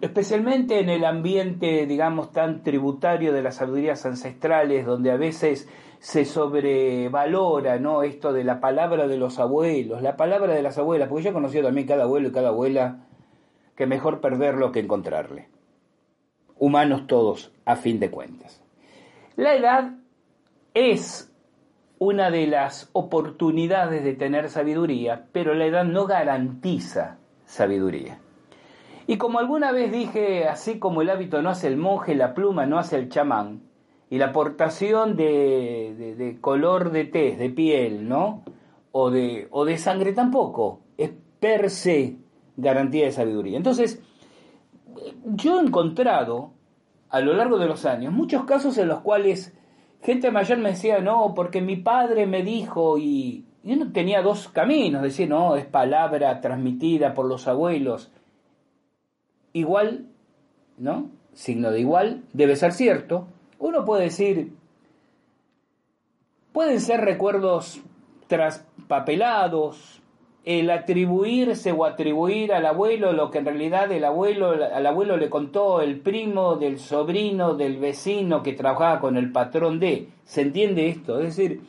especialmente 0.03 0.80
en 0.80 0.88
el 0.88 1.05
ambiente, 1.05 1.86
digamos, 1.86 2.32
tan 2.32 2.64
tributario 2.64 3.32
de 3.32 3.40
las 3.40 3.55
sabidurías 3.55 4.05
ancestrales, 4.05 4.84
donde 4.84 5.12
a 5.12 5.16
veces 5.16 5.68
se 6.00 6.24
sobrevalora, 6.24 7.78
¿no? 7.78 8.03
Esto 8.03 8.32
de 8.32 8.42
la 8.42 8.59
palabra 8.59 9.07
de 9.07 9.16
los 9.16 9.38
abuelos, 9.38 10.03
la 10.03 10.16
palabra 10.16 10.55
de 10.55 10.62
las 10.62 10.76
abuelas, 10.76 11.09
porque 11.09 11.22
yo 11.22 11.30
he 11.30 11.32
conocido 11.32 11.66
también 11.66 11.86
cada 11.86 12.03
abuelo 12.03 12.28
y 12.28 12.32
cada 12.32 12.48
abuela 12.48 13.07
que 13.76 13.86
mejor 13.86 14.20
perderlo 14.20 14.72
que 14.72 14.80
encontrarle. 14.80 15.48
Humanos 16.59 17.07
todos, 17.07 17.53
a 17.64 17.76
fin 17.76 18.00
de 18.00 18.11
cuentas. 18.11 18.61
La 19.36 19.55
edad 19.55 19.92
es 20.74 21.32
una 21.98 22.32
de 22.32 22.48
las 22.48 22.90
oportunidades 22.92 24.03
de 24.03 24.14
tener 24.14 24.48
sabiduría, 24.50 25.28
pero 25.30 25.55
la 25.55 25.66
edad 25.66 25.84
no 25.84 26.07
garantiza 26.07 27.18
sabiduría. 27.44 28.18
Y 29.07 29.16
como 29.16 29.38
alguna 29.38 29.72
vez 29.72 29.90
dije, 29.90 30.48
así 30.48 30.78
como 30.78 31.03
el 31.03 31.11
hábito 31.11 31.42
no 31.42 31.50
hace 31.50 31.68
el 31.68 31.76
monje, 31.76 32.14
la 32.14 32.34
pluma 32.34 32.66
no 32.66 32.78
hace 32.78 32.96
el 32.96 33.09
chamán, 33.09 33.62
y 34.09 34.18
la 34.18 34.26
aportación 34.26 35.16
de, 35.16 36.38
color 36.40 36.90
de 36.90 37.05
tez, 37.05 37.38
de 37.38 37.50
piel, 37.50 38.09
¿no? 38.09 38.42
O 38.92 39.11
de, 39.11 39.48
o 39.50 39.64
de 39.64 39.78
sangre 39.78 40.12
tampoco, 40.12 40.80
es 40.98 41.11
per 41.40 41.70
se 41.70 42.18
garantía 42.57 43.07
de 43.07 43.12
sabiduría. 43.12 43.57
Entonces, 43.57 44.03
yo 45.24 45.59
he 45.59 45.62
encontrado 45.62 46.53
a 47.09 47.20
lo 47.20 47.32
largo 47.32 47.59
de 47.59 47.66
los 47.66 47.86
años 47.86 48.12
muchos 48.12 48.44
casos 48.44 48.76
en 48.78 48.88
los 48.88 49.00
cuales 49.00 49.57
gente 50.03 50.30
mayor 50.30 50.59
me 50.59 50.70
decía, 50.70 51.00
no, 51.00 51.32
porque 51.34 51.61
mi 51.61 51.76
padre 51.76 52.26
me 52.26 52.42
dijo 52.42 52.98
y, 52.98 53.46
y 53.64 53.74
uno 53.74 53.92
tenía 53.92 54.22
dos 54.22 54.48
caminos, 54.48 55.03
decir, 55.03 55.28
no, 55.28 55.57
es 55.57 55.64
palabra 55.64 56.40
transmitida 56.40 57.14
por 57.14 57.26
los 57.26 57.48
abuelos 57.48 58.12
igual, 59.53 60.07
¿no? 60.78 61.11
Signo 61.32 61.70
de 61.70 61.80
igual, 61.80 62.22
debe 62.32 62.57
ser 62.57 62.72
cierto. 62.72 63.26
Uno 63.59 63.84
puede 63.84 64.05
decir, 64.05 64.53
pueden 66.53 66.80
ser 66.80 67.00
recuerdos 67.00 67.80
traspapelados, 68.26 70.03
el 70.44 70.70
atribuirse 70.70 71.70
o 71.72 71.84
atribuir 71.84 72.53
al 72.53 72.66
abuelo 72.66 73.12
lo 73.12 73.30
que 73.30 73.38
en 73.38 73.44
realidad 73.44 73.92
el 73.92 74.05
abuelo 74.05 74.50
al 74.50 74.86
abuelo 74.86 75.16
le 75.16 75.30
contó 75.30 75.80
el 75.80 76.00
primo 76.00 76.57
del 76.57 76.80
sobrino 76.80 77.55
del 77.55 77.76
vecino 77.76 78.42
que 78.42 78.53
trabajaba 78.53 79.00
con 79.00 79.16
el 79.16 79.30
patrón 79.30 79.78
de 79.78 80.09
se 80.24 80.40
entiende 80.40 80.88
esto 80.88 81.20
es 81.20 81.36
decir 81.36 81.61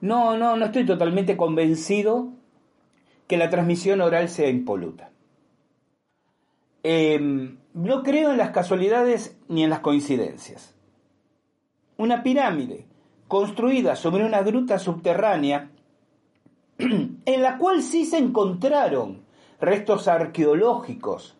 no 0.00 0.36
no 0.36 0.56
no 0.56 0.64
estoy 0.64 0.84
totalmente 0.84 1.36
convencido 1.36 2.30
que 3.28 3.36
la 3.36 3.48
transmisión 3.48 4.00
oral 4.00 4.28
sea 4.28 4.48
impoluta 4.48 5.10
Em, 6.86 7.56
no 7.72 8.02
creo 8.02 8.30
en 8.30 8.36
las 8.36 8.50
casualidades 8.50 9.38
ni 9.48 9.64
en 9.64 9.70
las 9.70 9.80
coincidencias. 9.80 10.74
Una 11.96 12.22
pirámide 12.22 12.86
construida 13.26 13.96
sobre 13.96 14.26
una 14.26 14.42
gruta 14.42 14.78
subterránea 14.78 15.70
en 16.78 17.42
la 17.42 17.56
cual 17.56 17.82
sí 17.82 18.04
se 18.04 18.18
encontraron 18.18 19.24
restos 19.60 20.08
arqueológicos 20.08 21.38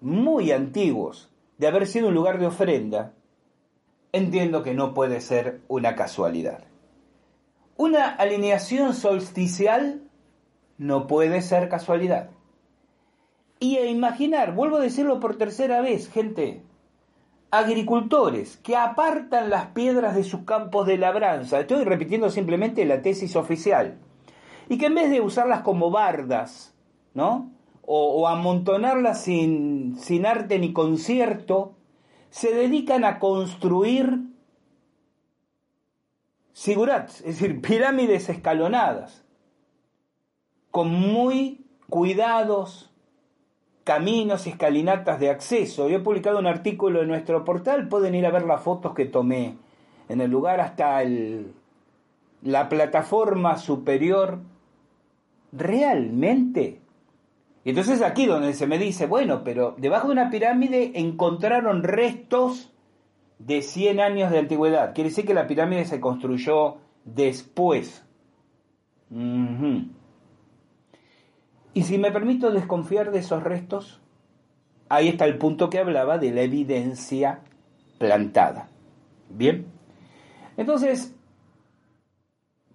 muy 0.00 0.50
antiguos 0.50 1.30
de 1.58 1.68
haber 1.68 1.86
sido 1.86 2.08
un 2.08 2.14
lugar 2.14 2.40
de 2.40 2.46
ofrenda, 2.46 3.14
entiendo 4.10 4.64
que 4.64 4.74
no 4.74 4.92
puede 4.92 5.20
ser 5.20 5.60
una 5.68 5.94
casualidad. 5.94 6.64
Una 7.76 8.08
alineación 8.08 8.94
solsticial 8.94 10.02
no 10.78 11.06
puede 11.06 11.42
ser 11.42 11.68
casualidad. 11.68 12.30
Y 13.60 13.76
a 13.76 13.84
imaginar, 13.84 14.54
vuelvo 14.54 14.78
a 14.78 14.80
decirlo 14.80 15.20
por 15.20 15.36
tercera 15.36 15.82
vez, 15.82 16.10
gente, 16.10 16.62
agricultores 17.50 18.56
que 18.56 18.74
apartan 18.74 19.50
las 19.50 19.66
piedras 19.66 20.16
de 20.16 20.24
sus 20.24 20.44
campos 20.44 20.86
de 20.86 20.96
labranza, 20.96 21.60
estoy 21.60 21.84
repitiendo 21.84 22.30
simplemente 22.30 22.86
la 22.86 23.02
tesis 23.02 23.36
oficial, 23.36 23.98
y 24.70 24.78
que 24.78 24.86
en 24.86 24.94
vez 24.94 25.10
de 25.10 25.20
usarlas 25.20 25.60
como 25.60 25.90
bardas, 25.90 26.74
¿no? 27.12 27.52
O, 27.82 28.28
amontonarlas 28.28 29.24
sin, 29.24 29.96
sin 29.98 30.24
arte 30.24 30.58
ni 30.58 30.72
concierto, 30.72 31.74
se 32.30 32.54
dedican 32.54 33.04
a 33.04 33.18
construir 33.18 34.20
sigurats, 36.52 37.20
es 37.22 37.40
decir, 37.40 37.60
pirámides 37.60 38.28
escalonadas, 38.28 39.24
con 40.70 40.92
muy 40.92 41.66
cuidados, 41.88 42.89
caminos 43.90 44.46
y 44.46 44.50
escalinatas 44.50 45.18
de 45.18 45.30
acceso. 45.30 45.88
Yo 45.88 45.96
he 45.96 46.00
publicado 46.00 46.38
un 46.38 46.46
artículo 46.46 47.02
en 47.02 47.08
nuestro 47.08 47.44
portal, 47.44 47.88
pueden 47.88 48.14
ir 48.14 48.24
a 48.24 48.30
ver 48.30 48.44
las 48.44 48.62
fotos 48.62 48.94
que 48.94 49.04
tomé 49.04 49.56
en 50.08 50.20
el 50.20 50.30
lugar 50.30 50.60
hasta 50.60 51.02
el, 51.02 51.52
la 52.40 52.68
plataforma 52.68 53.58
superior. 53.58 54.38
Realmente 55.50 56.78
Y 57.64 57.70
entonces 57.70 58.00
aquí 58.02 58.26
donde 58.26 58.54
se 58.54 58.68
me 58.68 58.78
dice, 58.78 59.06
bueno, 59.08 59.42
pero 59.42 59.74
debajo 59.76 60.06
de 60.06 60.12
una 60.12 60.30
pirámide 60.30 60.92
encontraron 60.94 61.82
restos 61.82 62.72
de 63.40 63.60
100 63.60 63.98
años 63.98 64.30
de 64.30 64.38
antigüedad. 64.38 64.94
Quiere 64.94 65.10
decir 65.10 65.26
que 65.26 65.34
la 65.34 65.48
pirámide 65.48 65.84
se 65.84 65.98
construyó 65.98 66.76
después. 67.04 68.06
Y 71.72 71.82
si 71.82 71.98
me 71.98 72.10
permito 72.10 72.50
desconfiar 72.50 73.12
de 73.12 73.20
esos 73.20 73.42
restos, 73.42 74.00
ahí 74.88 75.08
está 75.08 75.24
el 75.24 75.38
punto 75.38 75.70
que 75.70 75.78
hablaba 75.78 76.18
de 76.18 76.32
la 76.32 76.42
evidencia 76.42 77.40
plantada. 77.98 78.68
Bien. 79.28 79.66
Entonces, 80.56 81.14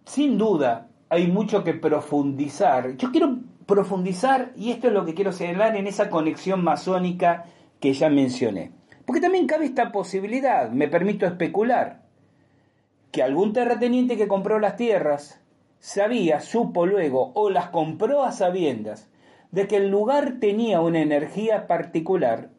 sin 0.05 0.37
duda, 0.37 0.87
hay 1.09 1.27
mucho 1.27 1.63
que 1.63 1.73
profundizar. 1.73 2.95
Yo 2.97 3.11
quiero 3.11 3.37
profundizar, 3.65 4.51
y 4.55 4.71
esto 4.71 4.87
es 4.87 4.93
lo 4.93 5.05
que 5.05 5.13
quiero 5.13 5.31
señalar, 5.31 5.75
en 5.75 5.87
esa 5.87 6.09
conexión 6.09 6.63
masónica 6.63 7.45
que 7.79 7.93
ya 7.93 8.09
mencioné. 8.09 8.71
Porque 9.05 9.21
también 9.21 9.47
cabe 9.47 9.65
esta 9.65 9.91
posibilidad, 9.91 10.69
me 10.71 10.87
permito 10.87 11.25
especular, 11.25 12.01
que 13.11 13.23
algún 13.23 13.53
terrateniente 13.53 14.17
que 14.17 14.27
compró 14.27 14.59
las 14.59 14.77
tierras 14.77 15.41
sabía, 15.79 16.39
supo 16.39 16.85
luego, 16.85 17.31
o 17.35 17.49
las 17.49 17.69
compró 17.69 18.23
a 18.23 18.31
sabiendas, 18.31 19.09
de 19.51 19.67
que 19.67 19.77
el 19.77 19.89
lugar 19.89 20.39
tenía 20.39 20.81
una 20.81 21.01
energía 21.01 21.67
particular 21.67 22.49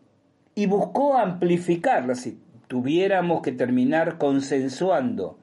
y 0.54 0.66
buscó 0.66 1.16
amplificarla. 1.16 2.14
Si 2.14 2.40
tuviéramos 2.68 3.42
que 3.42 3.52
terminar 3.52 4.18
consensuando 4.18 5.38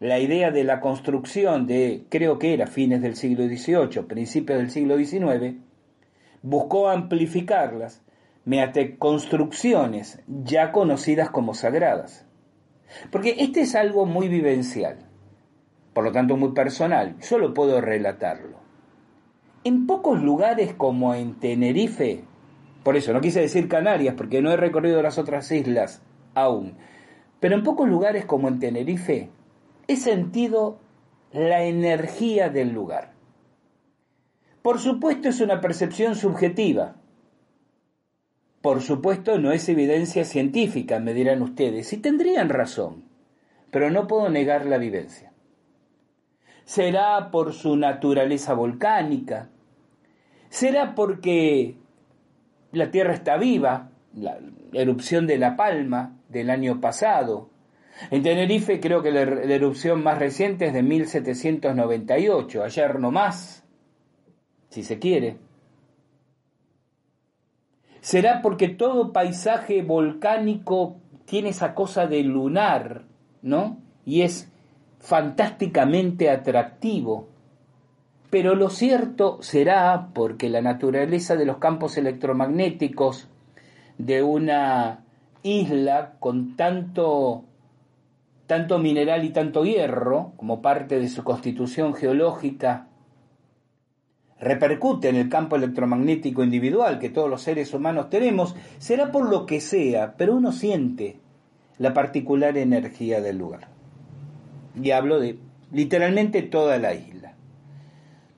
la 0.00 0.20
idea 0.20 0.50
de 0.50 0.64
la 0.64 0.80
construcción 0.80 1.66
de, 1.66 2.04
creo 2.08 2.38
que 2.38 2.54
era 2.54 2.66
fines 2.66 3.02
del 3.02 3.16
siglo 3.16 3.46
XVIII, 3.46 4.06
principios 4.06 4.58
del 4.58 4.70
siglo 4.70 4.96
XIX, 4.96 5.56
buscó 6.42 6.88
amplificarlas 6.88 8.02
mediante 8.44 8.96
construcciones 8.96 10.20
ya 10.26 10.72
conocidas 10.72 11.30
como 11.30 11.54
sagradas. 11.54 12.24
Porque 13.10 13.36
este 13.38 13.62
es 13.62 13.74
algo 13.74 14.06
muy 14.06 14.28
vivencial, 14.28 14.98
por 15.98 16.04
lo 16.04 16.12
tanto 16.12 16.36
muy 16.36 16.52
personal, 16.52 17.16
solo 17.18 17.52
puedo 17.52 17.80
relatarlo. 17.80 18.58
En 19.64 19.88
pocos 19.88 20.22
lugares 20.22 20.72
como 20.72 21.12
en 21.12 21.40
Tenerife, 21.40 22.22
por 22.84 22.96
eso 22.96 23.12
no 23.12 23.20
quise 23.20 23.40
decir 23.40 23.66
Canarias 23.66 24.14
porque 24.16 24.40
no 24.40 24.52
he 24.52 24.56
recorrido 24.56 25.02
las 25.02 25.18
otras 25.18 25.50
islas 25.50 26.00
aún, 26.36 26.74
pero 27.40 27.56
en 27.56 27.64
pocos 27.64 27.88
lugares 27.88 28.26
como 28.26 28.46
en 28.46 28.60
Tenerife, 28.60 29.30
he 29.88 29.96
sentido 29.96 30.78
la 31.32 31.64
energía 31.64 32.48
del 32.48 32.72
lugar. 32.72 33.14
Por 34.62 34.78
supuesto 34.78 35.28
es 35.28 35.40
una 35.40 35.60
percepción 35.60 36.14
subjetiva. 36.14 36.94
Por 38.62 38.82
supuesto 38.82 39.40
no 39.40 39.50
es 39.50 39.68
evidencia 39.68 40.24
científica, 40.24 41.00
me 41.00 41.12
dirán 41.12 41.42
ustedes, 41.42 41.92
y 41.92 41.96
tendrían 41.96 42.50
razón, 42.50 43.02
pero 43.72 43.90
no 43.90 44.06
puedo 44.06 44.28
negar 44.28 44.64
la 44.64 44.78
vivencia. 44.78 45.27
Será 46.68 47.30
por 47.30 47.54
su 47.54 47.78
naturaleza 47.78 48.52
volcánica, 48.52 49.48
será 50.50 50.94
porque 50.94 51.76
la 52.72 52.90
Tierra 52.90 53.14
está 53.14 53.38
viva, 53.38 53.88
la 54.12 54.38
erupción 54.74 55.26
de 55.26 55.38
La 55.38 55.56
Palma 55.56 56.18
del 56.28 56.50
año 56.50 56.78
pasado, 56.78 57.48
en 58.10 58.22
Tenerife 58.22 58.80
creo 58.80 59.02
que 59.02 59.10
la, 59.10 59.22
erupción 59.22 60.02
más 60.02 60.18
reciente 60.18 60.66
es 60.66 60.74
de 60.74 60.82
1798, 60.82 62.62
ayer 62.62 63.00
no 63.00 63.12
más, 63.12 63.64
si 64.68 64.82
se 64.82 64.98
quiere. 64.98 65.38
¿Será 68.02 68.42
porque 68.42 68.68
todo 68.68 69.14
paisaje 69.14 69.80
volcánico 69.80 70.98
tiene 71.24 71.48
esa 71.48 71.74
cosa 71.74 72.06
de 72.06 72.22
lunar, 72.24 73.04
¿no? 73.40 73.78
Y 74.04 74.20
es 74.20 74.52
fantásticamente 75.08 76.28
atractivo. 76.28 77.28
Pero 78.28 78.54
lo 78.54 78.68
cierto 78.68 79.38
será 79.40 80.10
porque 80.12 80.50
la 80.50 80.60
naturaleza 80.60 81.34
de 81.34 81.46
los 81.46 81.56
campos 81.56 81.96
electromagnéticos 81.96 83.26
de 83.96 84.22
una 84.22 85.06
isla 85.42 86.12
con 86.20 86.56
tanto 86.56 87.44
tanto 88.46 88.78
mineral 88.78 89.24
y 89.24 89.30
tanto 89.30 89.64
hierro, 89.64 90.32
como 90.36 90.60
parte 90.60 90.98
de 90.98 91.08
su 91.08 91.24
constitución 91.24 91.94
geológica, 91.94 92.88
repercute 94.38 95.08
en 95.08 95.16
el 95.16 95.30
campo 95.30 95.56
electromagnético 95.56 96.44
individual 96.44 96.98
que 96.98 97.10
todos 97.10 97.30
los 97.30 97.42
seres 97.42 97.72
humanos 97.72 98.10
tenemos, 98.10 98.54
será 98.78 99.10
por 99.10 99.28
lo 99.28 99.46
que 99.46 99.60
sea, 99.60 100.14
pero 100.18 100.34
uno 100.34 100.52
siente 100.52 101.18
la 101.78 101.94
particular 101.94 102.58
energía 102.58 103.22
del 103.22 103.38
lugar. 103.38 103.77
Y 104.82 104.90
hablo 104.90 105.20
de 105.20 105.38
literalmente 105.72 106.42
toda 106.42 106.78
la 106.78 106.94
isla. 106.94 107.34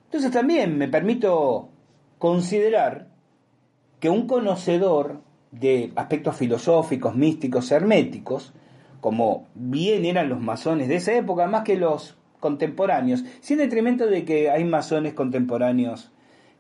Entonces 0.05 0.31
también 0.31 0.77
me 0.77 0.89
permito 0.89 1.69
considerar 2.19 3.09
que 4.01 4.11
un 4.11 4.27
conocedor 4.27 5.21
de 5.53 5.93
aspectos 5.97 6.37
filosóficos, 6.37 7.15
místicos, 7.15 7.71
herméticos, 7.71 8.53
como 9.01 9.47
bien 9.55 10.05
eran 10.05 10.29
los 10.29 10.41
masones 10.41 10.89
de 10.89 10.97
esa 10.97 11.15
época, 11.15 11.47
más 11.47 11.63
que 11.65 11.77
los 11.77 12.17
contemporáneos, 12.41 13.25
sin 13.41 13.59
detrimento 13.59 14.07
de 14.07 14.25
que 14.25 14.51
hay 14.51 14.65
masones 14.65 15.15
contemporáneos 15.15 16.11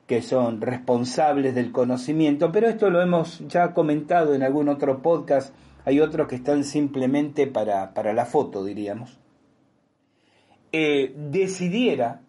que 0.06 0.22
son 0.22 0.60
responsables 0.60 1.54
del 1.54 1.72
conocimiento, 1.72 2.50
pero 2.52 2.68
esto 2.68 2.90
lo 2.90 3.00
hemos 3.00 3.46
ya 3.48 3.72
comentado 3.74 4.34
en 4.34 4.42
algún 4.42 4.68
otro 4.68 5.02
podcast, 5.02 5.54
hay 5.84 6.00
otros 6.00 6.28
que 6.28 6.34
están 6.34 6.64
simplemente 6.64 7.46
para, 7.46 7.94
para 7.94 8.12
la 8.12 8.26
foto, 8.26 8.64
diríamos, 8.64 9.18
eh, 10.72 11.14
decidiera 11.16 12.22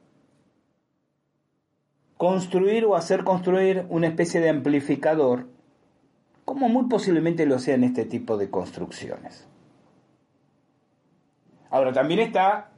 construir 2.18 2.86
o 2.86 2.96
hacer 2.96 3.24
construir 3.24 3.86
una 3.90 4.08
especie 4.08 4.42
de 4.42 4.50
amplificador, 4.50 5.48
como 6.46 6.70
muy 6.70 6.88
posiblemente 6.88 7.46
lo 7.46 7.58
sea 7.60 7.76
en 7.76 7.84
este 7.84 8.06
tipo 8.06 8.38
de 8.38 8.50
construcciones. 8.50 9.48
Ahora, 11.72 11.94
también 11.94 12.20
está 12.20 12.72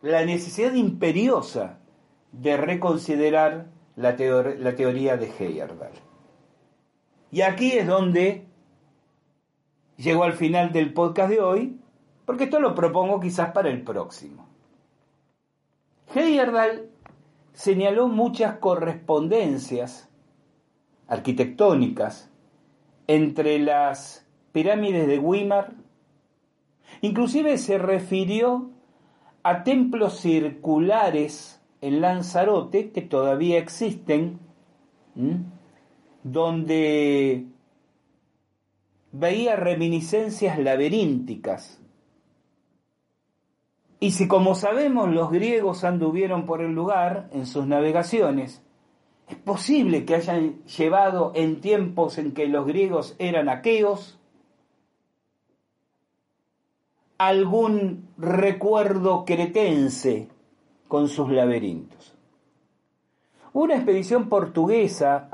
la 0.00 0.24
necesidad 0.24 0.72
imperiosa 0.74 1.78
de 2.32 2.56
reconsiderar 2.56 3.66
la, 3.96 4.16
teoría 4.16 5.16
de 5.16 5.30
Heyerdahl. 5.38 5.92
Y 7.30 7.42
aquí 7.42 7.72
es 7.72 7.86
donde 7.86 8.46
llego 9.96 10.24
al 10.24 10.34
final 10.34 10.72
del 10.72 10.92
podcast 10.92 11.30
de 11.30 11.40
hoy, 11.40 11.80
porque 12.24 12.44
esto 12.44 12.60
lo 12.60 12.74
propongo 12.74 13.20
quizás 13.20 13.52
para 13.52 13.70
el 13.70 13.82
próximo. 13.82 14.46
Heyerdahl 16.14 16.90
señaló 17.52 18.08
muchas 18.08 18.58
correspondencias 18.58 20.08
arquitectónicas 21.08 22.30
entre 23.06 23.58
las 23.58 24.26
pirámides 24.52 25.06
de 25.06 25.18
Weimar 25.18 25.84
Inclusive 27.00 27.58
se 27.58 27.78
refirió 27.78 28.70
a 29.42 29.62
templos 29.64 30.20
circulares 30.20 31.60
en 31.80 32.00
Lanzarote 32.00 32.90
que 32.90 33.02
todavía 33.02 33.58
existen, 33.58 34.38
donde 36.22 37.44
veía 39.12 39.56
reminiscencias 39.56 40.58
laberínticas. 40.58 41.80
Y 44.04 44.10
si 44.10 44.28
como 44.28 44.54
sabemos 44.54 45.08
los 45.08 45.30
griegos 45.30 45.82
anduvieron 45.82 46.44
por 46.44 46.60
el 46.60 46.72
lugar 46.74 47.30
en 47.32 47.46
sus 47.46 47.66
navegaciones, 47.66 48.62
es 49.26 49.36
posible 49.36 50.04
que 50.04 50.16
hayan 50.16 50.62
llevado 50.64 51.32
en 51.34 51.62
tiempos 51.62 52.18
en 52.18 52.34
que 52.34 52.46
los 52.46 52.66
griegos 52.66 53.16
eran 53.18 53.48
aqueos, 53.48 54.20
algún 57.16 58.10
recuerdo 58.18 59.24
cretense 59.24 60.28
con 60.86 61.08
sus 61.08 61.30
laberintos. 61.30 62.14
Una 63.54 63.76
expedición 63.76 64.28
portuguesa 64.28 65.30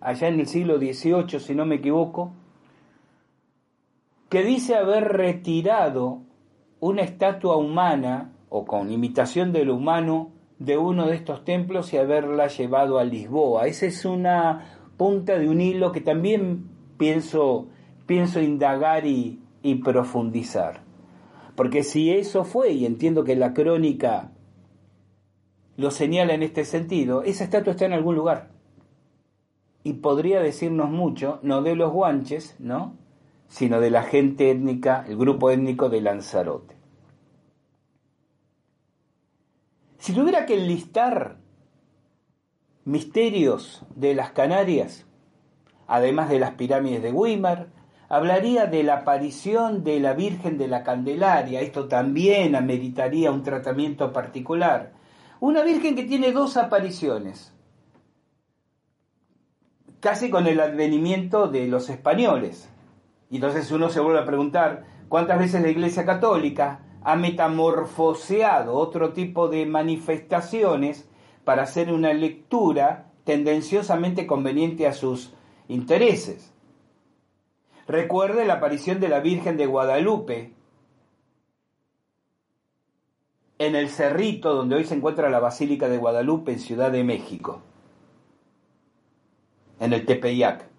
allá 0.00 0.28
en 0.28 0.40
el 0.40 0.46
siglo 0.46 0.78
XVIII, 0.78 1.38
si 1.40 1.54
no 1.54 1.66
me 1.66 1.74
equivoco, 1.74 2.32
que 4.34 4.42
dice 4.42 4.74
haber 4.74 5.12
retirado 5.12 6.22
una 6.80 7.02
estatua 7.02 7.56
humana 7.56 8.32
o 8.48 8.64
con 8.64 8.90
imitación 8.90 9.52
de 9.52 9.64
lo 9.64 9.76
humano 9.76 10.32
de 10.58 10.76
uno 10.76 11.06
de 11.06 11.14
estos 11.14 11.44
templos 11.44 11.92
y 11.92 11.98
haberla 11.98 12.48
llevado 12.48 12.98
a 12.98 13.04
Lisboa. 13.04 13.68
Esa 13.68 13.86
es 13.86 14.04
una 14.04 14.80
punta 14.96 15.38
de 15.38 15.48
un 15.48 15.60
hilo 15.60 15.92
que 15.92 16.00
también 16.00 16.68
pienso 16.98 17.68
pienso 18.06 18.40
indagar 18.40 19.06
y, 19.06 19.40
profundizar. 19.84 20.80
Porque 21.54 21.84
si 21.84 22.10
eso 22.10 22.42
fue, 22.42 22.72
y 22.72 22.86
entiendo 22.86 23.22
que 23.22 23.36
la 23.36 23.54
crónica 23.54 24.32
lo 25.76 25.92
señala 25.92 26.34
en 26.34 26.42
este 26.42 26.64
sentido, 26.64 27.22
esa 27.22 27.44
estatua 27.44 27.70
está 27.70 27.84
en 27.84 27.92
algún 27.92 28.16
lugar. 28.16 28.50
Y 29.84 29.92
podría 29.92 30.40
decirnos 30.40 30.90
mucho, 30.90 31.38
no 31.44 31.62
de 31.62 31.76
los 31.76 31.92
guanches, 31.92 32.56
¿no? 32.58 33.03
Sino 33.48 33.80
de 33.80 33.90
la 33.90 34.02
gente 34.02 34.50
étnica, 34.50 35.04
el 35.08 35.16
grupo 35.16 35.50
étnico 35.50 35.88
de 35.88 36.00
Lanzarote. 36.00 36.76
Si 39.98 40.12
tuviera 40.12 40.44
que 40.44 40.54
enlistar 40.54 41.38
misterios 42.84 43.86
de 43.96 44.14
las 44.14 44.32
Canarias, 44.32 45.06
además 45.86 46.28
de 46.28 46.38
las 46.38 46.52
pirámides 46.52 47.02
de 47.02 47.12
Weimar, 47.12 47.68
hablaría 48.08 48.66
de 48.66 48.82
la 48.82 48.98
aparición 48.98 49.82
de 49.82 50.00
la 50.00 50.12
Virgen 50.12 50.58
de 50.58 50.68
la 50.68 50.82
Candelaria. 50.82 51.60
Esto 51.60 51.88
también 51.88 52.54
ameritaría 52.54 53.30
un 53.30 53.42
tratamiento 53.42 54.12
particular. 54.12 54.92
Una 55.40 55.62
Virgen 55.62 55.96
que 55.96 56.04
tiene 56.04 56.32
dos 56.32 56.56
apariciones, 56.56 57.54
casi 60.00 60.30
con 60.30 60.46
el 60.46 60.60
advenimiento 60.60 61.48
de 61.48 61.66
los 61.66 61.88
españoles. 61.90 62.68
Y 63.30 63.36
entonces 63.36 63.70
uno 63.70 63.88
se 63.88 64.00
vuelve 64.00 64.20
a 64.20 64.26
preguntar, 64.26 64.84
¿cuántas 65.08 65.38
veces 65.38 65.62
la 65.62 65.68
Iglesia 65.68 66.04
Católica 66.04 66.80
ha 67.02 67.16
metamorfoseado 67.16 68.74
otro 68.74 69.12
tipo 69.12 69.48
de 69.48 69.66
manifestaciones 69.66 71.08
para 71.44 71.62
hacer 71.62 71.92
una 71.92 72.12
lectura 72.12 73.10
tendenciosamente 73.24 74.26
conveniente 74.26 74.86
a 74.86 74.92
sus 74.92 75.34
intereses? 75.68 76.54
Recuerde 77.86 78.44
la 78.44 78.54
aparición 78.54 79.00
de 79.00 79.08
la 79.08 79.20
Virgen 79.20 79.56
de 79.56 79.66
Guadalupe 79.66 80.54
en 83.58 83.76
el 83.76 83.88
cerrito 83.88 84.54
donde 84.54 84.76
hoy 84.76 84.84
se 84.84 84.94
encuentra 84.94 85.30
la 85.30 85.40
Basílica 85.40 85.88
de 85.88 85.98
Guadalupe 85.98 86.52
en 86.52 86.58
Ciudad 86.58 86.90
de 86.90 87.04
México, 87.04 87.62
en 89.80 89.92
el 89.92 90.06
Tepeyac. 90.06 90.73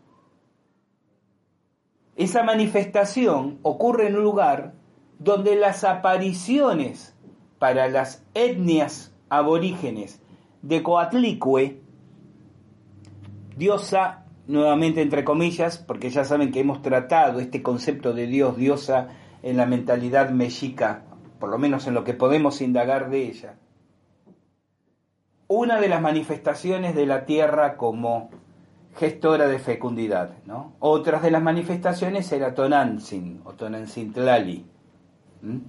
Esa 2.16 2.43
manifestación 2.43 3.59
ocurre 3.61 4.07
en 4.07 4.16
un 4.16 4.24
lugar 4.24 4.74
donde 5.20 5.55
las 5.55 5.84
apariciones 5.84 7.13
para 7.59 7.88
las 7.89 8.24
etnias 8.34 9.13
aborígenes 9.30 10.22
de 10.61 10.82
Coatlicue, 10.82 11.82
diosa 13.57 14.26
nuevamente 14.47 15.01
entre 15.01 15.24
comillas, 15.24 15.78
porque 15.78 16.09
ya 16.09 16.24
saben 16.24 16.51
que 16.51 16.59
hemos 16.59 16.82
tratado 16.82 17.39
este 17.39 17.63
concepto 17.63 18.13
de 18.13 18.28
Dios, 18.28 18.57
diosa, 18.57 19.09
en 19.43 19.57
la 19.57 19.66
mentalidad 19.66 20.30
mexica, 20.30 21.03
por 21.39 21.49
lo 21.49 21.57
menos 21.57 21.88
en 21.88 21.93
lo 21.93 22.03
que 22.03 22.13
podemos 22.13 22.61
indagar 22.61 23.09
de 23.09 23.28
ella. 23.28 23.55
Una 25.47 25.80
de 25.80 25.89
las 25.89 26.01
manifestaciones 26.01 26.95
de 26.95 27.05
la 27.05 27.26
tierra 27.26 27.78
como 27.78 28.30
gestora 28.95 29.47
de 29.47 29.59
fecundidad. 29.59 30.31
¿no? 30.45 30.73
Otras 30.79 31.21
de 31.21 31.31
las 31.31 31.41
manifestaciones 31.41 32.31
era 32.31 32.53
Tonantzin 32.53 33.41
o 33.45 33.53
Tonantzin-Tlali. 33.53 34.65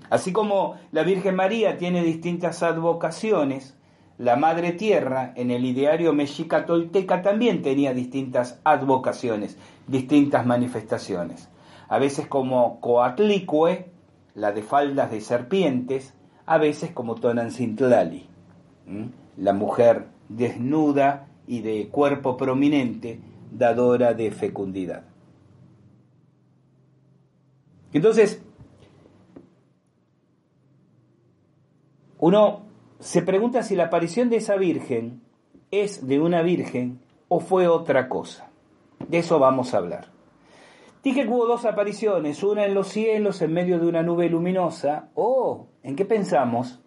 Así 0.09 0.33
como 0.33 0.77
la 0.93 1.03
Virgen 1.03 1.35
María 1.35 1.77
tiene 1.77 2.03
distintas 2.03 2.63
advocaciones, 2.63 3.77
la 4.17 4.37
Madre 4.37 4.73
Tierra 4.73 5.33
en 5.37 5.51
el 5.51 5.67
ideario 5.67 6.15
mexica 6.15 6.65
tolteca 6.65 7.21
también 7.21 7.61
tenía 7.61 7.93
distintas 7.93 8.59
advocaciones, 8.65 9.59
distintas 9.87 10.47
manifestaciones. 10.47 11.51
A 11.89 11.99
veces 11.99 12.27
como 12.27 12.81
Coatlicue, 12.81 13.91
la 14.35 14.53
de 14.53 14.63
faldas 14.63 15.11
de 15.11 15.21
serpientes, 15.21 16.15
a 16.47 16.57
veces 16.57 16.93
como 16.93 17.17
Tonancintlali, 17.17 18.27
la 19.37 19.53
mujer 19.53 20.07
desnuda 20.29 21.26
y 21.47 21.61
de 21.61 21.89
cuerpo 21.89 22.37
prominente, 22.37 23.21
dadora 23.51 24.15
de 24.15 24.31
fecundidad. 24.31 25.05
Entonces, 27.93 28.43
uno 32.19 32.63
se 32.99 33.23
pregunta 33.23 33.63
si 33.63 33.77
la 33.77 33.85
aparición 33.85 34.31
de 34.31 34.37
esa 34.37 34.57
virgen 34.57 35.23
es 35.71 36.07
de 36.07 36.21
una 36.21 36.43
virgen 36.43 37.01
o 37.29 37.41
fue 37.41 37.69
otra 37.69 38.09
cosa. 38.09 38.51
De 39.09 39.19
eso 39.19 39.39
vamos 39.39 39.75
a 39.75 39.79
hablar. 39.79 40.09
Dije 41.03 41.23
que 41.23 41.29
hubo 41.29 41.47
dos 41.47 41.65
apariciones, 41.65 42.43
una 42.43 42.65
en 42.65 42.75
los 42.75 42.89
cielos 42.89 43.41
en 43.41 43.53
medio 43.53 43.79
de 43.79 43.87
una 43.87 44.03
nube 44.03 44.29
luminosa, 44.29 45.09
oh, 45.15 45.69
¿en 45.85 45.95
qué 45.95 46.05
pensamos? 46.05 46.81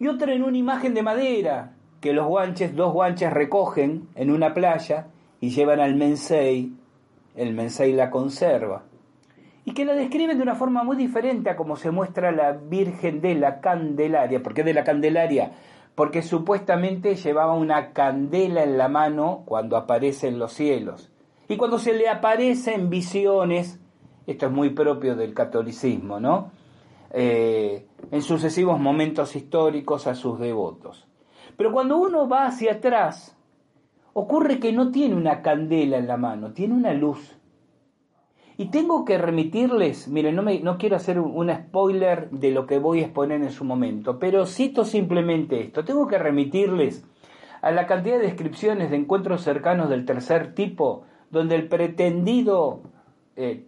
Y 0.00 0.08
otra 0.08 0.34
en 0.34 0.42
una 0.42 0.58
imagen 0.58 0.92
de 0.92 1.04
madera 1.04 1.76
que 2.02 2.12
los 2.12 2.26
guanches, 2.26 2.76
dos 2.76 2.92
guanches 2.92 3.32
recogen 3.32 4.08
en 4.14 4.30
una 4.30 4.52
playa 4.52 5.06
y 5.40 5.50
llevan 5.50 5.80
al 5.80 5.94
mensei, 5.94 6.72
el 7.34 7.54
mensei 7.54 7.94
la 7.94 8.10
conserva 8.10 8.82
y 9.64 9.74
que 9.74 9.84
la 9.84 9.94
describen 9.94 10.36
de 10.36 10.42
una 10.42 10.56
forma 10.56 10.82
muy 10.82 10.96
diferente 10.96 11.50
a 11.50 11.56
como 11.56 11.76
se 11.76 11.90
muestra 11.90 12.32
la 12.32 12.52
Virgen 12.52 13.20
de 13.20 13.34
la 13.36 13.60
Candelaria. 13.60 14.42
¿Por 14.42 14.54
qué 14.54 14.64
de 14.64 14.74
la 14.74 14.84
Candelaria? 14.84 15.52
Porque 15.94 16.22
supuestamente 16.22 17.14
llevaba 17.14 17.54
una 17.54 17.92
candela 17.92 18.64
en 18.64 18.76
la 18.76 18.88
mano 18.88 19.42
cuando 19.44 19.76
aparece 19.76 20.26
en 20.26 20.38
los 20.38 20.52
cielos. 20.52 21.12
Y 21.48 21.56
cuando 21.56 21.78
se 21.78 21.92
le 21.92 22.08
aparecen 22.08 22.90
visiones, 22.90 23.78
esto 24.26 24.46
es 24.46 24.52
muy 24.52 24.70
propio 24.70 25.14
del 25.14 25.34
catolicismo, 25.34 26.18
¿no? 26.18 26.50
Eh, 27.12 27.86
en 28.10 28.22
sucesivos 28.22 28.80
momentos 28.80 29.36
históricos 29.36 30.06
a 30.06 30.14
sus 30.14 30.40
devotos. 30.40 31.06
Pero 31.56 31.72
cuando 31.72 31.98
uno 31.98 32.28
va 32.28 32.46
hacia 32.46 32.72
atrás, 32.72 33.36
ocurre 34.12 34.58
que 34.58 34.72
no 34.72 34.90
tiene 34.90 35.14
una 35.14 35.42
candela 35.42 35.98
en 35.98 36.06
la 36.06 36.16
mano, 36.16 36.52
tiene 36.52 36.74
una 36.74 36.92
luz. 36.92 37.38
Y 38.58 38.66
tengo 38.66 39.04
que 39.04 39.18
remitirles, 39.18 40.08
miren, 40.08 40.36
no, 40.36 40.42
me, 40.42 40.60
no 40.60 40.76
quiero 40.76 40.96
hacer 40.96 41.18
un, 41.18 41.50
spoiler 41.50 42.30
de 42.30 42.50
lo 42.50 42.66
que 42.66 42.78
voy 42.78 43.00
a 43.00 43.04
exponer 43.06 43.42
en 43.42 43.50
su 43.50 43.64
momento, 43.64 44.18
pero 44.18 44.46
cito 44.46 44.84
simplemente 44.84 45.60
esto, 45.60 45.84
tengo 45.84 46.06
que 46.06 46.18
remitirles 46.18 47.04
a 47.62 47.70
la 47.70 47.86
cantidad 47.86 48.18
de 48.18 48.26
descripciones 48.26 48.90
de 48.90 48.96
encuentros 48.96 49.42
cercanos 49.42 49.88
del 49.88 50.04
tercer 50.04 50.54
tipo, 50.54 51.04
donde 51.30 51.56
el 51.56 51.68
pretendido 51.68 52.82
eh, 53.36 53.66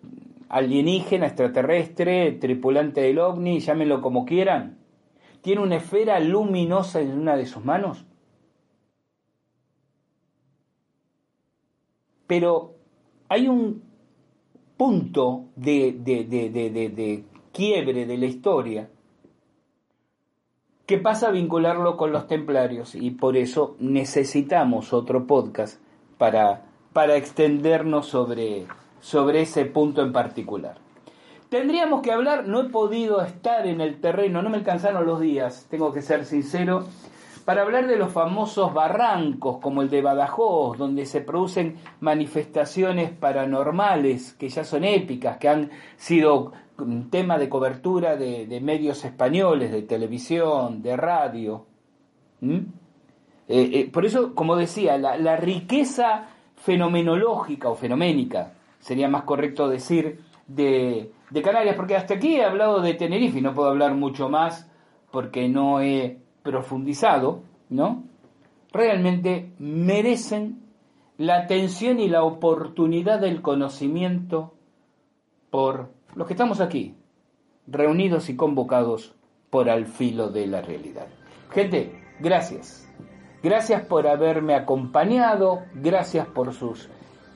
alienígena, 0.49 1.26
extraterrestre, 1.26 2.32
tripulante 2.32 3.01
del 3.01 3.18
ovni, 3.18 3.61
llámenlo 3.61 4.03
como 4.03 4.26
quieran, 4.26 4.84
tiene 5.45 5.61
una 5.61 5.77
esfera 5.77 6.19
luminosa 6.21 7.03
en 7.03 7.19
una 7.19 7.37
de 7.37 7.45
sus 7.45 7.63
manos. 7.63 8.07
Pero 12.27 12.77
hay 13.29 13.47
un 13.47 13.83
punto 14.79 15.51
de, 15.55 15.93
de, 15.93 17.25
quiebre 17.53 18.07
de 18.07 18.17
la 18.17 18.25
historia 18.25 18.91
que 20.87 20.97
pasa 20.97 21.29
a 21.29 21.33
vincularlo 21.33 21.99
con 21.99 22.11
los 22.11 22.27
templarios 22.27 22.95
y 22.95 23.11
por 23.11 23.37
eso 23.37 23.77
necesitamos 23.79 24.95
otro 24.95 25.27
podcast 25.27 25.79
para, 26.17 26.65
para 26.95 27.17
extendernos 27.17 28.07
sobre, 28.07 28.65
sobre 29.01 29.43
ese 29.43 29.67
punto 29.67 30.01
en 30.01 30.13
particular. 30.15 30.79
Tendríamos 31.55 32.03
que 32.03 32.11
hablar, 32.11 32.49
no 32.49 32.63
he 32.63 32.65
podido 32.65 33.23
estar 33.23 33.65
en 33.69 33.81
el 33.81 34.01
terreno, 34.01 34.43
no 34.43 34.51
me 34.51 34.57
alcanzaron 34.57 35.07
los 35.07 35.21
días, 35.21 35.69
tengo 35.71 35.93
que 35.93 36.03
ser 36.03 36.25
sincero, 36.25 36.89
para 37.45 37.63
hablar 37.63 37.87
de 37.87 37.95
los 37.95 38.13
famosos 38.13 38.75
barrancos 38.75 39.59
como 39.59 39.81
el 39.81 39.89
de 39.89 40.03
Badajoz, 40.03 40.77
donde 40.77 41.07
se 41.07 41.21
producen 41.21 41.77
manifestaciones 42.01 43.13
paranormales 43.13 44.33
que 44.33 44.49
ya 44.49 44.65
son 44.65 44.83
épicas, 44.83 45.37
que 45.37 45.49
han 45.49 45.71
sido 45.97 46.51
tema 47.09 47.39
de 47.39 47.49
cobertura 47.49 48.17
de, 48.17 48.61
medios 48.61 49.05
españoles, 49.05 49.71
de 49.71 49.83
televisión, 49.83 50.83
de 50.83 50.97
radio. 50.97 51.67
¿Mm? 52.41 52.57
Eh, 52.57 52.63
eh, 53.47 53.91
por 53.93 54.05
eso, 54.05 54.35
como 54.35 54.57
decía, 54.57 54.99
la, 54.99 55.37
riqueza 55.37 56.31
fenomenológica 56.57 57.69
o 57.69 57.77
fenoménica, 57.77 58.55
sería 58.81 59.09
más 59.09 59.23
correcto 59.23 59.69
decir, 59.69 60.19
de, 60.49 61.13
de 61.35 61.43
Canarias, 61.43 61.74
porque 61.74 61.97
hasta 61.97 62.14
aquí 62.14 62.37
he 62.37 62.45
hablado 62.45 62.80
de 62.80 62.95
Tenerife 62.95 63.41
y 63.41 63.43
no 63.43 63.55
puedo 63.55 63.68
hablar 63.68 63.95
mucho 63.95 64.28
más 64.28 64.70
porque 65.11 65.49
no 65.49 65.80
he 65.80 66.20
profundizado, 66.45 67.43
¿no? 67.68 68.05
Realmente 68.72 69.53
merecen 69.59 70.62
la 71.18 71.39
atención 71.39 71.99
y 71.99 72.09
la 72.09 72.22
oportunidad 72.22 73.18
del 73.20 73.43
conocimiento 73.43 74.55
por 75.51 75.91
los 76.14 76.28
que 76.28 76.35
estamos 76.35 76.61
aquí, 76.61 76.95
reunidos 77.66 78.28
y 78.28 78.37
convocados 78.37 79.16
por 79.51 79.68
al 79.68 79.87
filo 79.87 80.28
de 80.28 80.47
la 80.47 80.62
realidad. 80.62 81.09
Gente, 81.51 82.01
gracias. 82.20 82.89
Gracias 83.43 83.85
por 83.87 84.07
haberme 84.07 84.55
acompañado, 84.55 85.64
gracias 85.74 86.28
por 86.28 86.55
sus 86.55 86.89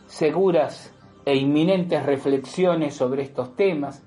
seguras 0.06 0.94
e 1.28 1.36
inminentes 1.36 2.06
reflexiones 2.06 2.94
sobre 2.94 3.22
estos 3.22 3.54
temas. 3.54 4.02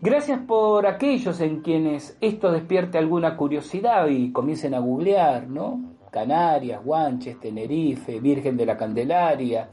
Gracias 0.00 0.40
por 0.46 0.86
aquellos 0.86 1.42
en 1.42 1.60
quienes 1.60 2.16
esto 2.22 2.50
despierte 2.50 2.96
alguna 2.96 3.36
curiosidad 3.36 4.06
y 4.08 4.32
comiencen 4.32 4.72
a 4.72 4.78
googlear, 4.78 5.46
¿no? 5.46 5.78
Canarias, 6.10 6.82
Guanches, 6.82 7.38
Tenerife, 7.38 8.18
Virgen 8.18 8.56
de 8.56 8.64
la 8.64 8.78
Candelaria. 8.78 9.68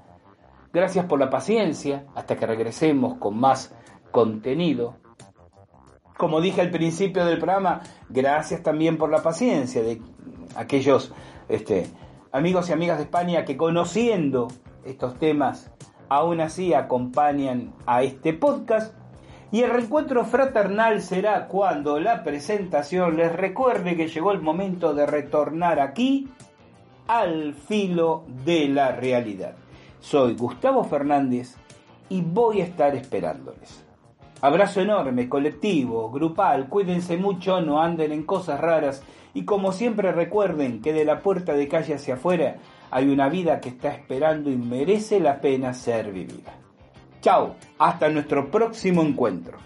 Gracias 0.74 1.06
por 1.06 1.18
la 1.18 1.30
paciencia 1.30 2.08
hasta 2.14 2.36
que 2.36 2.46
regresemos 2.46 3.18
con 3.20 3.40
más 3.40 3.74
contenido. 4.12 4.98
Como 6.18 6.42
dije 6.42 6.60
al 6.60 6.72
principio 6.72 7.24
del 7.24 7.38
programa, 7.38 7.80
gracias 8.10 8.64
también 8.64 8.98
por 8.98 9.10
la 9.10 9.24
paciencia 9.24 9.82
de 9.82 10.02
aquellos 10.58 11.14
este, 11.48 11.88
amigos 12.34 12.70
y 12.70 12.74
amigas 12.74 12.98
de 12.98 13.06
España 13.06 13.46
que 13.46 13.56
conociendo 13.56 14.50
estos 14.84 15.18
temas 15.18 15.72
aún 16.12 16.42
así 16.42 16.74
acompañan 16.74 17.72
a 17.86 18.04
este 18.04 18.34
podcast 18.34 18.94
y 19.50 19.62
el 19.62 19.70
reencuentro 19.70 20.26
fraternal 20.26 21.02
será 21.02 21.48
cuando 21.48 22.02
la 22.02 22.26
presentación 22.26 23.16
les 23.16 23.32
recuerde 23.32 23.96
que 23.96 24.10
llegó 24.10 24.34
el 24.34 24.42
momento 24.42 24.94
de 24.94 25.06
retornar 25.06 25.80
aquí 25.80 26.28
al 27.08 27.54
filo 27.54 28.26
de 28.44 28.68
la 28.68 28.92
realidad. 28.92 29.54
Soy 30.02 30.36
Gustavo 30.36 30.84
Fernández 30.84 31.56
y 32.10 32.20
voy 32.20 32.60
a 32.60 32.66
estar 32.66 32.94
esperándoles. 32.94 33.86
Abrazo 34.42 34.82
enorme, 34.82 35.30
colectivo, 35.30 36.12
grupal, 36.12 36.68
cuídense 36.68 37.16
mucho, 37.16 37.62
no 37.62 37.82
anden 37.82 38.12
en 38.12 38.24
cosas 38.24 38.60
raras 38.60 39.02
y 39.34 39.46
como 39.46 39.72
siempre 39.72 40.12
recuerden 40.12 40.82
que 40.82 40.92
de 40.92 41.06
la 41.06 41.22
puerta 41.22 41.54
de 41.54 41.70
calle 41.70 41.94
hacia 41.94 42.16
afuera 42.16 42.58
hay 42.92 43.08
una 43.08 43.30
vida 43.30 43.60
que 43.60 43.70
está 43.70 43.90
esperando 43.90 44.52
y 44.52 44.58
merece 44.58 45.20
la 45.20 45.40
pena 45.40 45.74
ser 45.74 46.12
vivida. 46.12 46.54
Chao, 47.22 47.56
hasta 47.80 48.10
nuestro 48.10 48.52
próximo 48.52 49.02
encuentro. 49.02 49.58